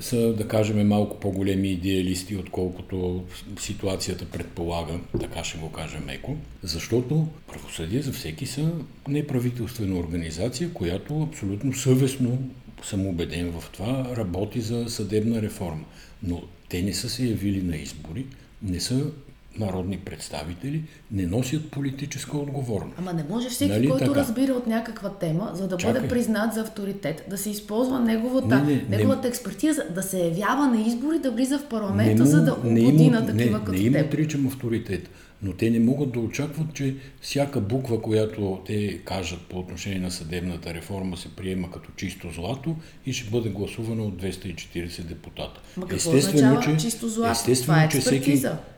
са, 0.00 0.32
да 0.32 0.48
кажем, 0.48 0.88
малко 0.88 1.20
по-големи 1.20 1.68
идеалисти, 1.68 2.36
отколкото 2.36 3.24
ситуацията 3.60 4.24
предполага, 4.24 5.00
така 5.20 5.44
ще 5.44 5.58
го 5.58 5.72
кажа 5.72 5.98
меко, 6.06 6.36
защото 6.62 7.28
правосъдие 7.52 8.02
за 8.02 8.12
всеки 8.12 8.46
са 8.46 8.72
неправителствена 9.08 9.98
организация, 9.98 10.72
която 10.72 11.22
абсолютно 11.22 11.74
съвестно, 11.74 12.38
съм 12.84 13.06
убеден 13.06 13.52
в 13.52 13.70
това, 13.72 14.16
работи 14.16 14.60
за 14.60 14.88
съдебна 14.88 15.42
реформа. 15.42 15.84
Но 16.22 16.42
те 16.68 16.82
не 16.82 16.94
са 16.94 17.08
се 17.08 17.26
явили 17.26 17.62
на 17.62 17.76
избори, 17.76 18.26
не 18.62 18.80
са 18.80 19.10
народни 19.58 19.98
представители 19.98 20.82
не 21.12 21.26
носят 21.26 21.70
политическа 21.70 22.38
отговорност. 22.38 22.96
Ама 22.98 23.12
не 23.12 23.24
може 23.30 23.48
всеки, 23.48 23.72
нали, 23.72 23.88
който 23.88 24.04
така? 24.04 24.20
разбира 24.20 24.52
от 24.52 24.66
някаква 24.66 25.10
тема, 25.10 25.50
за 25.54 25.68
да 25.68 25.76
Чакай. 25.76 25.94
бъде 25.94 26.08
признат 26.08 26.54
за 26.54 26.60
авторитет, 26.60 27.26
да 27.30 27.38
се 27.38 27.50
използва 27.50 28.00
неговата, 28.00 28.62
не, 28.62 28.74
не, 28.74 28.96
неговата 28.96 29.22
не, 29.22 29.28
експертиза, 29.28 29.84
да 29.94 30.02
се 30.02 30.24
явява 30.24 30.66
на 30.66 30.80
избори, 30.80 31.18
да 31.18 31.30
влиза 31.30 31.58
в 31.58 31.68
парламента, 31.68 32.22
не, 32.22 32.28
за 32.28 32.44
да 32.44 32.52
угоди 32.52 33.10
на 33.10 33.26
такива 33.26 33.58
не, 33.58 33.64
като 33.64 33.78
не 33.78 33.84
им 33.84 33.94
отричам 33.94 34.46
авторитет 34.46 35.10
но 35.42 35.52
те 35.52 35.70
не 35.70 35.78
могат 35.80 36.12
да 36.12 36.20
очакват, 36.20 36.74
че 36.74 36.94
всяка 37.20 37.60
буква, 37.60 38.02
която 38.02 38.62
те 38.66 38.98
кажат 38.98 39.40
по 39.40 39.58
отношение 39.58 39.98
на 39.98 40.10
съдебната 40.10 40.74
реформа, 40.74 41.16
се 41.16 41.28
приема 41.28 41.70
като 41.70 41.90
чисто 41.96 42.30
злато 42.30 42.76
и 43.06 43.12
ще 43.12 43.30
бъде 43.30 43.48
гласувана 43.48 44.02
от 44.02 44.22
240 44.22 45.02
депутата. 45.02 45.60
Ма 45.76 45.86
какво 45.86 46.16
естествено, 46.16 46.60
че, 46.60 46.76
чисто 46.76 47.08
злато? 47.08 47.32
Естествено, 47.32 47.76
Това 47.76 47.84
е 47.84 47.88
че 47.88 48.00
всеки... 48.00 48.32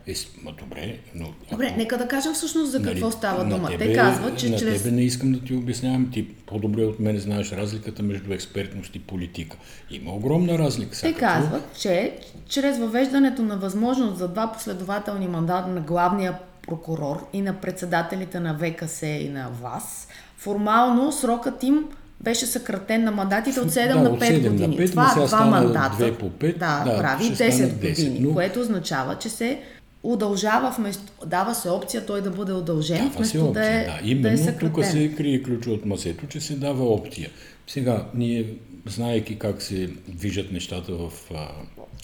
Е, 0.07 0.13
ма 0.43 0.53
добре, 0.59 0.97
но... 1.15 1.33
Добре, 1.51 1.67
ако... 1.67 1.77
нека 1.77 1.97
да 1.97 2.07
кажем 2.07 2.33
всъщност 2.33 2.71
за 2.71 2.81
какво 2.81 3.05
нали, 3.05 3.11
става 3.11 3.45
дума. 3.45 3.69
Тебе, 3.69 3.87
те 3.87 3.93
казват, 3.93 4.39
че 4.39 4.49
на 4.49 4.57
чрез... 4.57 4.83
тебе 4.83 4.95
не 4.95 5.01
искам 5.01 5.31
да 5.31 5.39
ти 5.39 5.53
обяснявам. 5.53 6.11
Ти 6.11 6.27
по-добре 6.27 6.85
от 6.85 6.99
мен 6.99 7.19
знаеш 7.19 7.51
разликата 7.51 8.03
между 8.03 8.33
експертност 8.33 8.95
и 8.95 8.99
политика. 8.99 9.57
Има 9.91 10.11
огромна 10.11 10.57
разлика. 10.57 10.97
Те 11.01 11.13
казват, 11.13 11.79
че 11.79 12.17
чрез 12.49 12.77
въвеждането 12.77 13.41
на 13.41 13.57
възможност 13.57 14.17
за 14.17 14.27
два 14.27 14.51
последователни 14.51 15.27
мандата 15.27 15.67
на 15.67 15.81
главния 15.81 16.37
прокурор 16.67 17.27
и 17.33 17.41
на 17.41 17.53
председателите 17.53 18.39
на 18.39 18.57
ВКС 18.57 19.01
и 19.01 19.29
на 19.29 19.49
ВАС, 19.61 20.07
формално 20.37 21.11
срокът 21.11 21.63
им 21.63 21.85
беше 22.23 22.45
съкратен 22.45 23.03
на 23.03 23.11
мандатите 23.11 23.59
от 23.59 23.69
7 23.69 23.93
да, 23.93 23.99
на 23.99 24.09
5 24.09 24.19
7 24.19 24.49
години. 24.49 24.75
На 24.77 24.83
5, 24.83 24.89
Това 24.89 25.25
два 25.27 25.45
мандата. 25.45 26.03
2 26.03 26.17
по 26.17 26.29
5, 26.29 26.57
да, 26.57 26.83
да, 26.85 26.97
прави 26.97 27.23
10, 27.23 27.51
10 27.51 27.73
години, 27.73 28.19
но... 28.19 28.33
което 28.33 28.59
означава, 28.59 29.17
че 29.17 29.29
се 29.29 29.61
удължава 30.03 30.75
вместо, 30.77 31.03
дава 31.25 31.55
се 31.55 31.69
опция 31.69 32.05
той 32.05 32.21
да 32.21 32.29
бъде 32.29 32.53
удължен, 32.53 32.97
дава 32.97 33.09
вместо 33.09 33.37
се 33.37 33.39
опция, 33.39 33.63
да 33.63 33.81
е, 33.81 33.85
да. 33.85 33.99
Именно 34.03 34.43
да 34.43 34.49
е 34.51 34.57
тук 34.57 34.85
се 34.85 35.15
крие 35.15 35.43
ключ 35.43 35.67
от 35.67 35.85
масето, 35.85 36.27
че 36.27 36.41
се 36.41 36.55
дава 36.55 36.83
опция. 36.83 37.29
Сега, 37.71 38.05
ние, 38.13 38.53
знаеки 38.85 39.39
как 39.39 39.61
се 39.61 39.89
движат 40.07 40.51
нещата 40.51 40.93
в 40.93 41.11
а, 41.33 41.47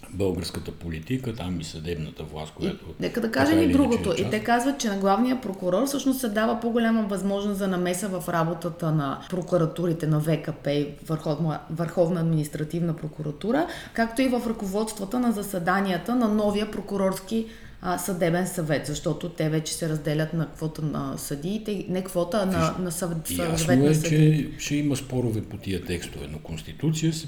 българската 0.09 0.71
политика, 0.71 1.33
там 1.35 1.59
и 1.61 1.63
съдебната 1.63 2.23
власт, 2.23 2.53
която... 2.53 2.85
И, 2.89 2.93
нека 2.99 3.21
да 3.21 3.31
кажем 3.31 3.59
и 3.59 3.71
другото. 3.71 4.13
И 4.17 4.29
те 4.29 4.43
казват, 4.43 4.79
че 4.79 4.89
на 4.89 4.97
главния 4.97 5.41
прокурор 5.41 5.85
всъщност 5.85 6.19
се 6.19 6.29
дава 6.29 6.59
по-голяма 6.59 7.03
възможност 7.03 7.57
за 7.57 7.67
намеса 7.67 8.07
в 8.07 8.29
работата 8.29 8.91
на 8.91 9.21
прокуратурите 9.29 10.07
на 10.07 10.19
ВКП 10.21 10.71
и 10.71 10.87
Върховна, 11.07 11.59
Върховна 11.69 12.19
административна 12.19 12.95
прокуратура, 12.95 13.67
както 13.93 14.21
и 14.21 14.27
в 14.27 14.41
ръководствата 14.47 15.19
на 15.19 15.31
заседанията 15.31 16.15
на 16.15 16.27
новия 16.27 16.71
прокурорски 16.71 17.45
а, 17.81 17.97
съдебен 17.97 18.47
съвет, 18.47 18.85
защото 18.85 19.29
те 19.29 19.49
вече 19.49 19.73
се 19.73 19.89
разделят 19.89 20.33
на 20.33 20.47
квота 20.47 20.81
на 20.81 21.17
съдиите, 21.17 21.85
не 21.89 22.03
квота, 22.03 22.39
а 22.43 22.45
на, 22.45 22.75
на 22.79 22.91
съвет, 22.91 23.27
съвет 23.27 23.69
е, 23.69 23.75
на 23.75 24.01
че 24.01 24.49
ще 24.57 24.75
има 24.75 24.95
спорове 24.95 25.41
по 25.41 25.57
тия 25.57 25.85
текстове, 25.85 26.27
но 26.31 26.39
Конституция 26.39 27.13
се 27.13 27.27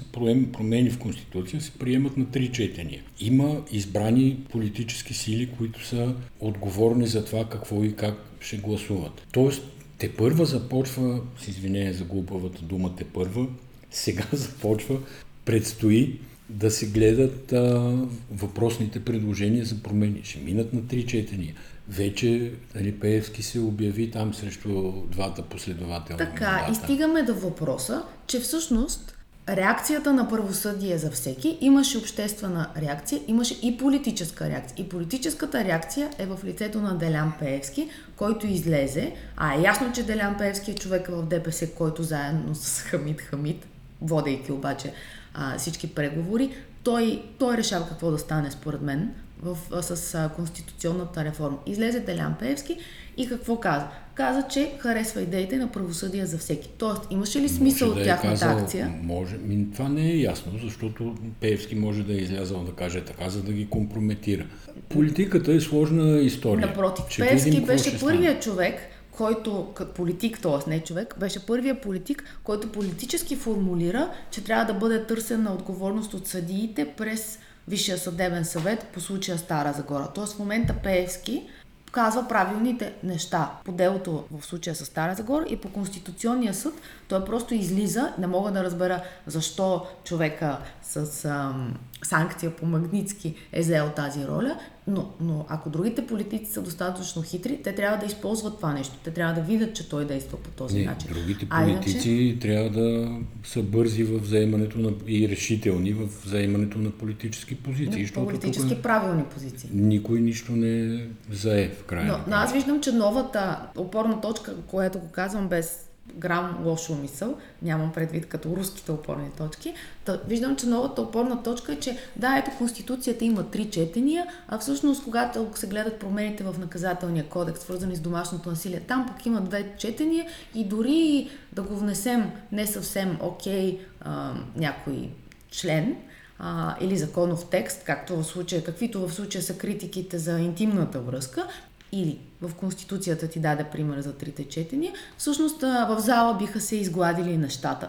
промени 0.52 0.90
в 0.90 0.98
Конституция 0.98 1.60
се 1.60 1.70
приемат 1.70 2.16
на 2.16 2.30
три 2.30 2.52
четения. 2.52 3.02
Има 3.20 3.62
избрани 3.70 4.46
политически 4.50 5.14
сили, 5.14 5.50
които 5.58 5.86
са 5.86 6.14
отговорни 6.40 7.06
за 7.06 7.24
това 7.24 7.44
какво 7.44 7.84
и 7.84 7.96
как 7.96 8.14
ще 8.40 8.56
гласуват. 8.56 9.26
Тоест, 9.32 9.62
те 9.98 10.12
първа 10.12 10.44
започва, 10.44 11.20
с 11.38 11.48
извинение 11.48 11.92
за 11.92 12.04
глупавата 12.04 12.62
дума, 12.62 12.96
те 12.96 13.04
първа, 13.04 13.46
сега 13.90 14.24
започва, 14.32 14.98
предстои 15.44 16.20
да 16.50 16.70
се 16.70 16.86
гледат 16.86 17.52
а, 17.52 17.96
въпросните 18.32 19.04
предложения 19.04 19.64
за 19.64 19.82
промени. 19.82 20.20
Ще 20.24 20.38
минат 20.38 20.72
на 20.72 20.86
три 20.86 21.06
четения. 21.06 21.54
Вече 21.88 22.52
нали, 22.74 22.92
Пеевски 22.92 23.42
се 23.42 23.60
обяви 23.60 24.10
там 24.10 24.34
срещу 24.34 24.92
двата 25.06 25.42
последователни 25.42 26.18
Така, 26.18 26.52
мандата. 26.52 26.72
и 26.72 26.74
стигаме 26.74 27.22
до 27.22 27.34
въпроса, 27.34 28.02
че 28.26 28.40
всъщност 28.40 29.16
реакцията 29.48 30.12
на 30.12 30.28
правосъдие 30.28 30.98
за 30.98 31.10
всеки. 31.10 31.58
Имаше 31.60 31.98
обществена 31.98 32.68
реакция, 32.76 33.20
имаше 33.28 33.58
и 33.62 33.76
политическа 33.76 34.48
реакция. 34.48 34.84
И 34.84 34.88
политическата 34.88 35.64
реакция 35.64 36.10
е 36.18 36.26
в 36.26 36.38
лицето 36.44 36.80
на 36.80 36.98
Делян 36.98 37.32
Пеевски, 37.38 37.88
който 38.16 38.46
излезе. 38.46 39.14
А 39.36 39.54
е 39.54 39.62
ясно, 39.62 39.92
че 39.92 40.02
Делян 40.02 40.38
Пеевски 40.38 40.70
е 40.70 40.74
човек 40.74 41.08
в 41.10 41.26
ДПС, 41.26 41.66
който 41.66 42.02
заедно 42.02 42.54
с 42.54 42.80
Хамид 42.80 43.20
Хамид, 43.20 43.66
водейки 44.00 44.52
обаче 44.52 44.92
а, 45.34 45.58
всички 45.58 45.94
преговори, 45.94 46.50
той, 46.82 47.22
той 47.38 47.56
решава 47.56 47.88
какво 47.88 48.10
да 48.10 48.18
стане 48.18 48.50
според 48.50 48.82
мен 48.82 49.10
в, 49.42 49.58
с 49.82 50.14
а, 50.14 50.28
конституционната 50.28 51.24
реформа. 51.24 51.58
Излезе 51.66 52.00
Делян 52.00 52.34
Пеевски 52.38 52.76
и 53.16 53.28
какво 53.28 53.60
каза? 53.60 53.86
Каза, 54.14 54.42
че 54.50 54.72
харесва 54.78 55.22
идеите 55.22 55.56
на 55.56 55.68
правосъдие 55.68 56.26
за 56.26 56.38
всеки. 56.38 56.70
Тоест, 56.78 57.02
имаше 57.10 57.40
ли 57.40 57.48
смисъл 57.48 57.88
може 57.88 57.98
от 57.98 58.04
да 58.04 58.10
е 58.10 58.14
тяхната 58.14 58.40
казал, 58.40 58.58
акция? 58.58 58.94
Може, 59.02 59.36
ми, 59.36 59.72
това 59.72 59.88
не 59.88 60.10
е 60.10 60.16
ясно, 60.16 60.52
защото 60.62 61.14
Пеевски 61.40 61.74
може 61.74 62.02
да 62.02 62.12
е 62.12 62.16
излязъл 62.16 62.64
да 62.64 62.72
каже 62.72 63.04
така, 63.04 63.28
за 63.28 63.42
да 63.42 63.52
ги 63.52 63.66
компрометира. 63.66 64.46
Политиката 64.88 65.52
е 65.52 65.60
сложна 65.60 66.18
история. 66.18 66.66
Напротив, 66.66 67.04
Ще 67.08 67.22
Пеевски 67.22 67.60
беше 67.60 68.00
първият 68.00 68.42
човек, 68.42 68.74
който 69.20 69.72
като 69.74 69.94
политик, 69.94 70.40
т.е. 70.40 70.70
не 70.70 70.80
човек, 70.80 71.14
беше 71.18 71.46
първият 71.46 71.82
политик, 71.82 72.24
който 72.44 72.72
политически 72.72 73.36
формулира, 73.36 74.10
че 74.30 74.44
трябва 74.44 74.72
да 74.72 74.78
бъде 74.78 75.06
търсена 75.06 75.52
отговорност 75.52 76.14
от 76.14 76.26
съдиите 76.26 76.94
през 76.96 77.38
Висшия 77.68 77.98
съдебен 77.98 78.44
съвет 78.44 78.86
по 78.94 79.00
случая 79.00 79.38
Стара 79.38 79.72
Загора. 79.72 80.08
Тоест 80.14 80.36
в 80.36 80.38
момента 80.38 80.74
Пеевски 80.82 81.48
казва 81.92 82.28
правилните 82.28 82.94
неща 83.02 83.50
по 83.64 83.72
делото 83.72 84.24
в 84.30 84.46
случая 84.46 84.76
с 84.76 84.84
Стара 84.84 85.14
Загора 85.14 85.44
и 85.48 85.56
по 85.56 85.68
Конституционния 85.68 86.54
съд. 86.54 86.74
Той 87.08 87.24
просто 87.24 87.54
излиза. 87.54 88.12
Не 88.18 88.26
мога 88.26 88.50
да 88.50 88.64
разбера 88.64 89.02
защо 89.26 89.86
човека 90.04 90.58
с 90.82 91.24
ам, 91.24 91.74
санкция 92.02 92.56
по 92.56 92.66
Магницки 92.66 93.34
е 93.52 93.60
взел 93.60 93.90
тази 93.96 94.26
роля, 94.26 94.58
но, 94.90 95.10
но 95.20 95.46
ако 95.48 95.70
другите 95.70 96.06
политици 96.06 96.52
са 96.52 96.62
достатъчно 96.62 97.22
хитри, 97.22 97.60
те 97.64 97.74
трябва 97.74 97.98
да 97.98 98.06
използват 98.06 98.56
това 98.56 98.72
нещо. 98.72 98.94
Те 99.04 99.10
трябва 99.10 99.34
да 99.34 99.40
видят, 99.40 99.74
че 99.74 99.88
той 99.88 100.04
действа 100.04 100.38
по 100.38 100.50
този 100.50 100.78
Не, 100.78 100.84
начин. 100.84 101.10
другите 101.12 101.46
А 101.50 101.64
политици 101.64 102.10
иначе- 102.10 102.38
трябва 102.38 102.70
да 102.70 103.08
са 103.44 103.62
бързи 103.62 104.04
в 104.04 104.18
взаимането 104.18 104.78
на, 104.78 104.92
и 105.06 105.28
решителни 105.28 105.92
в 105.92 106.08
взаимането 106.24 106.78
на 106.78 106.90
политически 106.90 107.54
позиции, 107.54 108.02
защото 108.02 108.26
политически 108.26 108.68
тук 108.68 108.82
правилни 108.82 109.24
позиции. 109.24 109.68
никой 109.72 110.20
нищо 110.20 110.52
не 110.52 111.04
зае 111.30 111.68
в 111.68 111.84
края. 111.84 112.06
Но, 112.06 112.18
но 112.26 112.36
аз 112.36 112.52
виждам, 112.52 112.80
че 112.80 112.92
новата 112.92 113.40
опорна 113.76 114.20
точка, 114.20 114.54
което 114.66 114.98
го 114.98 115.08
казвам 115.08 115.48
без 115.48 115.89
грам 116.16 116.58
лошо 116.64 116.94
мисъл, 116.94 117.38
нямам 117.62 117.92
предвид 117.92 118.28
като 118.28 118.56
руските 118.56 118.92
опорни 118.92 119.30
точки, 119.36 119.74
та, 120.04 120.20
виждам, 120.26 120.56
че 120.56 120.66
новата 120.66 121.02
опорна 121.02 121.42
точка 121.42 121.72
е, 121.72 121.80
че 121.80 121.98
да, 122.16 122.38
ето 122.38 122.50
Конституцията 122.58 123.24
има 123.24 123.50
три 123.50 123.70
четения, 123.70 124.26
а 124.48 124.58
всъщност 124.58 125.04
когато 125.04 125.50
се 125.54 125.66
гледат 125.66 126.00
промените 126.00 126.44
в 126.44 126.58
наказателния 126.58 127.28
кодекс, 127.28 127.60
свързани 127.60 127.96
с 127.96 128.00
домашното 128.00 128.50
насилие, 128.50 128.80
там 128.80 129.06
пък 129.06 129.26
има 129.26 129.40
две 129.40 129.72
четения 129.78 130.26
и 130.54 130.64
дори 130.64 131.30
да 131.52 131.62
го 131.62 131.76
внесем 131.76 132.30
не 132.52 132.66
съвсем 132.66 133.18
окей 133.22 133.80
а, 134.00 134.34
някой 134.56 135.10
член, 135.50 135.96
а, 136.38 136.76
или 136.80 136.98
законов 136.98 137.46
текст, 137.50 137.84
както 137.84 138.16
в 138.16 138.24
случая, 138.24 138.64
каквито 138.64 139.08
в 139.08 139.14
случая 139.14 139.42
са 139.42 139.58
критиките 139.58 140.18
за 140.18 140.40
интимната 140.40 141.00
връзка, 141.00 141.46
или 141.92 142.18
в 142.42 142.54
Конституцията 142.54 143.28
ти 143.28 143.40
даде 143.40 143.64
пример 143.64 144.00
за 144.00 144.12
трите 144.12 144.44
четения, 144.44 144.92
всъщност 145.18 145.60
в 145.62 145.96
зала 145.98 146.36
биха 146.38 146.60
се 146.60 146.76
изгладили 146.76 147.36
нещата. 147.36 147.88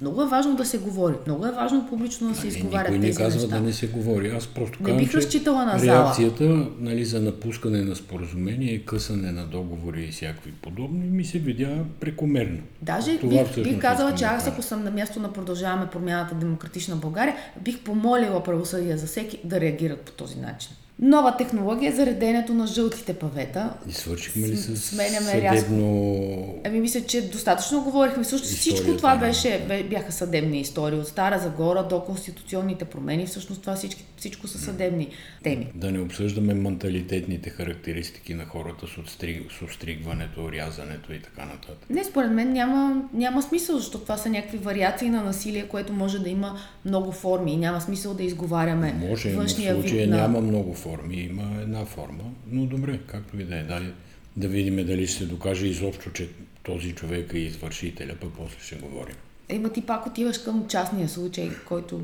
Много 0.00 0.22
е 0.22 0.26
важно 0.26 0.56
да 0.56 0.64
се 0.64 0.78
говори, 0.78 1.14
много 1.26 1.46
е 1.46 1.52
важно 1.52 1.86
публично 1.88 2.28
да 2.28 2.34
се 2.34 2.46
Не, 2.46 2.48
изговарят 2.48 2.90
никой 2.90 2.98
не 2.98 3.06
тези 3.06 3.16
казва 3.18 3.40
неща. 3.40 3.56
да 3.56 3.60
не 3.60 3.72
се 3.72 3.86
говори. 3.86 4.28
Аз 4.28 4.46
просто 4.46 4.82
Не 4.82 4.96
бих 4.96 5.14
разчитала 5.14 5.64
на 5.64 5.78
зала. 5.78 6.04
реакцията 6.04 6.44
нали, 6.78 7.04
за 7.04 7.20
напускане 7.20 7.82
на 7.82 7.96
споразумение, 7.96 8.78
късане 8.78 9.32
на 9.32 9.46
договори 9.46 10.04
и 10.04 10.10
всякакви 10.10 10.52
подобни 10.52 11.10
ми 11.10 11.24
се 11.24 11.38
видя 11.38 11.76
прекомерно. 12.00 12.58
Даже 12.82 13.18
Това 13.18 13.44
бих, 13.44 13.64
бих 13.64 13.80
казала, 13.80 14.14
че 14.14 14.24
аз 14.24 14.46
ако 14.46 14.62
съм 14.62 14.84
на 14.84 14.90
място 14.90 15.20
на 15.20 15.32
продължаваме 15.32 15.90
промяната 15.90 16.34
демократична 16.34 16.96
България, 16.96 17.36
бих 17.60 17.80
помолила 17.80 18.42
правосъдие 18.42 18.96
за 18.96 19.06
всеки 19.06 19.38
да 19.44 19.60
реагират 19.60 20.00
по 20.00 20.12
този 20.12 20.38
начин. 20.38 20.70
Нова 21.02 21.36
технология 21.36 21.96
за 21.96 22.06
реденето 22.06 22.54
на 22.54 22.66
жълтите 22.66 23.14
павета. 23.14 23.72
И 23.88 23.92
свършихме 23.92 24.48
ли 24.48 24.56
С- 24.56 24.76
сменяме 24.76 25.42
рязко. 25.42 25.60
съдебно... 25.60 26.54
Ами 26.64 26.80
мисля, 26.80 27.00
че 27.00 27.28
достатъчно 27.28 27.84
говорихме. 27.84 28.24
Също 28.24 28.46
всичко 28.48 28.96
това 28.96 29.16
беше, 29.16 29.64
бе- 29.68 29.82
бяха 29.82 30.12
съдебни 30.12 30.60
истории. 30.60 30.98
От 30.98 31.08
Стара 31.08 31.38
Загора 31.38 31.86
до 31.90 32.00
конституционните 32.04 32.84
промени. 32.84 33.26
Всъщност 33.26 33.60
това 33.60 33.74
всички, 33.74 34.04
всичко 34.16 34.48
са 34.48 34.58
съдебни 34.58 35.08
теми. 35.42 35.66
Да 35.74 35.90
не 35.90 36.00
обсъждаме 36.00 36.54
менталитетните 36.54 37.50
характеристики 37.50 38.34
на 38.34 38.44
хората 38.44 38.86
с, 38.86 38.98
отстриг... 38.98 39.52
с 39.58 39.62
остригването, 39.62 40.52
рязането 40.52 41.12
и 41.12 41.20
така 41.22 41.44
нататък. 41.44 41.90
Не, 41.90 42.04
според 42.04 42.30
мен 42.30 42.52
няма, 42.52 43.02
няма 43.14 43.42
смисъл, 43.42 43.78
защото 43.78 44.02
това 44.02 44.16
са 44.16 44.28
някакви 44.28 44.58
вариации 44.58 45.10
на 45.10 45.22
насилие, 45.22 45.68
което 45.68 45.92
може 45.92 46.18
да 46.18 46.28
има 46.28 46.58
много 46.84 47.12
форми 47.12 47.52
и 47.52 47.56
няма 47.56 47.80
смисъл 47.80 48.14
да 48.14 48.22
изговаряме 48.22 48.94
Може, 49.08 49.28
но 49.28 49.34
в 49.34 49.36
външния 49.36 49.74
случая 49.74 50.00
вид 50.02 50.10
на... 50.10 50.16
няма 50.16 50.40
много 50.40 50.74
форми, 50.74 50.87
има 51.10 51.62
една 51.62 51.84
форма, 51.84 52.24
но 52.46 52.66
добре, 52.66 53.00
както 53.06 53.40
и 53.40 53.44
да 53.44 53.58
е. 53.58 53.62
Дай 53.62 53.92
да 54.36 54.48
видим 54.48 54.86
дали 54.86 55.06
ще 55.06 55.18
се 55.18 55.26
докаже 55.26 55.66
изобщо, 55.66 56.10
че 56.12 56.28
този 56.62 56.92
човек 56.92 57.34
е 57.34 57.38
извършителя, 57.38 58.14
пък 58.20 58.30
после 58.36 58.60
ще 58.60 58.76
говорим. 58.76 59.14
Има 59.48 59.72
ти 59.72 59.82
пак 59.82 60.06
отиваш 60.06 60.38
към 60.38 60.66
частния 60.68 61.08
случай, 61.08 61.50
който 61.68 62.00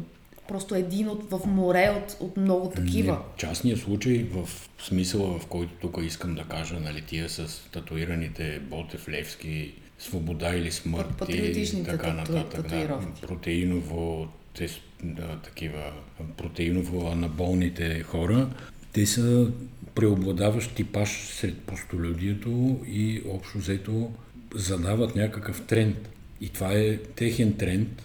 просто 0.48 0.74
е 0.74 0.78
един 0.78 1.08
от, 1.08 1.30
в 1.30 1.40
море 1.46 2.02
от, 2.02 2.16
от 2.20 2.36
много 2.36 2.70
такива. 2.70 3.12
Не, 3.12 3.18
частният 3.36 3.80
случай 3.80 4.26
в 4.32 4.48
смисъла, 4.78 5.38
в 5.38 5.46
който 5.46 5.72
тук 5.80 5.98
искам 6.02 6.34
да 6.34 6.44
кажа, 6.44 6.80
нали, 6.80 7.02
тия 7.02 7.28
с 7.28 7.70
татуираните 7.72 8.60
Ботев, 8.70 9.08
Левски, 9.08 9.74
свобода 9.98 10.56
или 10.56 10.72
смърт 10.72 11.28
и 11.28 11.84
така 11.84 12.12
нататък. 12.12 12.68
Да, 12.68 13.00
протеиново, 13.22 14.28
те, 14.56 14.68
с- 14.68 14.80
да, 15.02 15.38
такива, 15.44 15.92
протеиново 16.36 17.10
анаболните 17.10 18.02
хора, 18.02 18.48
те 18.92 19.06
са 19.06 19.46
преобладаващ 19.94 20.74
типаж 20.74 21.28
сред 21.28 21.58
постолюдието 21.58 22.78
и 22.86 23.22
общо 23.30 23.58
взето 23.58 24.10
задават 24.54 25.16
някакъв 25.16 25.62
тренд. 25.66 25.96
И 26.40 26.48
това 26.48 26.72
е 26.72 26.96
техен 26.96 27.52
тренд. 27.52 28.02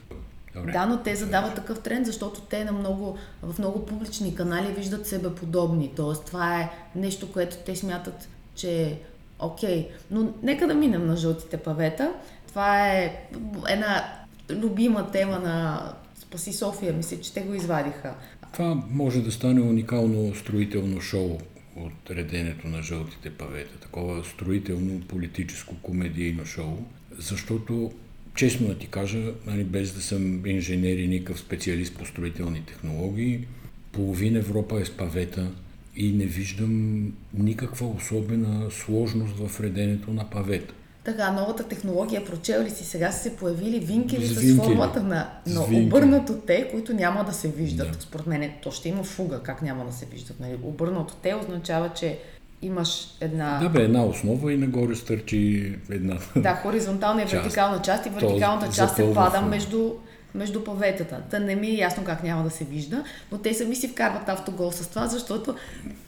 Добре. 0.55 0.71
Да, 0.71 0.85
но 0.85 0.99
те 0.99 1.15
задават 1.15 1.55
такъв 1.55 1.79
тренд, 1.79 2.05
защото 2.05 2.41
те 2.41 2.63
на 2.63 2.71
много, 2.71 3.17
в 3.43 3.59
много 3.59 3.85
публични 3.85 4.35
канали 4.35 4.73
виждат 4.73 5.07
себе 5.07 5.35
подобни. 5.35 5.91
Тоест, 5.95 6.25
това 6.25 6.62
е 6.62 6.69
нещо, 6.95 7.31
което 7.31 7.57
те 7.65 7.75
смятат, 7.75 8.29
че 8.55 8.81
е 8.83 8.99
окей. 9.39 9.88
Но 10.12 10.33
нека 10.43 10.67
да 10.67 10.73
минем 10.73 11.07
на 11.07 11.15
жълтите 11.17 11.57
павета. 11.57 12.13
Това 12.47 12.88
е 12.89 13.25
една 13.69 14.13
любима 14.49 15.12
тема 15.12 15.39
на 15.39 15.91
Спаси 16.29 16.53
София. 16.53 16.93
Мисля, 16.93 17.21
че 17.21 17.33
те 17.33 17.41
го 17.41 17.53
извадиха. 17.53 18.15
Това 18.53 18.83
може 18.89 19.21
да 19.21 19.31
стане 19.31 19.61
уникално 19.61 20.35
строително 20.35 21.01
шоу 21.01 21.37
от 21.75 22.11
реденето 22.11 22.67
на 22.67 22.81
жълтите 22.81 23.29
павета. 23.29 23.79
Такова 23.79 24.25
строително 24.25 25.01
политическо 25.07 25.75
комедийно 25.81 26.45
шоу, 26.45 26.77
защото 27.17 27.91
честно 28.35 28.67
да 28.67 28.77
ти 28.77 28.87
кажа, 28.87 29.33
нали, 29.45 29.63
без 29.63 29.93
да 29.93 30.01
съм 30.01 30.45
инженер 30.45 30.97
и 30.97 31.07
никакъв 31.07 31.39
специалист 31.39 31.95
по 31.95 32.05
строителни 32.05 32.65
технологии, 32.65 33.47
половин 33.91 34.35
Европа 34.35 34.81
е 34.81 34.85
с 34.85 34.97
павета 34.97 35.51
и 35.95 36.11
не 36.11 36.25
виждам 36.25 37.05
никаква 37.33 37.87
особена 37.87 38.71
сложност 38.71 39.33
в 39.37 39.61
реденето 39.61 40.13
на 40.13 40.29
павета. 40.29 40.73
Така, 41.09 41.31
новата 41.31 41.63
технология, 41.63 42.25
прочел 42.25 42.61
ли 42.61 42.69
си, 42.69 42.85
сега 42.85 43.11
са 43.11 43.19
се 43.19 43.35
появили 43.35 43.79
винкели 43.79 44.27
С 44.27 44.41
с, 44.41 44.55
формата 44.55 45.03
на, 45.03 45.29
на 45.47 45.61
обърнато 45.61 46.33
те, 46.33 46.67
които 46.71 46.93
няма 46.93 47.23
да 47.23 47.33
се 47.33 47.47
виждат. 47.47 47.91
Да. 47.91 48.01
Според 48.01 48.27
мен 48.27 48.51
то 48.63 48.71
ще 48.71 48.89
има 48.89 49.03
фуга, 49.03 49.39
как 49.43 49.61
няма 49.61 49.85
да 49.85 49.91
се 49.91 50.05
виждат. 50.05 50.39
Нали? 50.39 50.57
Обърнато 50.63 51.13
те 51.21 51.35
означава, 51.35 51.89
че 51.89 52.19
имаш 52.61 53.07
една... 53.21 53.59
Да 53.61 53.69
бе, 53.69 53.81
една 53.81 54.03
основа 54.03 54.53
и 54.53 54.57
нагоре 54.57 54.95
стърчи 54.95 55.75
една... 55.89 56.17
Да, 56.35 56.55
хоризонтална 56.55 57.21
и 57.21 57.25
вертикална 57.25 57.81
част 57.81 58.05
и 58.05 58.09
вертикалната 58.09 58.75
част 58.75 58.95
се 58.95 59.13
пада 59.13 59.41
между, 59.41 59.91
между 60.35 60.63
паветата. 60.63 61.21
Та 61.31 61.39
не 61.39 61.55
ми 61.55 61.67
е 61.67 61.77
ясно 61.77 62.03
как 62.03 62.23
няма 62.23 62.43
да 62.43 62.49
се 62.49 62.63
вижда, 62.63 63.03
но 63.31 63.37
те 63.37 63.53
сами 63.53 63.75
си 63.75 63.87
вкарват 63.87 64.29
автогол 64.29 64.71
с 64.71 64.87
това, 64.87 65.07
защото 65.07 65.55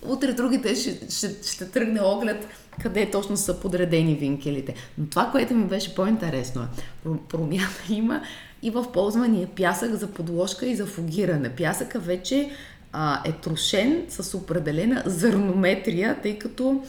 утре 0.07 0.34
другите 0.34 0.75
ще, 0.75 0.91
ще, 1.10 1.49
ще 1.51 1.71
тръгне 1.71 2.01
оглед 2.01 2.47
къде 2.81 3.12
точно 3.12 3.38
са 3.38 3.60
подредени 3.60 4.15
винкелите. 4.15 4.73
Но 4.97 5.05
това, 5.07 5.29
което 5.31 5.53
ми 5.53 5.65
беше 5.65 5.95
по-интересно 5.95 6.62
е, 6.62 6.65
про- 7.07 7.17
промяна 7.17 7.67
има 7.89 8.21
и 8.62 8.69
в 8.69 8.91
ползвания 8.91 9.47
пясък 9.47 9.93
за 9.93 10.07
подложка 10.07 10.65
и 10.65 10.75
за 10.75 10.86
фугиране. 10.86 11.49
Пясъка 11.49 11.99
вече 11.99 12.51
а, 12.93 13.21
е 13.25 13.31
трошен 13.31 14.05
с 14.10 14.38
определена 14.38 15.03
зърнометрия, 15.05 16.21
тъй 16.21 16.39
като 16.39 16.84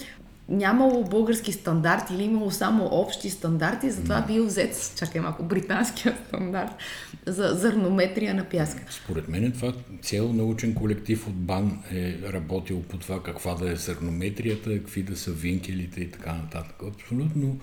нямало 0.53 1.05
български 1.05 1.53
стандарти 1.53 2.15
или 2.15 2.23
имало 2.23 2.51
само 2.51 2.85
общи 2.85 3.31
стандарти, 3.31 3.91
затова 3.91 4.25
бил 4.27 4.47
взет, 4.47 4.93
чакай 4.99 5.21
малко, 5.21 5.43
британския 5.43 6.19
стандарт 6.29 6.73
за 7.27 7.49
зърнометрия 7.49 8.35
на 8.35 8.45
пяска. 8.45 8.83
Според 8.91 9.29
мен 9.29 9.45
е 9.45 9.53
това 9.53 9.73
цял 10.03 10.33
научен 10.33 10.75
колектив 10.75 11.27
от 11.27 11.35
БАН 11.35 11.83
е 11.93 12.17
работил 12.33 12.83
по 12.83 12.99
това 12.99 13.23
каква 13.23 13.55
да 13.55 13.73
е 13.73 13.77
зърнометрията, 13.77 14.71
какви 14.79 15.03
да 15.03 15.17
са 15.17 15.31
винкелите 15.31 16.01
и 16.01 16.11
така 16.11 16.33
нататък. 16.35 16.83
Абсолютно 16.89 17.59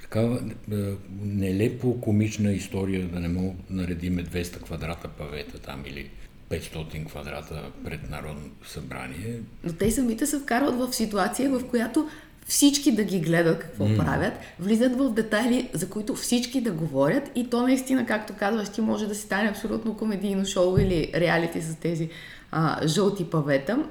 такава 0.00 0.40
е, 0.72 0.74
нелепо 1.22 2.00
комична 2.00 2.52
история 2.52 3.08
да 3.08 3.20
не 3.20 3.28
мога 3.28 3.54
да 3.70 3.76
наредиме 3.76 4.24
200 4.24 4.62
квадрата 4.62 5.08
павета 5.08 5.58
там 5.58 5.82
или 5.86 6.10
500 6.50 7.06
квадрата 7.06 7.62
пред 7.84 8.10
Народно 8.10 8.50
събрание. 8.66 9.40
Но 9.64 9.72
те 9.72 9.90
самите 9.90 10.26
се 10.26 10.38
вкарват 10.38 10.74
в 10.74 10.92
ситуация, 10.92 11.50
в 11.50 11.68
която 11.68 12.08
всички 12.44 12.92
да 12.92 13.04
ги 13.04 13.20
гледат 13.20 13.58
какво 13.58 13.84
mm. 13.84 13.96
правят, 13.96 14.32
влизат 14.60 14.96
в 14.96 15.10
детайли, 15.10 15.68
за 15.72 15.88
които 15.88 16.14
всички 16.14 16.60
да 16.60 16.70
говорят 16.70 17.30
и 17.34 17.50
то 17.50 17.62
наистина, 17.62 18.06
както 18.06 18.32
казваш, 18.38 18.68
ти 18.68 18.80
може 18.80 19.06
да 19.06 19.14
си 19.14 19.22
стане 19.22 19.50
абсолютно 19.50 19.96
комедийно 19.96 20.46
шоу 20.46 20.78
или 20.78 21.10
реалити 21.14 21.62
с 21.62 21.76
тези 21.76 22.08
а, 22.50 22.86
жълти 22.86 23.24
павета. 23.24 23.84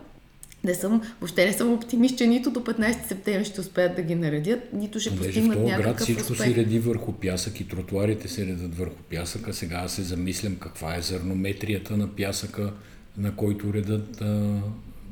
Не 0.63 0.73
съм, 0.73 1.01
въобще 1.21 1.45
не 1.45 1.53
съм 1.53 1.73
оптимист, 1.73 2.17
че 2.17 2.27
нито 2.27 2.51
до 2.51 2.59
15 2.59 3.07
септември 3.07 3.45
ще 3.45 3.61
успеят 3.61 3.95
да 3.95 4.01
ги 4.01 4.15
наредят, 4.15 4.59
нито 4.73 4.99
ще 4.99 5.09
Понеже 5.09 5.25
постигнат 5.25 5.57
в 5.57 5.61
този 5.61 5.71
някакъв 5.71 5.91
град 5.91 6.01
всичко 6.01 6.31
успех. 6.31 6.47
се 6.47 6.55
реди 6.55 6.79
върху 6.79 7.13
пясък 7.13 7.59
и 7.59 7.67
тротуарите 7.67 8.27
се 8.27 8.45
редат 8.45 8.77
върху 8.77 9.03
пясъка. 9.09 9.53
Сега 9.53 9.75
аз 9.75 9.93
се 9.93 10.01
замислям 10.01 10.55
каква 10.55 10.95
е 10.95 11.01
зърнометрията 11.01 11.97
на 11.97 12.07
пясъка, 12.07 12.73
на 13.17 13.35
който 13.35 13.73
редат 13.73 14.21
а, 14.21 14.59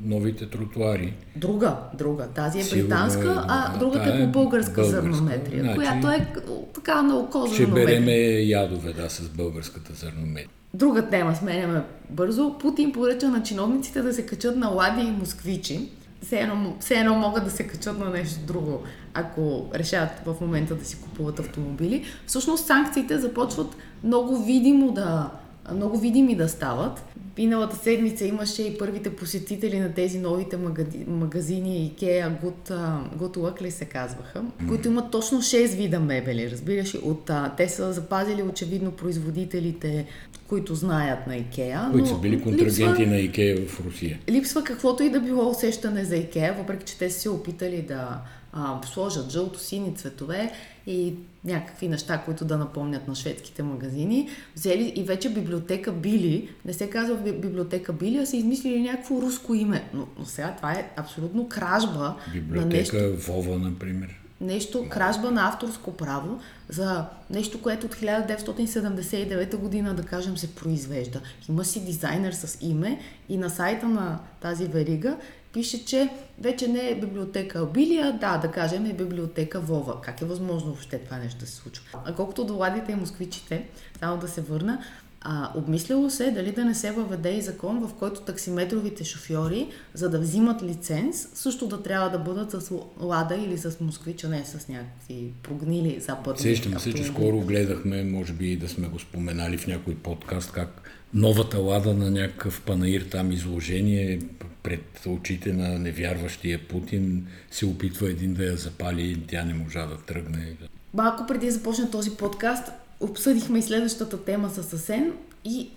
новите 0.04 0.50
тротуари. 0.50 1.14
Друга, 1.36 1.76
друга. 1.94 2.26
Тази 2.34 2.58
е 2.58 2.62
Сигурно 2.62 2.88
британска, 2.88 3.28
е, 3.28 3.46
а 3.48 3.78
другата 3.78 4.14
е 4.14 4.22
е 4.22 4.26
по 4.26 4.32
българска, 4.32 4.72
българска. 4.82 5.02
зърнометрия, 5.02 5.62
Значи, 5.62 5.76
която 5.76 6.10
е 6.10 6.26
така 6.74 7.02
на 7.02 7.16
око 7.16 7.46
Ще 7.54 7.66
береме 7.66 8.12
ядове, 8.40 8.92
да, 8.92 9.10
с 9.10 9.28
българската 9.28 9.92
зърнометрия. 9.94 10.48
Друга 10.74 11.08
тема 11.08 11.36
сменяме 11.36 11.82
бързо. 12.10 12.58
Путин 12.58 12.92
поръча 12.92 13.28
на 13.28 13.42
чиновниците 13.42 14.02
да 14.02 14.14
се 14.14 14.26
качат 14.26 14.56
на 14.56 14.68
лади 14.68 15.00
и 15.00 15.10
москвичи. 15.10 15.88
Все 16.22 16.40
едно, 16.40 16.76
все 16.80 16.94
едно 16.94 17.14
могат 17.14 17.44
да 17.44 17.50
се 17.50 17.66
качат 17.66 17.98
на 17.98 18.10
нещо 18.10 18.40
друго, 18.46 18.82
ако 19.14 19.70
решават 19.74 20.10
в 20.26 20.34
момента 20.40 20.74
да 20.74 20.84
си 20.84 21.00
купуват 21.00 21.38
автомобили. 21.38 22.04
Всъщност 22.26 22.66
санкциите 22.66 23.18
започват 23.18 23.76
много 24.04 24.44
видимо 24.44 24.92
да, 24.92 25.30
много 25.70 25.98
видими 25.98 26.34
да 26.34 26.48
стават. 26.48 27.04
Миналата 27.38 27.76
седмица 27.76 28.24
имаше 28.24 28.62
и 28.62 28.78
първите 28.78 29.10
посетители 29.10 29.78
на 29.78 29.92
тези 29.92 30.18
новите 30.18 30.56
магади- 30.56 31.04
магазини 31.06 31.92
IKEA 31.92 32.30
Good, 32.40 32.70
Good 33.16 33.36
Luck 33.36 33.62
ли 33.62 33.70
се 33.70 33.84
казваха, 33.84 34.42
които 34.68 34.88
имат 34.88 35.10
точно 35.10 35.38
6 35.38 35.66
вида 35.68 36.00
мебели, 36.00 36.50
разбираш? 36.50 36.94
От, 36.94 37.30
а, 37.30 37.54
те 37.56 37.68
са 37.68 37.92
запазили 37.92 38.42
очевидно 38.42 38.92
производителите, 38.92 40.06
които 40.48 40.74
знаят 40.74 41.26
на 41.26 41.34
IKEA. 41.34 41.90
Които 41.92 42.08
са 42.08 42.18
били 42.18 42.32
липсва- 42.32 42.42
контрагенти 42.44 43.06
на 43.06 43.16
Икея 43.16 43.56
в 43.68 43.80
Русия. 43.80 44.18
Липсва 44.28 44.64
каквото 44.64 45.02
и 45.02 45.10
да 45.10 45.20
било 45.20 45.50
усещане 45.50 46.04
за 46.04 46.16
Икеа, 46.16 46.54
въпреки 46.58 46.84
че 46.84 46.98
те 46.98 47.10
са 47.10 47.20
се 47.20 47.28
опитали 47.28 47.82
да 47.82 48.18
а, 48.52 48.80
сложат 48.84 49.30
жълто-сини 49.30 49.96
цветове 49.96 50.52
и 50.86 51.14
някакви 51.44 51.88
неща, 51.88 52.18
които 52.18 52.44
да 52.44 52.58
напомнят 52.58 53.08
на 53.08 53.14
шведските 53.14 53.62
магазини. 53.62 54.28
Взели 54.56 54.92
и 54.96 55.02
вече 55.02 55.30
библиотека 55.30 55.92
Били, 55.92 56.48
не 56.64 56.72
се 56.72 56.90
казва 56.90 57.16
би- 57.16 57.32
библиотека 57.32 57.92
Били, 57.92 58.18
а 58.18 58.26
са 58.26 58.36
измислили 58.36 58.80
някакво 58.82 59.20
руско 59.22 59.54
име. 59.54 59.88
Но, 59.94 60.06
но 60.18 60.24
сега 60.24 60.54
това 60.56 60.72
е 60.72 60.90
абсолютно 60.96 61.48
кражба 61.48 61.98
на 61.98 62.14
нещо, 62.26 62.32
Библиотека 62.34 63.10
Вова, 63.10 63.58
например. 63.58 64.08
нещо, 64.40 64.86
кражба 64.88 65.30
на 65.30 65.48
авторско 65.48 65.92
право 65.96 66.40
за 66.68 67.04
нещо, 67.30 67.62
което 67.62 67.86
от 67.86 67.94
1979 67.94 69.56
година, 69.56 69.94
да 69.94 70.02
кажем, 70.02 70.38
се 70.38 70.54
произвежда. 70.54 71.20
Има 71.48 71.64
си 71.64 71.84
дизайнер 71.84 72.32
с 72.32 72.58
име 72.60 73.00
и 73.28 73.36
на 73.36 73.50
сайта 73.50 73.88
на 73.88 74.18
тази 74.40 74.66
верига 74.66 75.16
пише, 75.52 75.84
че 75.84 76.08
вече 76.40 76.68
не 76.68 76.90
е 76.90 77.00
библиотека 77.00 77.58
Абилия, 77.58 78.18
да, 78.20 78.38
да 78.38 78.50
кажем 78.50 78.86
е 78.86 78.92
библиотека 78.92 79.60
Вова. 79.60 80.00
Как 80.00 80.22
е 80.22 80.24
възможно 80.24 80.68
въобще 80.68 80.98
това 80.98 81.18
нещо 81.18 81.40
да 81.40 81.46
се 81.46 81.56
случва? 81.56 81.84
А 82.04 82.14
колкото 82.14 82.44
до 82.44 82.56
ладите 82.56 82.92
и 82.92 82.94
москвичите, 82.94 83.66
само 83.98 84.18
да 84.18 84.28
се 84.28 84.40
върна, 84.40 84.78
а, 85.24 85.50
обмисляло 85.54 86.10
се 86.10 86.30
дали 86.30 86.52
да 86.52 86.64
не 86.64 86.74
се 86.74 86.92
въведе 86.92 87.30
и 87.30 87.42
закон, 87.42 87.86
в 87.86 87.94
който 87.94 88.20
таксиметровите 88.20 89.04
шофьори, 89.04 89.68
за 89.94 90.10
да 90.10 90.18
взимат 90.18 90.62
лиценз, 90.62 91.28
също 91.34 91.66
да 91.66 91.82
трябва 91.82 92.10
да 92.10 92.18
бъдат 92.18 92.50
с 92.50 92.72
лада 93.00 93.34
или 93.34 93.58
с 93.58 93.80
москвича, 93.80 94.28
не 94.28 94.44
с 94.44 94.68
някакви 94.68 95.32
прогнили 95.42 96.00
западни 96.00 96.40
Сещам 96.40 96.78
се, 96.78 96.92
че 96.92 97.04
скоро 97.04 97.40
гледахме, 97.40 98.04
може 98.04 98.32
би 98.32 98.56
да 98.56 98.68
сме 98.68 98.88
го 98.88 98.98
споменали 98.98 99.58
в 99.58 99.66
някой 99.66 99.94
подкаст, 99.94 100.52
как 100.52 100.82
новата 101.14 101.58
лада 101.58 101.94
на 101.94 102.10
някакъв 102.10 102.62
панаир 102.62 103.02
там 103.02 103.32
изложение 103.32 104.18
пред 104.62 105.06
очите 105.06 105.52
на 105.52 105.78
невярващия 105.78 106.68
Путин 106.68 107.26
се 107.50 107.66
опитва 107.66 108.10
един 108.10 108.34
да 108.34 108.44
я 108.44 108.56
запали 108.56 109.02
и 109.02 109.26
тя 109.26 109.44
не 109.44 109.54
можа 109.54 109.86
да 109.86 109.96
тръгне. 109.96 110.56
Малко 110.94 111.26
преди 111.26 111.46
да 111.46 111.52
започне 111.52 111.90
този 111.90 112.10
подкаст, 112.10 112.72
обсъдихме 113.00 113.58
и 113.58 113.62
следващата 113.62 114.24
тема 114.24 114.50
с 114.50 114.72
Асен 114.72 115.12
и 115.44 115.70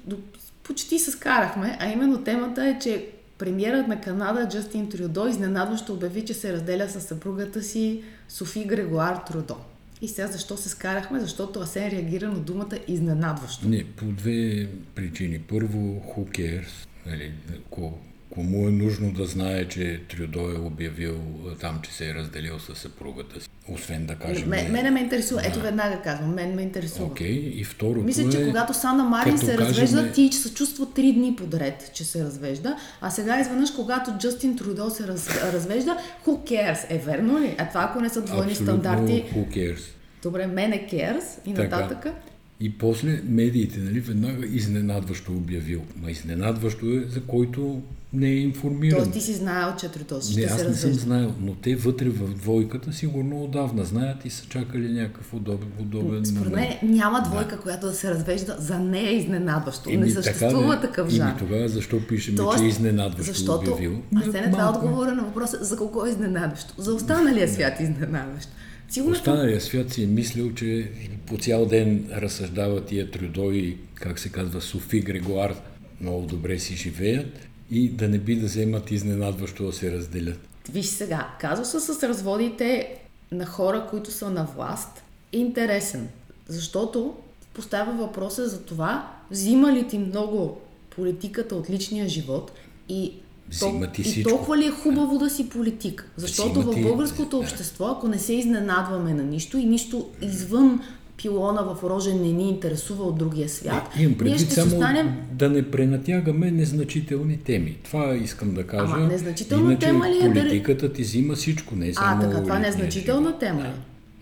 почти 0.64 1.00
се 1.00 1.12
скарахме, 1.12 1.78
а 1.80 1.88
именно 1.88 2.24
темата 2.24 2.66
е, 2.66 2.80
че 2.80 3.10
премиерът 3.38 3.88
на 3.88 4.02
Канада 4.02 4.48
Джастин 4.50 4.90
Трюдо 4.90 5.28
изненадващо 5.28 5.94
обяви, 5.94 6.26
че 6.26 6.34
се 6.34 6.54
разделя 6.54 6.90
с 6.90 7.02
съпругата 7.02 7.64
си 7.64 8.04
Софи 8.30 8.66
Грегуар 8.66 9.16
Трюдо. 9.16 9.56
И 10.02 10.08
сега 10.08 10.28
защо 10.28 10.58
се 10.58 10.70
скарахме? 10.70 11.20
Защото 11.20 11.60
Асен 11.60 11.90
реагира 11.90 12.28
на 12.28 12.40
думата 12.40 12.78
изненадващо. 12.88 13.68
Не, 13.68 13.84
по 13.84 14.06
две 14.06 14.70
причини. 14.96 15.40
Първо, 15.40 15.78
who 15.78 16.38
cares? 16.38 16.88
Нали, 17.06 17.32
ко, 17.70 18.00
кому 18.36 18.68
е 18.68 18.72
нужно 18.72 19.12
да 19.12 19.26
знае, 19.26 19.68
че 19.68 20.02
Трюдо 20.10 20.40
е 20.40 20.60
обявил 20.60 21.16
там, 21.62 21.80
че 21.84 21.92
се 21.92 22.10
е 22.10 22.14
разделил 22.14 22.60
с 22.60 22.76
съпругата 22.76 23.42
си. 23.42 23.50
Освен 23.68 24.06
да 24.06 24.16
кажем... 24.16 24.50
Мен, 24.50 24.72
мене 24.72 24.92
ме 24.92 25.00
интересува. 25.00 25.42
Ето 25.46 25.60
веднага 25.60 26.02
казвам. 26.02 26.34
Мен 26.34 26.56
ме 26.56 26.62
интересува. 26.62 27.06
Окей, 27.06 27.54
и 27.56 27.64
второто 27.64 28.06
Мисля, 28.06 28.30
че 28.30 28.42
е... 28.42 28.48
когато 28.48 28.74
Сана 28.74 29.04
Марин 29.04 29.38
се 29.38 29.46
кажем- 29.46 29.60
развежда, 29.60 30.12
ти 30.12 30.32
се 30.32 30.54
чувства 30.54 30.94
три 30.94 31.14
дни 31.14 31.36
подред, 31.36 31.92
че 31.94 32.04
се 32.04 32.24
развежда, 32.24 32.78
а 33.02 33.10
сега 33.10 33.40
изведнъж, 33.42 33.72
когато 33.72 34.12
Джастин 34.20 34.58
Трудо 34.58 34.90
се 34.90 35.08
раз, 35.08 35.30
развежда, 35.54 35.98
who 36.26 36.52
cares? 36.52 36.86
Е 36.90 36.98
верно 36.98 37.40
ли? 37.40 37.56
А 37.58 37.70
това 37.70 37.84
ако 37.90 38.02
не 38.02 38.10
са 38.10 38.22
двойни 38.22 38.52
Абсолютно 38.52 38.74
стандарти, 38.82 39.24
who 39.36 39.48
cares. 39.58 39.80
добре, 40.24 40.48
мене 40.48 40.88
cares 40.92 41.50
и 41.50 41.54
Така. 41.54 41.80
нататък. 41.80 42.14
И 42.60 42.78
после 42.78 43.22
медиите, 43.26 43.80
нали, 43.80 44.00
веднага 44.00 44.46
изненадващо 44.48 45.32
обявил. 45.32 45.82
Ма 46.02 46.12
изненадващо 46.12 46.86
е, 46.86 47.04
за 47.10 47.22
който 47.22 47.82
не 48.16 48.28
е 48.28 48.36
информиран. 48.36 48.98
Тоест 48.98 49.12
ти 49.14 49.22
си 49.22 49.34
знаел, 49.34 49.74
че 49.80 49.90
Трудо 49.90 50.22
ще 50.22 50.42
не, 50.42 50.48
се 50.48 50.54
аз 50.54 50.58
не 50.58 50.60
съм 50.60 50.68
развежда. 50.68 51.00
знаел, 51.00 51.34
но 51.42 51.56
те 51.56 51.76
вътре 51.76 52.10
в 52.10 52.36
двойката 52.36 52.94
сигурно 52.94 53.44
отдавна 53.44 53.86
знаят 53.86 54.26
и 54.26 54.30
са 54.30 54.46
чакали 54.46 54.92
някакъв 54.92 55.34
удобен, 55.34 55.68
удобен 55.80 56.26
Според 56.26 56.54
мен 56.54 56.68
няма 56.84 57.22
двойка, 57.22 57.60
която 57.60 57.88
да 57.88 57.94
се 57.94 58.10
развежда, 58.10 58.56
за 58.60 58.80
нея 58.80 59.10
е 59.10 59.16
изненадващо. 59.16 59.90
Еми, 59.90 59.98
не 59.98 60.14
така 60.14 60.24
съществува 60.24 60.76
де. 60.76 60.82
такъв 60.82 61.08
Еми, 61.10 61.18
жанр. 61.18 61.38
тогава 61.40 61.70
защо 61.70 62.08
пишем, 62.08 62.36
Тоест, 62.36 62.60
че 62.60 62.66
е 62.66 62.68
изненадващо 62.68 63.34
защото, 63.34 63.72
обявил? 63.72 64.02
Това 64.22 64.40
е 64.40 64.48
Малко. 64.50 64.80
отговора 64.80 65.12
на 65.12 65.24
въпроса 65.24 65.58
за 65.62 65.78
колко 65.78 66.06
е 66.06 66.10
изненадващо. 66.10 66.74
За 66.78 66.94
останалия 66.94 67.48
свят 67.48 67.80
е 67.80 67.84
изненадващо. 67.84 68.52
Сигурно 68.90 69.16
съм- 69.16 69.22
Останалия 69.22 69.62
свят 69.62 69.94
си 69.94 70.04
е 70.04 70.08
мислил, 70.08 70.54
че 70.54 70.92
по 71.26 71.38
цял 71.38 71.66
ден 71.66 72.06
разсъждава 72.14 72.86
тия 72.86 73.12
Трюдо 73.12 73.52
и, 73.52 73.78
как 73.94 74.20
се 74.20 74.30
казва, 74.30 74.62
Софи 74.62 75.00
Грегуар 75.00 75.56
много 76.02 76.26
добре 76.26 76.60
си 76.60 76.76
живеят 76.76 77.40
и 77.72 77.90
да 77.90 78.08
не 78.08 78.18
би 78.18 78.36
да 78.36 78.46
вземат 78.46 78.92
изненадващо 78.92 79.66
да 79.66 79.74
се 79.74 79.92
разделят. 79.92 80.40
Виж 80.72 80.86
сега, 80.86 81.30
казуса 81.40 81.80
с 81.82 82.04
разводите 82.04 82.98
на 83.32 83.46
хора, 83.46 83.88
които 83.90 84.12
са 84.12 84.30
на 84.30 84.48
власт, 84.56 85.04
е 85.34 85.38
интересен, 85.38 86.08
защото 86.48 87.16
поставя 87.54 87.92
въпроса 87.94 88.50
за 88.50 88.62
това, 88.62 89.12
взима 89.32 89.74
ли 89.74 89.88
ти 89.88 89.98
много 89.98 90.58
политиката 90.96 91.56
от 91.56 91.70
личния 91.70 92.08
живот 92.08 92.52
и, 92.90 93.14
Взима 93.50 93.92
ти 93.92 94.02
и 94.02 94.04
всичко. 94.04 94.30
толкова 94.30 94.58
ли 94.58 94.66
е 94.66 94.72
хубаво 94.72 95.18
да 95.18 95.30
си 95.30 95.50
политик? 95.50 96.12
Защото 96.18 96.60
Взима 96.60 96.72
в 96.72 96.82
българското 96.82 97.30
да. 97.30 97.44
общество, 97.44 97.86
ако 97.86 98.08
не 98.08 98.20
се 98.20 98.34
изненадваме 98.34 99.14
на 99.14 99.24
нищо 99.24 99.58
и 99.58 99.66
нищо 99.66 100.10
извън 100.22 100.82
пилона 101.18 101.62
в 101.62 101.84
рожен 101.84 102.22
не 102.22 102.32
ни 102.32 102.50
интересува 102.50 103.04
от 103.04 103.18
другия 103.18 103.50
свят, 103.50 103.90
Имам 104.00 104.08
ние 104.08 104.18
предвид 104.18 104.40
ще 104.40 104.50
си 104.50 104.56
само 104.56 104.76
останем 104.76 105.18
да 105.32 105.50
не 105.50 105.72
пренатягаме 105.72 106.52
незначителни 106.52 107.38
теми. 107.38 107.78
Това 107.84 108.16
искам 108.16 108.54
да 108.54 108.68
кажа. 108.68 108.94
Ама 108.96 109.08
незначителна 109.08 109.72
Иначе 109.72 109.88
тема 109.88 110.10
ли 110.10 110.18
е 110.18 110.34
политиката 110.34 110.94
ти 110.94 111.02
взима 111.02 111.36
всичко, 111.36 111.76
не 111.76 111.88
е 111.88 111.94
само 111.94 112.18
А, 112.18 112.30
така, 112.30 112.44
това 112.44 112.60
не 112.60 112.68
е 112.68 112.70
личния 112.70 112.84
значителна 112.84 113.28
живот. 113.28 113.40
тема 113.40 113.64
ли? 113.64 113.72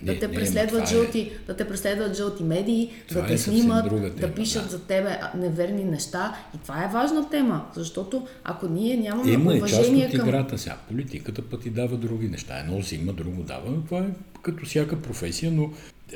да 0.04 0.20
те 0.20 0.32
преследват 0.32 0.84
е- 0.84 0.86
жълти, 0.86 1.32
да 1.48 1.56
те 1.56 1.68
преследват 1.68 2.18
жълти 2.18 2.44
медии, 2.44 2.92
това 3.10 3.22
да 3.22 3.28
те 3.28 3.34
е 3.34 3.38
снимат, 3.38 3.90
тема, 3.90 4.10
да 4.10 4.34
пишат 4.34 4.64
да. 4.64 4.70
за 4.70 4.80
тебе 4.80 5.20
неверни 5.38 5.84
неща. 5.84 6.36
И 6.56 6.58
това 6.58 6.84
е 6.84 6.88
важна 6.94 7.30
тема, 7.30 7.66
защото 7.76 8.28
ако 8.44 8.68
ние 8.68 8.98
нямаме 8.98 9.32
Има 9.32 9.54
уважение 9.54 10.04
е 10.04 10.12
част 10.12 10.22
от 10.22 10.28
играта 10.28 10.58
сега. 10.58 10.78
Политиката 10.88 11.42
пък 11.42 11.62
ти 11.62 11.70
дава 11.70 11.98
други 11.98 12.28
неща. 12.28 12.60
Едно 12.60 12.80
взима, 12.80 13.14
друго 13.14 13.44
дава. 13.44 13.84
Това 13.86 14.00
е 14.00 14.10
като 14.42 14.66
всяка 14.66 15.02
професия, 15.02 15.52
но 15.52 15.70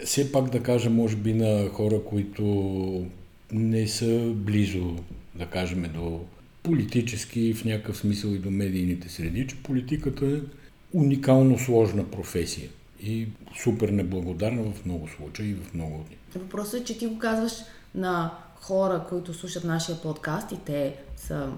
все 0.05 0.31
пак 0.31 0.49
да 0.49 0.63
кажа, 0.63 0.89
може 0.89 1.15
би 1.15 1.33
на 1.33 1.69
хора, 1.69 2.03
които 2.03 2.45
не 3.51 3.87
са 3.87 4.31
близо, 4.35 4.95
да 5.35 5.45
кажем, 5.45 5.91
до 5.93 6.19
политически, 6.63 7.53
в 7.53 7.65
някакъв 7.65 7.97
смисъл 7.97 8.29
и 8.29 8.39
до 8.39 8.51
медийните 8.51 9.09
среди, 9.09 9.47
че 9.47 9.63
политиката 9.63 10.25
е 10.25 10.39
уникално 10.93 11.59
сложна 11.59 12.11
професия 12.11 12.69
и 13.03 13.27
супер 13.63 13.89
неблагодарна 13.89 14.71
в 14.71 14.85
много 14.85 15.07
случаи 15.07 15.49
и 15.49 15.55
в 15.55 15.73
много 15.73 15.97
них. 15.97 16.17
Въпросът 16.35 16.81
е, 16.81 16.83
че 16.83 16.97
ти 16.97 17.07
го 17.07 17.19
казваш 17.19 17.53
на 17.95 18.31
хора, 18.55 19.05
които 19.09 19.33
слушат 19.33 19.63
нашия 19.63 20.01
подкаст 20.01 20.51
и 20.51 20.57
те 20.65 20.95
са 21.17 21.49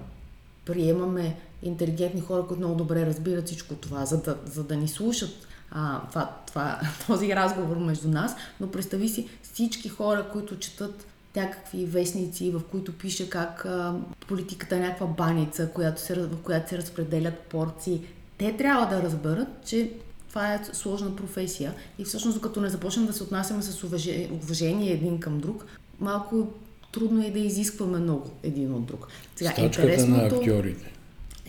приемаме 0.66 1.36
интелигентни 1.64 2.22
хора, 2.22 2.46
които 2.48 2.60
много 2.60 2.76
добре 2.76 3.06
разбират 3.06 3.46
всичко 3.46 3.76
това, 3.76 4.06
за 4.06 4.22
да, 4.22 4.38
за 4.46 4.64
да 4.64 4.76
ни 4.76 4.88
слушат 4.88 5.48
а, 5.72 6.02
това, 6.10 6.30
това, 6.48 6.80
този 7.08 7.36
разговор 7.36 7.78
между 7.78 8.08
нас, 8.08 8.36
но 8.60 8.72
представи 8.72 9.10
си 9.10 9.30
всички 9.42 9.90
хора, 9.90 10.26
които 10.32 10.60
четат 10.60 11.06
някакви 11.36 11.86
вестници, 11.86 12.52
в 12.52 12.62
които 12.72 12.98
пише 12.98 13.30
как 13.30 13.66
а, 13.66 13.96
политиката 14.28 14.76
е 14.76 14.80
някаква 14.80 15.08
баница, 15.08 15.70
която 15.74 16.02
се, 16.02 16.14
в 16.16 16.38
която 16.44 16.70
се 16.70 16.78
разпределят 16.78 17.40
порции. 17.40 18.02
Те 18.38 18.58
трябва 18.58 18.96
да 18.96 19.04
разберат, 19.04 19.48
че 19.66 19.92
това 20.30 20.54
е 20.54 20.62
сложна 20.74 21.16
професия 21.16 21.74
и 21.98 22.04
всъщност 22.04 22.38
докато 22.38 22.62
не 22.62 22.70
започнем 22.70 23.06
да 23.06 23.14
се 23.14 23.24
отнасяме 23.24 23.62
с 23.62 23.84
уважение 24.32 24.92
един 24.92 25.20
към 25.20 25.40
друг, 25.40 25.66
малко 26.00 26.48
трудно 26.92 27.26
е 27.26 27.32
да 27.32 27.40
изискваме 27.40 27.98
много 27.98 28.32
един 28.44 28.74
от 28.74 28.86
друг. 28.86 29.08
Сега, 29.36 29.52
Стачката 29.52 29.82
интересното... 29.82 30.36
на 30.36 30.38
актьорите. 30.38 30.94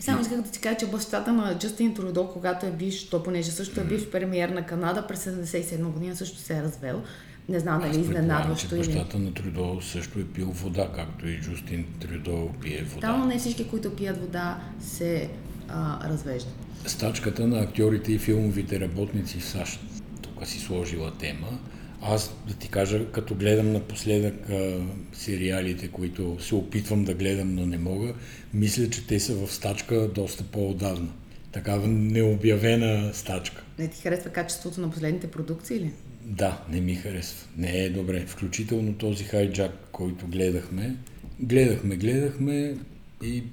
Само 0.01 0.21
исках 0.21 0.41
да 0.41 0.49
ти 0.49 0.59
кажа, 0.59 0.77
че 0.77 0.87
бащата 0.87 1.33
на 1.33 1.57
Джастин 1.57 1.93
Трудо, 1.93 2.29
когато 2.33 2.65
е 2.65 2.71
бивш, 2.71 3.09
то 3.09 3.23
понеже 3.23 3.51
също 3.51 3.81
е 3.81 3.83
бивш 3.83 4.09
премиер 4.09 4.49
на 4.49 4.65
Канада, 4.65 5.07
през 5.07 5.25
77 5.25 5.83
година 5.83 6.15
също 6.15 6.37
се 6.37 6.57
е 6.57 6.61
развел. 6.61 7.01
Не 7.49 7.59
знам 7.59 7.81
дали 7.81 7.99
изненадващо 7.99 8.75
или... 8.75 8.85
Бащата 8.85 9.19
на 9.19 9.33
Трудо 9.33 9.81
също 9.81 10.19
е 10.19 10.23
пил 10.23 10.51
вода, 10.51 10.89
както 10.95 11.27
и 11.27 11.41
Джустин 11.41 11.85
Трудо 11.99 12.49
пие 12.61 12.83
вода. 12.83 13.07
Да, 13.07 13.17
но 13.17 13.25
не 13.25 13.39
всички, 13.39 13.67
които 13.67 13.95
пият 13.95 14.21
вода, 14.21 14.59
се 14.79 15.29
а, 15.69 16.09
развеждат. 16.09 16.55
Стачката 16.85 17.47
на 17.47 17.59
актьорите 17.59 18.13
и 18.13 18.19
филмовите 18.19 18.79
работници 18.79 19.39
в 19.39 19.45
САЩ. 19.45 19.79
Тук 20.21 20.47
си 20.47 20.59
сложила 20.59 21.11
тема. 21.11 21.59
Аз 22.01 22.35
да 22.47 22.53
ти 22.53 22.69
кажа, 22.69 23.11
като 23.11 23.35
гледам 23.35 23.71
напоследък 23.71 24.49
а, 24.49 24.85
сериалите, 25.13 25.87
които 25.87 26.37
се 26.39 26.55
опитвам 26.55 27.03
да 27.03 27.13
гледам, 27.13 27.55
но 27.55 27.65
не 27.65 27.77
мога, 27.77 28.13
мисля, 28.53 28.89
че 28.89 29.07
те 29.07 29.19
са 29.19 29.35
в 29.35 29.53
стачка 29.53 30.07
доста 30.07 30.43
по-отдавна. 30.43 31.09
Такава 31.51 31.87
необявена 31.87 33.13
стачка. 33.13 33.63
Не 33.79 33.87
ти 33.87 34.01
харесва 34.01 34.29
качеството 34.29 34.81
на 34.81 34.89
последните 34.89 35.31
продукции 35.31 35.79
ли? 35.79 35.91
Да, 36.23 36.63
не 36.69 36.81
ми 36.81 36.95
харесва. 36.95 37.47
Не 37.57 37.77
е 37.77 37.89
добре. 37.89 38.25
Включително 38.27 38.93
този 38.93 39.23
хайджак, 39.23 39.71
който 39.91 40.27
гледахме. 40.27 40.95
Гледахме, 41.39 41.95
гледахме 41.95 42.77
и 43.23 43.43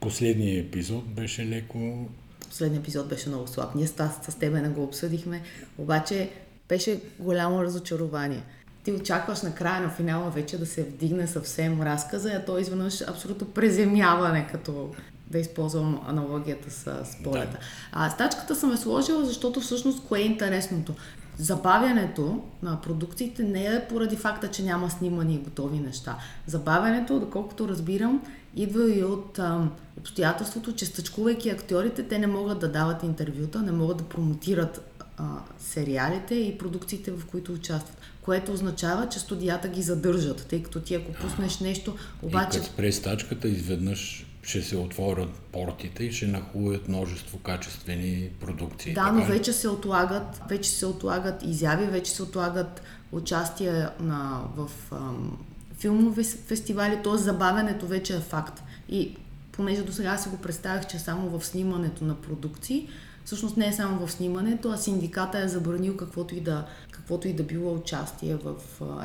последният 0.00 0.66
епизод 0.66 1.04
беше 1.14 1.46
леко... 1.46 2.08
Последният 2.48 2.84
епизод 2.84 3.08
беше 3.08 3.28
много 3.28 3.46
слаб. 3.46 3.74
Ние 3.74 3.86
с, 3.86 4.10
с 4.28 4.34
тебе 4.34 4.60
не 4.60 4.68
го 4.68 4.84
обсъдихме, 4.84 5.42
обаче 5.78 6.30
беше 6.68 7.00
голямо 7.18 7.62
разочарование. 7.62 8.42
Ти 8.84 8.92
очакваш 8.92 9.42
на 9.42 9.54
края 9.54 9.80
на 9.80 9.90
финала 9.90 10.30
вече 10.30 10.58
да 10.58 10.66
се 10.66 10.82
вдигне 10.82 11.26
съвсем 11.26 11.82
разказа, 11.82 12.30
а 12.30 12.44
то 12.44 12.58
изведнъж 12.58 13.02
абсолютно 13.02 13.46
преземяване, 13.46 14.48
като 14.52 14.90
да 15.30 15.38
използвам 15.38 16.00
аналогията 16.06 16.70
с, 16.70 17.06
полета. 17.24 17.52
Да. 17.52 17.58
А 17.92 18.10
стачката 18.10 18.56
съм 18.56 18.72
е 18.72 18.76
сложила, 18.76 19.24
защото 19.24 19.60
всъщност 19.60 20.04
кое 20.04 20.20
е 20.20 20.22
интересното? 20.22 20.94
Забавянето 21.38 22.42
на 22.62 22.80
продукциите 22.80 23.42
не 23.42 23.64
е 23.64 23.86
поради 23.88 24.16
факта, 24.16 24.48
че 24.48 24.62
няма 24.62 24.90
снимани 24.90 25.34
и 25.34 25.38
готови 25.38 25.78
неща. 25.78 26.18
Забавянето, 26.46 27.20
доколкото 27.20 27.68
разбирам, 27.68 28.22
идва 28.56 28.94
и 28.94 29.04
от 29.04 29.38
а, 29.38 29.68
обстоятелството, 29.98 30.72
че 30.72 30.86
стъчкувайки 30.86 31.50
актьорите, 31.50 32.02
те 32.02 32.18
не 32.18 32.26
могат 32.26 32.58
да 32.58 32.72
дават 32.72 33.02
интервюта, 33.02 33.62
не 33.62 33.72
могат 33.72 33.96
да 33.96 34.04
промотират 34.04 34.97
а, 35.18 35.24
сериалите 35.58 36.34
и 36.34 36.58
продукциите, 36.58 37.10
в 37.10 37.26
които 37.26 37.52
участват. 37.52 37.96
Което 38.22 38.52
означава, 38.52 39.08
че 39.08 39.18
студията 39.18 39.68
ги 39.68 39.82
задържат, 39.82 40.46
тъй 40.46 40.62
като 40.62 40.80
ти 40.80 40.94
ако 40.94 41.12
пуснеш 41.12 41.58
нещо, 41.58 41.96
обаче... 42.22 42.58
И 42.58 42.60
като 42.60 42.72
спре 42.72 42.92
стачката, 42.92 43.48
изведнъж 43.48 44.26
ще 44.42 44.62
се 44.62 44.76
отворят 44.76 45.30
портите 45.52 46.04
и 46.04 46.12
ще 46.12 46.26
нахуят 46.26 46.88
множество 46.88 47.38
качествени 47.38 48.30
продукции. 48.40 48.94
Да, 48.94 49.12
но 49.12 49.24
вече 49.24 49.52
се 49.52 49.68
отлагат, 49.68 50.42
вече 50.48 50.70
се 50.70 50.86
отлагат 50.86 51.42
изяви, 51.42 51.86
вече 51.86 52.10
се 52.10 52.22
отлагат 52.22 52.82
участия 53.12 53.90
на, 54.00 54.42
в 54.56 54.70
ам, 54.92 55.38
филмови 55.78 56.24
фестивали, 56.24 57.00
т.е. 57.04 57.16
забавянето 57.16 57.86
вече 57.86 58.16
е 58.16 58.20
факт. 58.20 58.62
И 58.88 59.16
понеже 59.52 59.82
до 59.82 59.92
сега 59.92 60.18
си 60.18 60.28
го 60.28 60.36
представях, 60.36 60.86
че 60.86 60.98
само 60.98 61.38
в 61.38 61.46
снимането 61.46 62.04
на 62.04 62.14
продукции, 62.14 62.88
всъщност 63.28 63.56
не 63.56 63.68
е 63.68 63.72
само 63.72 64.06
в 64.06 64.12
снимането, 64.12 64.70
а 64.70 64.76
синдиката 64.76 65.38
е 65.38 65.48
забранил 65.48 65.96
каквото 65.96 66.34
и 66.34 66.40
да, 66.40 66.66
каквото 66.90 67.28
и 67.28 67.32
да 67.32 67.42
било 67.42 67.74
участие 67.74 68.36
в 68.36 68.54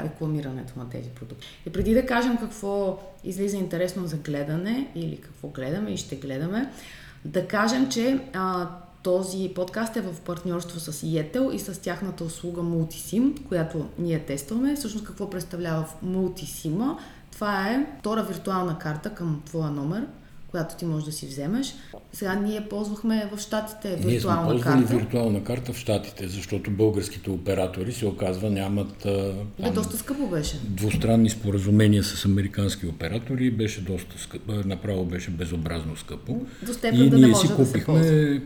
рекламирането 0.04 0.80
на 0.80 0.90
тези 0.90 1.10
продукти. 1.10 1.48
И 1.66 1.70
преди 1.70 1.94
да 1.94 2.06
кажем 2.06 2.38
какво 2.38 3.00
излиза 3.24 3.58
интересно 3.58 4.08
за 4.08 4.18
гледане 4.18 4.92
или 4.96 5.18
какво 5.18 5.48
гледаме 5.48 5.92
и 5.92 5.98
ще 5.98 6.16
гледаме, 6.16 6.72
да 7.26 7.48
кажем, 7.48 7.90
че 7.90 8.20
а, 8.34 8.70
този 9.02 9.52
подкаст 9.56 9.98
е 9.98 10.02
в 10.02 10.22
партньорство 10.22 10.80
с 10.80 10.92
Yetel 10.94 11.52
и 11.52 11.60
с 11.60 11.82
тяхната 11.82 12.24
услуга 12.24 12.62
Multisim, 12.62 13.48
която 13.48 13.90
ние 14.00 14.20
тестваме. 14.20 14.76
Всъщност 14.76 15.06
какво 15.06 15.30
представлява 15.30 15.86
Multisim? 16.06 16.98
Това 17.32 17.70
е 17.70 17.88
втора 18.00 18.24
виртуална 18.24 18.80
карта 18.80 19.10
към 19.10 19.42
твоя 19.46 19.70
номер, 19.70 20.08
която 20.54 20.76
ти 20.76 20.86
можеш 20.86 21.06
да 21.06 21.12
си 21.12 21.28
вземеш. 21.28 21.76
Сега 22.14 22.36
ние 22.36 22.68
ползвахме 22.70 23.30
в 23.36 23.40
Штатите 23.40 23.96
виртуална 23.96 24.12
ние 24.12 24.20
сме 24.20 24.36
ползвали 24.36 24.82
карта. 24.82 24.96
виртуална 24.96 25.44
карта 25.44 25.74
в 25.74 25.78
Штатите, 25.78 26.28
защото 26.28 26.72
българските 26.72 27.30
оператори 27.30 27.94
се 27.94 28.06
оказва 28.06 28.50
нямат... 28.50 29.08
Да, 29.60 29.72
доста 29.74 29.98
скъпо 29.98 30.28
беше. 30.28 30.60
Двустранни 30.64 31.30
споразумения 31.30 32.04
с 32.04 32.26
американски 32.26 32.88
оператори 32.88 33.52
беше 33.52 33.82
доста 33.82 34.20
скъпо, 34.20 34.52
направо 34.66 35.06
беше 35.06 35.32
безобразно 35.32 35.98
скъпо. 35.98 36.46
До 36.66 36.74
степен 36.74 37.06
и 37.06 37.10
да 37.10 37.18
ние 37.18 37.28
не 37.28 37.36
си 37.36 37.48
купихме 37.56 38.00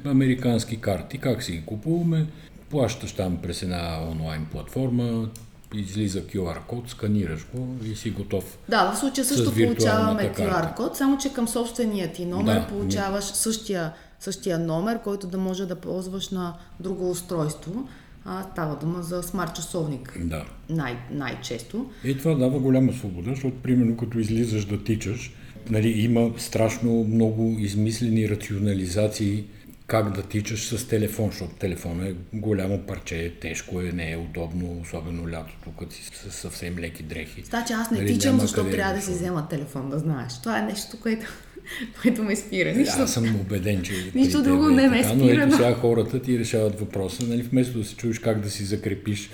да 0.03 0.10
американски 0.10 0.78
карти. 0.78 1.18
Как 1.18 1.43
си 1.43 1.51
ги 1.51 1.66
купуваме? 1.66 2.28
Плащаш 2.70 3.12
там 3.12 3.38
през 3.38 3.64
една 3.64 4.10
онлайн 4.12 4.45
платформа, 4.51 5.30
излиза 5.74 6.22
QR 6.22 6.65
код, 6.65 6.89
сканираш 6.89 7.47
го 7.53 7.76
и 7.86 7.95
си 7.95 8.09
готов. 8.09 8.57
Да, 8.70 8.91
в 8.91 8.97
случая 8.99 9.26
също 9.26 9.53
получаваме 9.53 10.34
QR 10.34 10.76
код, 10.76 10.97
само 10.97 11.18
че 11.18 11.34
към 11.34 11.47
собствения 11.47 12.13
ти 12.13 12.26
номер 12.26 12.59
да, 12.59 12.68
получаваш 12.68 13.30
не. 13.30 13.36
същия, 13.36 13.93
същия 14.20 14.59
номер, 14.59 14.99
който 15.03 15.28
да 15.28 15.38
може 15.38 15.65
да 15.65 15.76
ползваш 15.76 16.30
на 16.30 16.53
друго 16.80 17.11
устройство. 17.11 17.88
А, 18.26 18.43
става 18.51 18.76
дума 18.76 19.03
за 19.03 19.24
смарт 19.24 19.55
часовник. 19.55 20.18
Да. 20.22 20.45
Най- 20.70 20.99
най-често. 21.11 21.89
И 22.03 22.18
това 22.18 22.36
дава 22.36 22.59
голяма 22.59 22.93
свобода, 22.93 23.30
защото 23.30 23.55
примерно 23.63 23.97
като 23.97 24.20
излизаш 24.20 24.65
да 24.65 24.84
тичаш, 24.84 25.34
нали, 25.70 25.89
има 25.89 26.32
страшно 26.38 27.03
много 27.03 27.55
измислени 27.59 28.30
рационализации 28.30 29.43
как 29.88 30.15
да 30.15 30.21
тичаш 30.21 30.67
с 30.67 30.88
телефон, 30.88 31.29
защото 31.31 31.55
телефон 31.55 32.03
е 32.03 32.15
голямо 32.33 32.79
парче, 32.79 33.33
тежко 33.41 33.81
е, 33.81 33.83
не 33.83 34.11
е 34.11 34.17
удобно, 34.17 34.79
особено 34.81 35.31
лятото, 35.31 35.69
като 35.79 35.93
си 35.93 36.03
с 36.13 36.31
съвсем 36.31 36.79
леки 36.79 37.03
дрехи. 37.03 37.43
Значи 37.43 37.73
аз 37.73 37.91
не 37.91 37.97
нали, 37.97 38.13
тичам, 38.13 38.39
защото 38.39 38.69
трябва 38.69 38.93
да 38.93 39.01
си 39.01 39.11
взема 39.11 39.47
телефон, 39.49 39.89
да 39.89 39.99
знаеш. 39.99 40.41
Това 40.41 40.59
е 40.59 40.61
нещо, 40.61 40.99
което, 41.01 41.25
което 42.01 42.23
ме 42.23 42.35
спира. 42.35 42.73
Нищо... 42.73 42.95
Аз 42.99 43.13
съм 43.13 43.35
убеден, 43.35 43.83
че 43.83 44.11
нищо 44.15 44.43
друго 44.43 44.69
не 44.69 44.89
ме 44.89 45.03
спира. 45.03 45.15
Но 45.15 45.43
ето 45.43 45.55
сега 45.55 45.73
хората 45.73 46.21
ти 46.21 46.39
решават 46.39 46.79
въпроса, 46.79 47.25
нали, 47.27 47.41
вместо 47.41 47.77
да 47.77 47.85
се 47.85 47.95
чуеш 47.95 48.19
как 48.19 48.41
да 48.41 48.49
си 48.49 48.63
закрепиш 48.63 49.29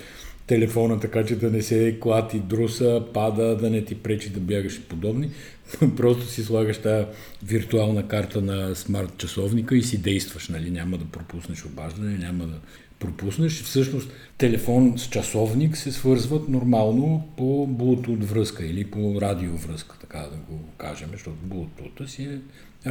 телефона, 0.47 0.99
така 0.99 1.25
че 1.25 1.35
да 1.35 1.51
не 1.51 1.61
се 1.61 1.97
клати 2.01 2.39
друса, 2.39 3.03
пада, 3.13 3.57
да 3.57 3.69
не 3.69 3.85
ти 3.85 3.95
пречи 3.95 4.29
да 4.29 4.39
бягаш 4.39 4.75
и 4.75 4.81
подобни. 4.81 5.29
Просто 5.97 6.25
си 6.25 6.43
слагаш 6.43 6.77
тази 6.77 7.05
виртуална 7.43 8.07
карта 8.07 8.41
на 8.41 8.75
смарт 8.75 9.17
часовника 9.17 9.75
и 9.75 9.83
си 9.83 9.97
действаш, 9.97 10.49
нали? 10.49 10.71
Няма 10.71 10.97
да 10.97 11.05
пропуснеш 11.05 11.65
обаждане, 11.65 12.17
няма 12.17 12.45
да 12.45 12.59
пропуснеш. 12.99 13.63
Всъщност 13.63 14.11
телефон 14.37 14.93
с 14.97 15.09
часовник 15.09 15.77
се 15.77 15.91
свързват 15.91 16.49
нормално 16.49 17.27
по 17.37 17.67
Bluetooth 17.67 18.23
връзка 18.23 18.65
или 18.65 18.85
по 18.85 19.21
радиовръзка, 19.21 19.97
така 20.01 20.19
да 20.19 20.53
го 20.53 20.59
кажем, 20.77 21.09
защото 21.11 21.37
Bluetooth 21.47 22.05
си 22.05 22.23
е 22.23 22.39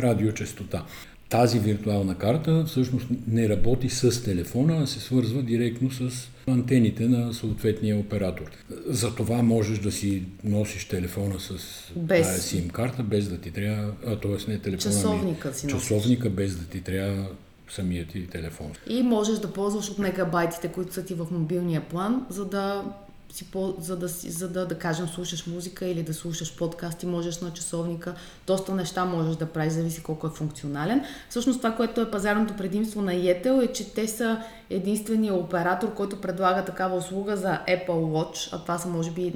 радиочастота. 0.01 0.85
Тази 1.33 1.59
виртуална 1.59 2.15
карта 2.15 2.65
всъщност 2.67 3.07
не 3.27 3.49
работи 3.49 3.89
с 3.89 4.25
телефона, 4.25 4.83
а 4.83 4.87
се 4.87 5.01
свързва 5.01 5.43
директно 5.43 5.91
с 5.91 6.29
антените 6.49 7.09
на 7.09 7.35
съответния 7.35 7.97
оператор. 7.97 8.51
За 8.87 9.15
това 9.15 9.43
можеш 9.43 9.79
да 9.79 9.93
си 9.93 10.23
носиш 10.45 10.89
телефона 10.89 11.41
с 11.41 11.53
без... 11.97 12.27
тази 12.27 12.43
сим 12.43 12.69
карта, 12.69 13.03
без 13.03 13.29
да 13.29 13.39
ти 13.39 13.51
трябва, 13.51 13.93
а 14.07 14.17
т.е. 14.17 14.51
не 14.51 14.59
телефона, 14.59 14.95
часовника 14.95 15.55
си 15.55 15.69
часовника, 15.69 16.31
без 16.31 16.57
да 16.57 16.65
ти 16.65 16.81
трябва 16.81 17.27
самият 17.71 18.09
ти 18.09 18.27
телефон. 18.27 18.73
И 18.89 19.03
можеш 19.03 19.39
да 19.39 19.53
ползваш 19.53 19.91
от 19.91 19.99
мегабайтите, 19.99 20.69
които 20.69 20.95
са 20.95 21.05
ти 21.05 21.15
в 21.15 21.27
мобилния 21.31 21.81
план, 21.81 22.27
за 22.31 22.45
да 22.45 22.85
си 23.33 23.45
по, 23.45 23.75
за, 23.79 23.97
да, 23.97 24.09
за 24.09 24.49
да, 24.49 24.67
да 24.67 24.79
кажем, 24.79 25.09
слушаш 25.09 25.47
музика 25.47 25.87
или 25.87 26.03
да 26.03 26.15
слушаш 26.15 26.57
подкасти, 26.57 27.07
можеш 27.07 27.41
на 27.41 27.53
часовника, 27.53 28.15
доста 28.47 28.75
неща 28.75 29.05
можеш 29.05 29.37
да 29.37 29.47
правиш, 29.47 29.73
зависи 29.73 30.03
колко 30.03 30.27
е 30.27 30.31
функционален. 30.31 31.05
Всъщност 31.29 31.59
това, 31.59 31.73
което 31.73 32.01
е 32.01 32.11
пазарното 32.11 32.57
предимство 32.57 33.03
на 33.03 33.13
Yetel 33.13 33.65
е, 33.65 33.73
че 33.73 33.95
те 33.95 34.09
са 34.09 34.43
единствения 34.71 35.35
оператор, 35.35 35.95
който 35.95 36.21
предлага 36.21 36.65
такава 36.65 36.97
услуга 36.97 37.37
за 37.37 37.59
Apple 37.69 37.89
Watch, 37.89 38.49
а 38.53 38.59
това 38.59 38.79
са 38.79 38.89
може 38.89 39.11
би 39.11 39.33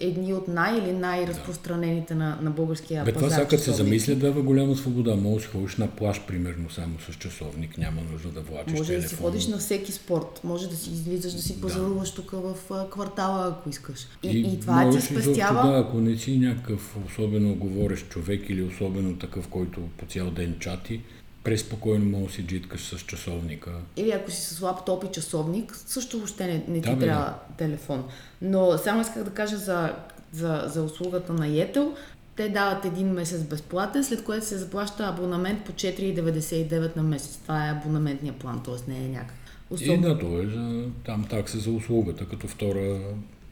едни 0.00 0.34
от 0.34 0.48
най- 0.48 0.78
или 0.78 0.92
най-разпространените 0.92 2.14
да. 2.14 2.20
на, 2.20 2.38
на 2.42 2.50
българския 2.50 3.04
Бе, 3.04 3.12
пазар. 3.12 3.28
Това 3.28 3.36
сега, 3.36 3.48
като 3.48 3.62
се 3.62 3.72
замисля, 3.72 4.14
дава 4.14 4.42
голяма 4.42 4.76
свобода. 4.76 5.16
Може 5.16 5.44
да 5.44 5.50
ходиш 5.52 5.76
на 5.76 5.88
плаш, 5.88 6.20
примерно, 6.26 6.70
само 6.70 6.94
с 6.98 7.14
часовник, 7.14 7.78
няма 7.78 8.00
нужда 8.12 8.28
да 8.28 8.40
влачиш 8.40 8.78
Може 8.78 8.92
телефон. 8.92 9.02
да 9.02 9.08
си 9.08 9.16
ходиш 9.16 9.46
на 9.46 9.58
всеки 9.58 9.92
спорт, 9.92 10.40
може 10.44 10.68
да 10.68 10.76
си 10.76 10.90
излизаш, 10.90 11.32
да 11.32 11.42
си 11.42 11.60
пазаруваш 11.60 12.10
да. 12.10 12.16
тук 12.16 12.30
в 12.30 12.54
квартала, 12.90 13.48
ако 13.48 13.68
искаш. 13.68 14.06
И, 14.22 14.28
и, 14.28 14.40
и 14.40 14.60
това 14.60 14.90
ти 14.90 15.00
спестява... 15.00 15.70
Да, 15.70 15.78
ако 15.78 16.00
не 16.00 16.16
си 16.16 16.38
някакъв 16.38 16.96
особено 17.06 17.54
говорещ 17.54 18.08
човек 18.08 18.50
или 18.50 18.62
особено 18.62 19.16
такъв, 19.16 19.48
който 19.48 19.80
по 19.96 20.06
цял 20.06 20.30
ден 20.30 20.56
чати, 20.60 21.00
преспокойно 21.46 22.04
може 22.04 22.26
да 22.26 22.32
си 22.32 22.46
джиткаш 22.46 22.80
с 22.80 22.98
часовника. 22.98 23.70
Или 23.96 24.10
ако 24.10 24.30
си 24.30 24.54
с 24.54 24.60
лаптоп 24.60 25.04
и 25.04 25.12
часовник, 25.12 25.76
също 25.86 26.16
въобще 26.16 26.46
не, 26.46 26.64
не 26.68 26.80
ти 26.80 26.90
да, 26.90 26.98
трябва 26.98 27.24
да. 27.24 27.38
телефон. 27.56 28.04
Но 28.42 28.78
само 28.78 29.00
исках 29.00 29.24
да 29.24 29.30
кажа 29.30 29.56
за, 29.56 29.94
за, 30.32 30.64
за 30.66 30.82
услугата 30.82 31.32
на 31.32 31.46
Yetel. 31.46 31.88
Те 32.36 32.48
дават 32.48 32.84
един 32.84 33.08
месец 33.08 33.42
безплатен, 33.42 34.04
след 34.04 34.24
което 34.24 34.46
се 34.46 34.58
заплаща 34.58 35.06
абонамент 35.06 35.64
по 35.64 35.72
4,99 35.72 36.96
на 36.96 37.02
месец. 37.02 37.36
Това 37.36 37.68
е 37.68 37.72
абонаментния 37.72 38.32
план, 38.32 38.62
т.е. 38.64 38.90
не 38.90 39.04
е 39.04 39.08
някакъв. 39.08 39.36
Особ... 39.70 39.86
И 39.86 39.98
да, 39.98 40.18
то 40.18 40.42
е 40.42 40.46
за, 40.46 40.84
там 41.04 41.26
такса 41.30 41.58
за 41.58 41.70
услугата, 41.70 42.28
като 42.28 42.48
втора, 42.48 43.00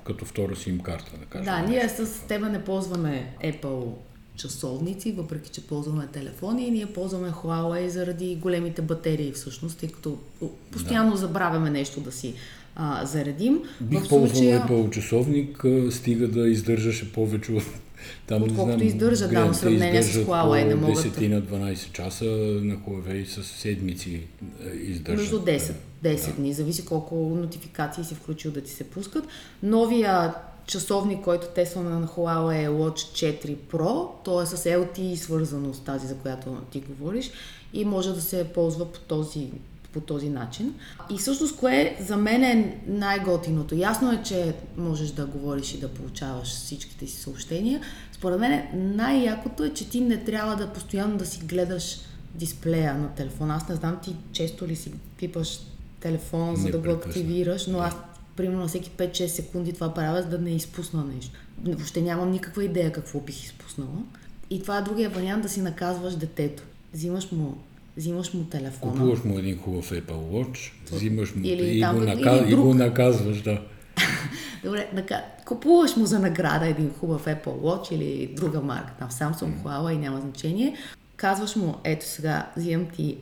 като 0.07 0.25
втора 0.25 0.57
сим 0.57 0.81
карта, 0.81 1.13
да 1.21 1.27
кажем. 1.27 1.45
Да, 1.45 1.61
ние 1.61 1.89
с 1.89 2.27
тебе 2.29 2.49
не 2.49 2.65
ползваме 2.65 3.37
Apple 3.45 3.93
часовници, 4.37 5.12
въпреки 5.12 5.51
че 5.51 5.66
ползваме 5.66 6.07
телефони 6.07 6.66
и 6.66 6.70
ние 6.70 6.87
ползваме 6.87 7.30
Huawei 7.30 7.87
заради 7.87 8.37
големите 8.37 8.82
батерии 8.82 9.32
всъщност, 9.32 9.78
тъй 9.78 9.89
като 9.89 10.18
постоянно 10.70 11.11
да. 11.11 11.16
забравяме 11.16 11.70
нещо 11.70 12.01
да 12.01 12.12
си 12.12 12.35
а, 12.76 13.07
заредим. 13.07 13.62
Бих 13.80 14.09
ползвал 14.09 14.26
случая... 14.26 14.66
Apple 14.68 14.91
часовник, 14.91 15.64
стига 15.91 16.28
да 16.28 16.49
издържаше 16.49 17.12
повече 17.12 17.53
от 17.53 17.64
там, 18.26 18.43
Отколкото 18.43 18.78
знам, 18.78 18.89
издържа, 18.89 19.28
да, 19.28 19.47
в 19.47 19.57
сравнение 19.57 20.03
с 20.03 20.24
Huawei 20.24 20.64
не 20.64 20.74
могат... 20.74 21.05
10 21.05 21.28
на 21.28 21.43
12 21.43 21.93
часа 21.93 22.24
на 22.62 22.76
Huawei 22.76 23.24
с 23.24 23.45
седмици 23.45 24.20
издържат. 24.82 25.20
Между 25.20 25.39
10, 25.41 25.72
10 26.05 26.26
да. 26.26 26.32
дни, 26.32 26.53
зависи 26.53 26.85
колко 26.85 27.14
нотификации 27.14 28.05
си 28.05 28.14
включил 28.14 28.51
да 28.51 28.61
ти 28.61 28.70
се 28.70 28.85
пускат. 28.85 29.24
Новия 29.62 30.35
часовник, 30.67 31.25
който 31.25 31.47
тестваме 31.47 31.91
на 31.91 32.07
Huawei 32.07 32.65
е 32.65 32.69
Watch 32.69 33.35
4 33.43 33.57
Pro, 33.57 34.09
то 34.25 34.43
е 34.43 34.47
с 34.47 34.57
LTE 34.57 35.15
свързано 35.15 35.75
с 35.75 35.81
тази, 35.81 36.07
за 36.07 36.17
която 36.17 36.57
ти 36.71 36.81
говориш 36.81 37.31
и 37.73 37.85
може 37.85 38.12
да 38.12 38.21
се 38.21 38.45
ползва 38.55 38.93
по 38.93 38.99
този, 38.99 39.51
по 39.93 40.01
този 40.01 40.29
начин. 40.29 40.75
И 41.11 41.19
всъщност, 41.19 41.57
кое 41.57 41.97
за 42.01 42.17
мен 42.17 42.45
е 42.45 42.81
най-готиното? 42.87 43.75
Ясно 43.75 44.12
е, 44.12 44.23
че 44.23 44.55
можеш 44.77 45.11
да 45.11 45.27
говориш 45.27 45.75
и 45.75 45.81
да 45.81 45.89
получаваш 45.89 46.49
всичките 46.49 47.07
си 47.07 47.21
съобщения. 47.21 47.81
Според 48.12 48.41
мен 48.41 48.62
най-якото 48.75 49.65
е, 49.65 49.71
че 49.71 49.91
ти 49.91 50.01
не 50.01 50.25
трябва 50.25 50.57
да 50.57 50.73
постоянно 50.73 51.17
да 51.17 51.27
си 51.27 51.41
гледаш 51.45 51.99
дисплея 52.35 52.95
на 52.95 53.09
телефона. 53.09 53.55
Аз 53.55 53.69
не 53.69 53.75
знам 53.75 53.99
ти 54.03 54.17
често 54.33 54.67
ли 54.67 54.77
си 54.77 54.93
пипаш 55.19 55.59
телефон, 56.01 56.57
за 56.57 56.71
да 56.71 56.79
го 56.79 56.91
активираш, 56.91 57.67
но 57.67 57.79
аз 57.79 57.95
примерно 58.37 58.68
всеки 58.68 58.91
5-6 58.91 59.26
секунди 59.26 59.72
това 59.72 59.95
правя, 59.95 60.22
за 60.22 60.28
да 60.28 60.39
не 60.39 60.51
изпусна 60.51 61.05
нещо. 61.05 61.39
Въобще 61.64 62.03
нямам 62.03 62.30
никаква 62.30 62.64
идея 62.64 62.93
какво 62.93 63.20
бих 63.20 63.45
изпуснала. 63.45 64.03
И 64.51 64.62
това 64.62 64.78
е 64.78 64.82
другия 64.82 65.11
вариант 65.11 65.43
да 65.43 65.49
си 65.49 65.61
наказваш 65.61 66.14
детето. 66.14 66.62
Взимаш 66.95 67.32
му 67.32 67.59
взимаш 67.97 68.35
му 68.35 68.45
телефона. 68.45 68.93
Купуваш 68.93 69.24
му 69.24 69.39
един 69.39 69.59
хубав 69.59 69.91
Apple 69.91 70.07
Watch, 70.07 70.72
взимаш 70.93 71.35
му 71.35 71.41
или, 71.45 71.76
и, 71.76 71.80
там, 71.80 71.99
го 71.99 72.05
наказ... 72.05 72.41
или 72.41 72.53
и 72.53 72.55
го 72.55 72.74
наказваш, 72.74 73.43
да. 73.43 73.61
Добре, 74.64 74.89
нака... 74.95 75.24
купуваш 75.47 75.97
му 75.97 76.07
за 76.07 76.18
награда 76.18 76.66
един 76.66 76.91
хубав 76.93 77.24
Apple 77.24 77.45
Watch 77.45 77.93
или 77.93 78.35
друга 78.37 78.61
марка, 78.61 78.93
там 78.99 79.11
Samsung, 79.11 79.62
Huawei 79.64 79.93
и 79.93 79.99
няма 79.99 80.20
значение. 80.20 80.76
Казваш 81.16 81.57
му, 81.57 81.74
ето 81.85 82.07
сега, 82.07 82.51
взимам 82.57 82.87
ти 82.87 83.16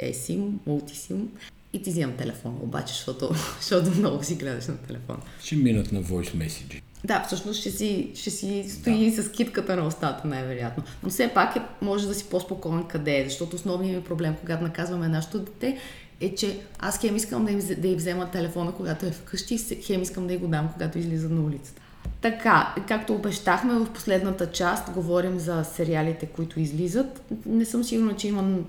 eSIM, 0.00 0.50
multisim, 0.68 1.26
и 1.72 1.82
ти 1.82 1.90
взимам 1.90 2.16
телефона, 2.16 2.54
обаче, 2.60 2.94
защото, 2.94 3.34
защото 3.60 3.90
много 3.90 4.24
си 4.24 4.34
гледаш 4.34 4.66
на 4.66 4.76
телефона. 4.76 5.18
Ще 5.42 5.56
минат 5.56 5.92
на 5.92 6.02
voice 6.02 6.34
message. 6.34 6.82
Да, 7.04 7.24
всъщност 7.26 7.60
ще 7.60 7.70
си, 7.70 8.10
ще 8.14 8.30
си 8.30 8.66
стои 8.68 9.10
да. 9.10 9.22
с 9.22 9.30
китката 9.30 9.76
на 9.76 9.86
устата, 9.86 10.28
най-вероятно. 10.28 10.84
Но 11.02 11.10
все 11.10 11.28
пак 11.34 11.56
е, 11.56 11.60
може 11.82 12.08
да 12.08 12.14
си 12.14 12.24
по-спокоен 12.30 12.84
къде 12.84 13.20
е, 13.20 13.28
защото 13.28 13.56
основният 13.56 14.02
ми 14.02 14.08
проблем, 14.08 14.34
когато 14.40 14.62
наказваме 14.62 15.08
нашето 15.08 15.38
дете, 15.38 15.78
е, 16.20 16.34
че 16.34 16.60
аз 16.78 16.98
хем 16.98 17.16
искам 17.16 17.44
да 17.44 17.52
им, 17.52 17.60
да 17.78 17.88
им 17.88 17.96
взема 17.96 18.30
телефона, 18.30 18.72
когато 18.72 19.06
е 19.06 19.10
вкъщи, 19.10 19.58
хем 19.82 20.02
искам 20.02 20.26
да 20.26 20.32
й 20.32 20.38
го 20.38 20.48
дам, 20.48 20.68
когато 20.72 20.98
излиза 20.98 21.28
на 21.28 21.42
улицата. 21.42 21.81
Така, 22.22 22.74
както 22.88 23.14
обещахме 23.14 23.74
в 23.74 23.92
последната 23.92 24.50
част, 24.50 24.92
говорим 24.92 25.38
за 25.38 25.64
сериалите, 25.64 26.26
които 26.26 26.60
излизат. 26.60 27.32
Не 27.46 27.64
съм 27.64 27.84
сигурна, 27.84 28.16
че 28.16 28.28
имам, 28.28 28.64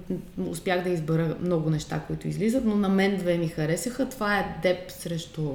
успях 0.49 0.83
да 0.83 0.89
избера 0.89 1.35
много 1.41 1.69
неща, 1.69 1.99
които 2.07 2.27
излизат, 2.27 2.65
но 2.65 2.75
на 2.75 2.89
мен 2.89 3.17
две 3.17 3.37
ми 3.37 3.47
харесаха. 3.47 4.09
Това 4.09 4.39
е 4.39 4.59
Деп 4.63 4.91
срещу 4.91 5.51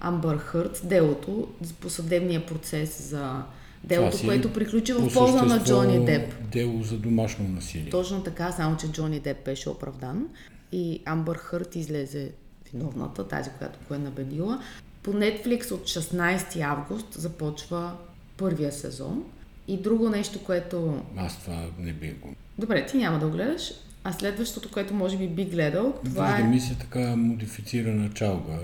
Амбър 0.00 0.36
Хърт, 0.36 0.80
делото 0.84 1.48
по 1.80 1.90
съдебния 1.90 2.46
процес 2.46 3.02
за 3.02 3.42
делото, 3.84 4.18
което 4.24 4.52
приключи 4.52 4.92
в 4.92 5.14
полза 5.14 5.42
на 5.42 5.64
Джони 5.64 6.04
Деп. 6.04 6.34
Дело 6.52 6.82
за 6.82 6.96
домашно 6.96 7.48
насилие. 7.48 7.90
Точно 7.90 8.22
така, 8.22 8.52
само 8.52 8.76
че 8.76 8.92
Джони 8.92 9.20
Деп 9.20 9.44
беше 9.44 9.70
оправдан 9.70 10.26
и 10.72 11.02
Амбър 11.04 11.36
Хърт 11.36 11.76
излезе 11.76 12.30
виновната, 12.72 13.28
тази, 13.28 13.50
която 13.58 13.78
го 13.88 13.94
е 13.94 13.98
набедила. 13.98 14.62
По 15.08 15.14
Netflix 15.14 15.72
от 15.72 15.84
16 15.84 16.60
август 16.60 17.06
започва 17.12 17.92
първия 18.36 18.72
сезон. 18.72 19.24
И 19.68 19.76
друго 19.76 20.08
нещо, 20.08 20.38
което... 20.44 21.02
Аз 21.16 21.42
това 21.42 21.64
не 21.78 21.92
би 21.92 22.10
го. 22.12 22.34
Добре, 22.58 22.86
ти 22.86 22.96
няма 22.96 23.18
да 23.18 23.26
го 23.26 23.32
гледаш. 23.32 23.72
А 24.04 24.12
следващото, 24.12 24.70
което 24.70 24.94
може 24.94 25.16
би 25.16 25.28
би 25.28 25.44
гледал, 25.44 25.94
това 26.04 26.26
Вижда 26.26 26.42
е... 26.42 26.50
ми 26.50 26.60
се 26.60 26.74
така 26.74 27.16
модифицирана 27.16 28.10
чалга. 28.10 28.58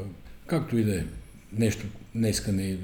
Както 0.47 0.79
и 0.79 0.85
да 0.85 0.97
е. 0.97 1.05
Нещо 1.53 1.87
днеска 2.15 2.53
не. 2.53 2.79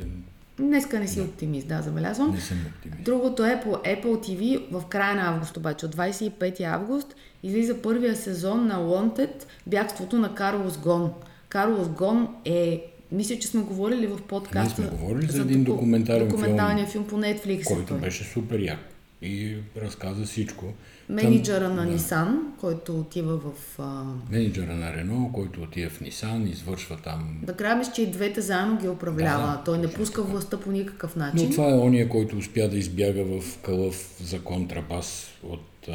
Днеска 0.59 1.01
не 1.01 1.09
си 1.09 1.17
да. 1.17 1.25
оптимист, 1.25 1.69
да, 1.69 1.83
забелязвам. 1.83 2.31
Не 2.31 2.41
съм 2.41 2.59
оптимист. 2.77 3.03
Другото 3.03 3.45
е 3.45 3.61
по 3.65 3.69
Apple 3.69 4.05
TV 4.05 4.71
в 4.71 4.87
края 4.87 5.15
на 5.15 5.29
август, 5.29 5.57
обаче 5.57 5.87
от 5.87 5.97
25 5.97 6.61
август 6.61 7.15
излиза 7.43 7.83
първия 7.83 8.17
сезон 8.17 8.67
на 8.67 8.79
Wanted, 8.79 9.45
бягството 9.67 10.19
на 10.19 10.35
Карлос 10.35 10.79
Гон. 10.79 11.13
Карлос 11.49 11.89
Гон 11.89 12.29
е 12.45 12.90
мисля, 13.13 13.39
че 13.39 13.49
сме 13.49 13.63
говорили 13.63 14.07
в 14.07 14.23
подкаста. 14.23 14.83
Ние 14.83 14.91
сме 14.91 14.99
говорили 14.99 15.27
за, 15.27 15.33
за 15.33 15.43
един 15.43 15.65
документален 15.65 16.29
документалния 16.29 16.87
филм, 16.87 17.05
филм 17.05 17.21
по 17.21 17.27
Netflix. 17.27 17.65
Който 17.65 17.87
той. 17.87 17.99
беше 17.99 18.25
супер 18.25 18.59
як 18.59 18.79
и 19.23 19.57
разказа 19.77 20.25
всичко. 20.25 20.67
Менеджера 21.09 21.65
Там, 21.65 21.77
на 21.77 21.87
да. 21.87 21.93
Нисан, 21.93 22.53
който 22.61 23.01
отива 23.01 23.37
в... 23.37 23.79
А... 23.79 24.05
Менеджера 24.31 24.75
на 24.75 24.93
Рено, 24.93 25.31
който 25.33 25.63
отива 25.63 25.91
в 25.91 26.01
Нисан, 26.01 26.49
извършва 26.49 26.97
там... 26.97 27.39
Да 27.43 27.53
края 27.53 27.83
че 27.95 28.03
и 28.03 28.07
двете 28.07 28.41
заедно 28.41 28.79
ги 28.81 28.89
управлява. 28.89 29.47
Да, 29.47 29.63
той 29.65 29.79
не 29.79 29.93
пуска 29.93 30.21
така. 30.23 30.33
властта 30.33 30.61
по 30.61 30.71
никакъв 30.73 31.17
начин. 31.17 31.47
Но 31.47 31.51
това 31.51 31.71
е 31.71 31.75
ония, 31.75 32.09
който 32.09 32.37
успя 32.37 32.69
да 32.69 32.77
избяга 32.77 33.25
в 33.25 33.59
кълъв 33.59 34.17
за 34.21 34.41
контрабас 34.41 35.31
от 35.43 35.89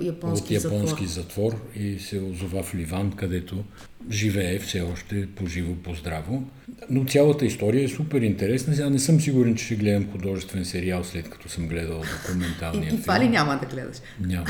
японски, 0.00 0.56
от 0.56 0.64
японски 0.64 1.06
затвор. 1.06 1.52
затвор 1.52 1.70
и 1.76 1.98
се 1.98 2.20
озова 2.20 2.62
в 2.62 2.74
Ливан, 2.74 3.12
където 3.12 3.64
живее 4.10 4.58
все 4.58 4.80
още 4.80 5.26
по-живо, 5.26 5.74
по-здраво. 5.74 6.42
Но 6.90 7.04
цялата 7.04 7.46
история 7.46 7.84
е 7.84 7.88
супер 7.88 8.20
интересна. 8.20 8.74
Сега 8.74 8.90
не 8.90 8.98
съм 8.98 9.20
сигурен, 9.20 9.54
че 9.56 9.64
ще 9.64 9.74
гледам 9.74 10.10
художествен 10.12 10.64
сериал, 10.64 11.04
след 11.04 11.30
като 11.30 11.48
съм 11.48 11.68
гледал 11.68 12.02
документалния 12.22 12.90
филм. 12.90 12.98
И 12.98 13.02
това 13.02 13.20
ли 13.20 13.28
няма 13.28 13.58
да 13.62 13.66
гледаш? 13.66 13.96
Няма. 14.20 14.46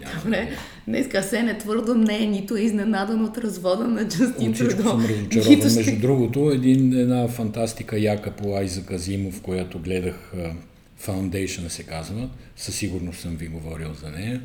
няма 0.00 0.20
Добре. 0.24 0.50
Днеска 0.88 1.22
Сене 1.22 1.58
твърдо 1.58 1.94
не 1.94 2.22
е 2.22 2.26
нито 2.26 2.56
е 2.56 2.60
изненадан 2.60 3.24
от 3.24 3.38
развода 3.38 3.88
на 3.88 4.08
Джастин 4.08 4.52
Трудо. 4.52 4.82
съм 4.82 5.04
разочарован. 5.04 5.74
Между 5.74 6.00
другото, 6.00 6.50
един, 6.50 7.00
една 7.00 7.28
фантастика 7.28 7.98
яка 7.98 8.30
по 8.30 8.56
Айзак 8.56 8.90
Азимов, 8.90 9.40
която 9.42 9.78
гледах 9.78 10.32
Foundation 11.06 11.68
се 11.68 11.82
казва, 11.82 12.28
със 12.56 12.74
сигурност 12.74 13.20
съм 13.20 13.36
ви 13.36 13.46
говорил 13.48 13.94
за 13.94 14.10
нея. 14.10 14.40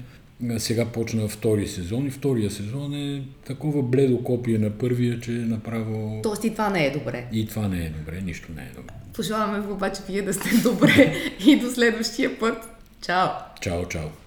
Сега 0.58 0.86
почна 0.86 1.28
втори 1.28 1.68
сезон 1.68 2.08
и 2.08 2.10
втория 2.10 2.52
сезон 2.52 2.94
е 2.94 3.24
такова 3.46 3.84
бледо 3.84 4.24
копие 4.24 4.58
на 4.58 4.70
първия, 4.70 5.20
че 5.20 5.32
е 5.32 5.36
направо... 5.36 6.20
Тоест 6.24 6.44
и 6.44 6.52
това 6.52 6.70
не 6.70 6.86
е 6.86 6.92
добре. 6.92 7.28
И 7.32 7.48
това 7.48 7.68
не 7.68 7.86
е 7.86 7.90
добре, 7.90 8.22
нищо 8.22 8.48
не 8.56 8.62
е 8.62 8.72
добре. 8.76 8.94
Пожелаваме 9.14 9.68
ви 9.68 9.72
обаче 9.74 10.02
вие 10.10 10.22
да 10.22 10.34
сте 10.34 10.50
добре 10.64 11.16
и 11.48 11.60
до 11.60 11.70
следващия 11.70 12.40
път. 12.40 12.58
Чао! 13.02 13.28
Чао, 13.62 13.86
чао! 13.86 14.23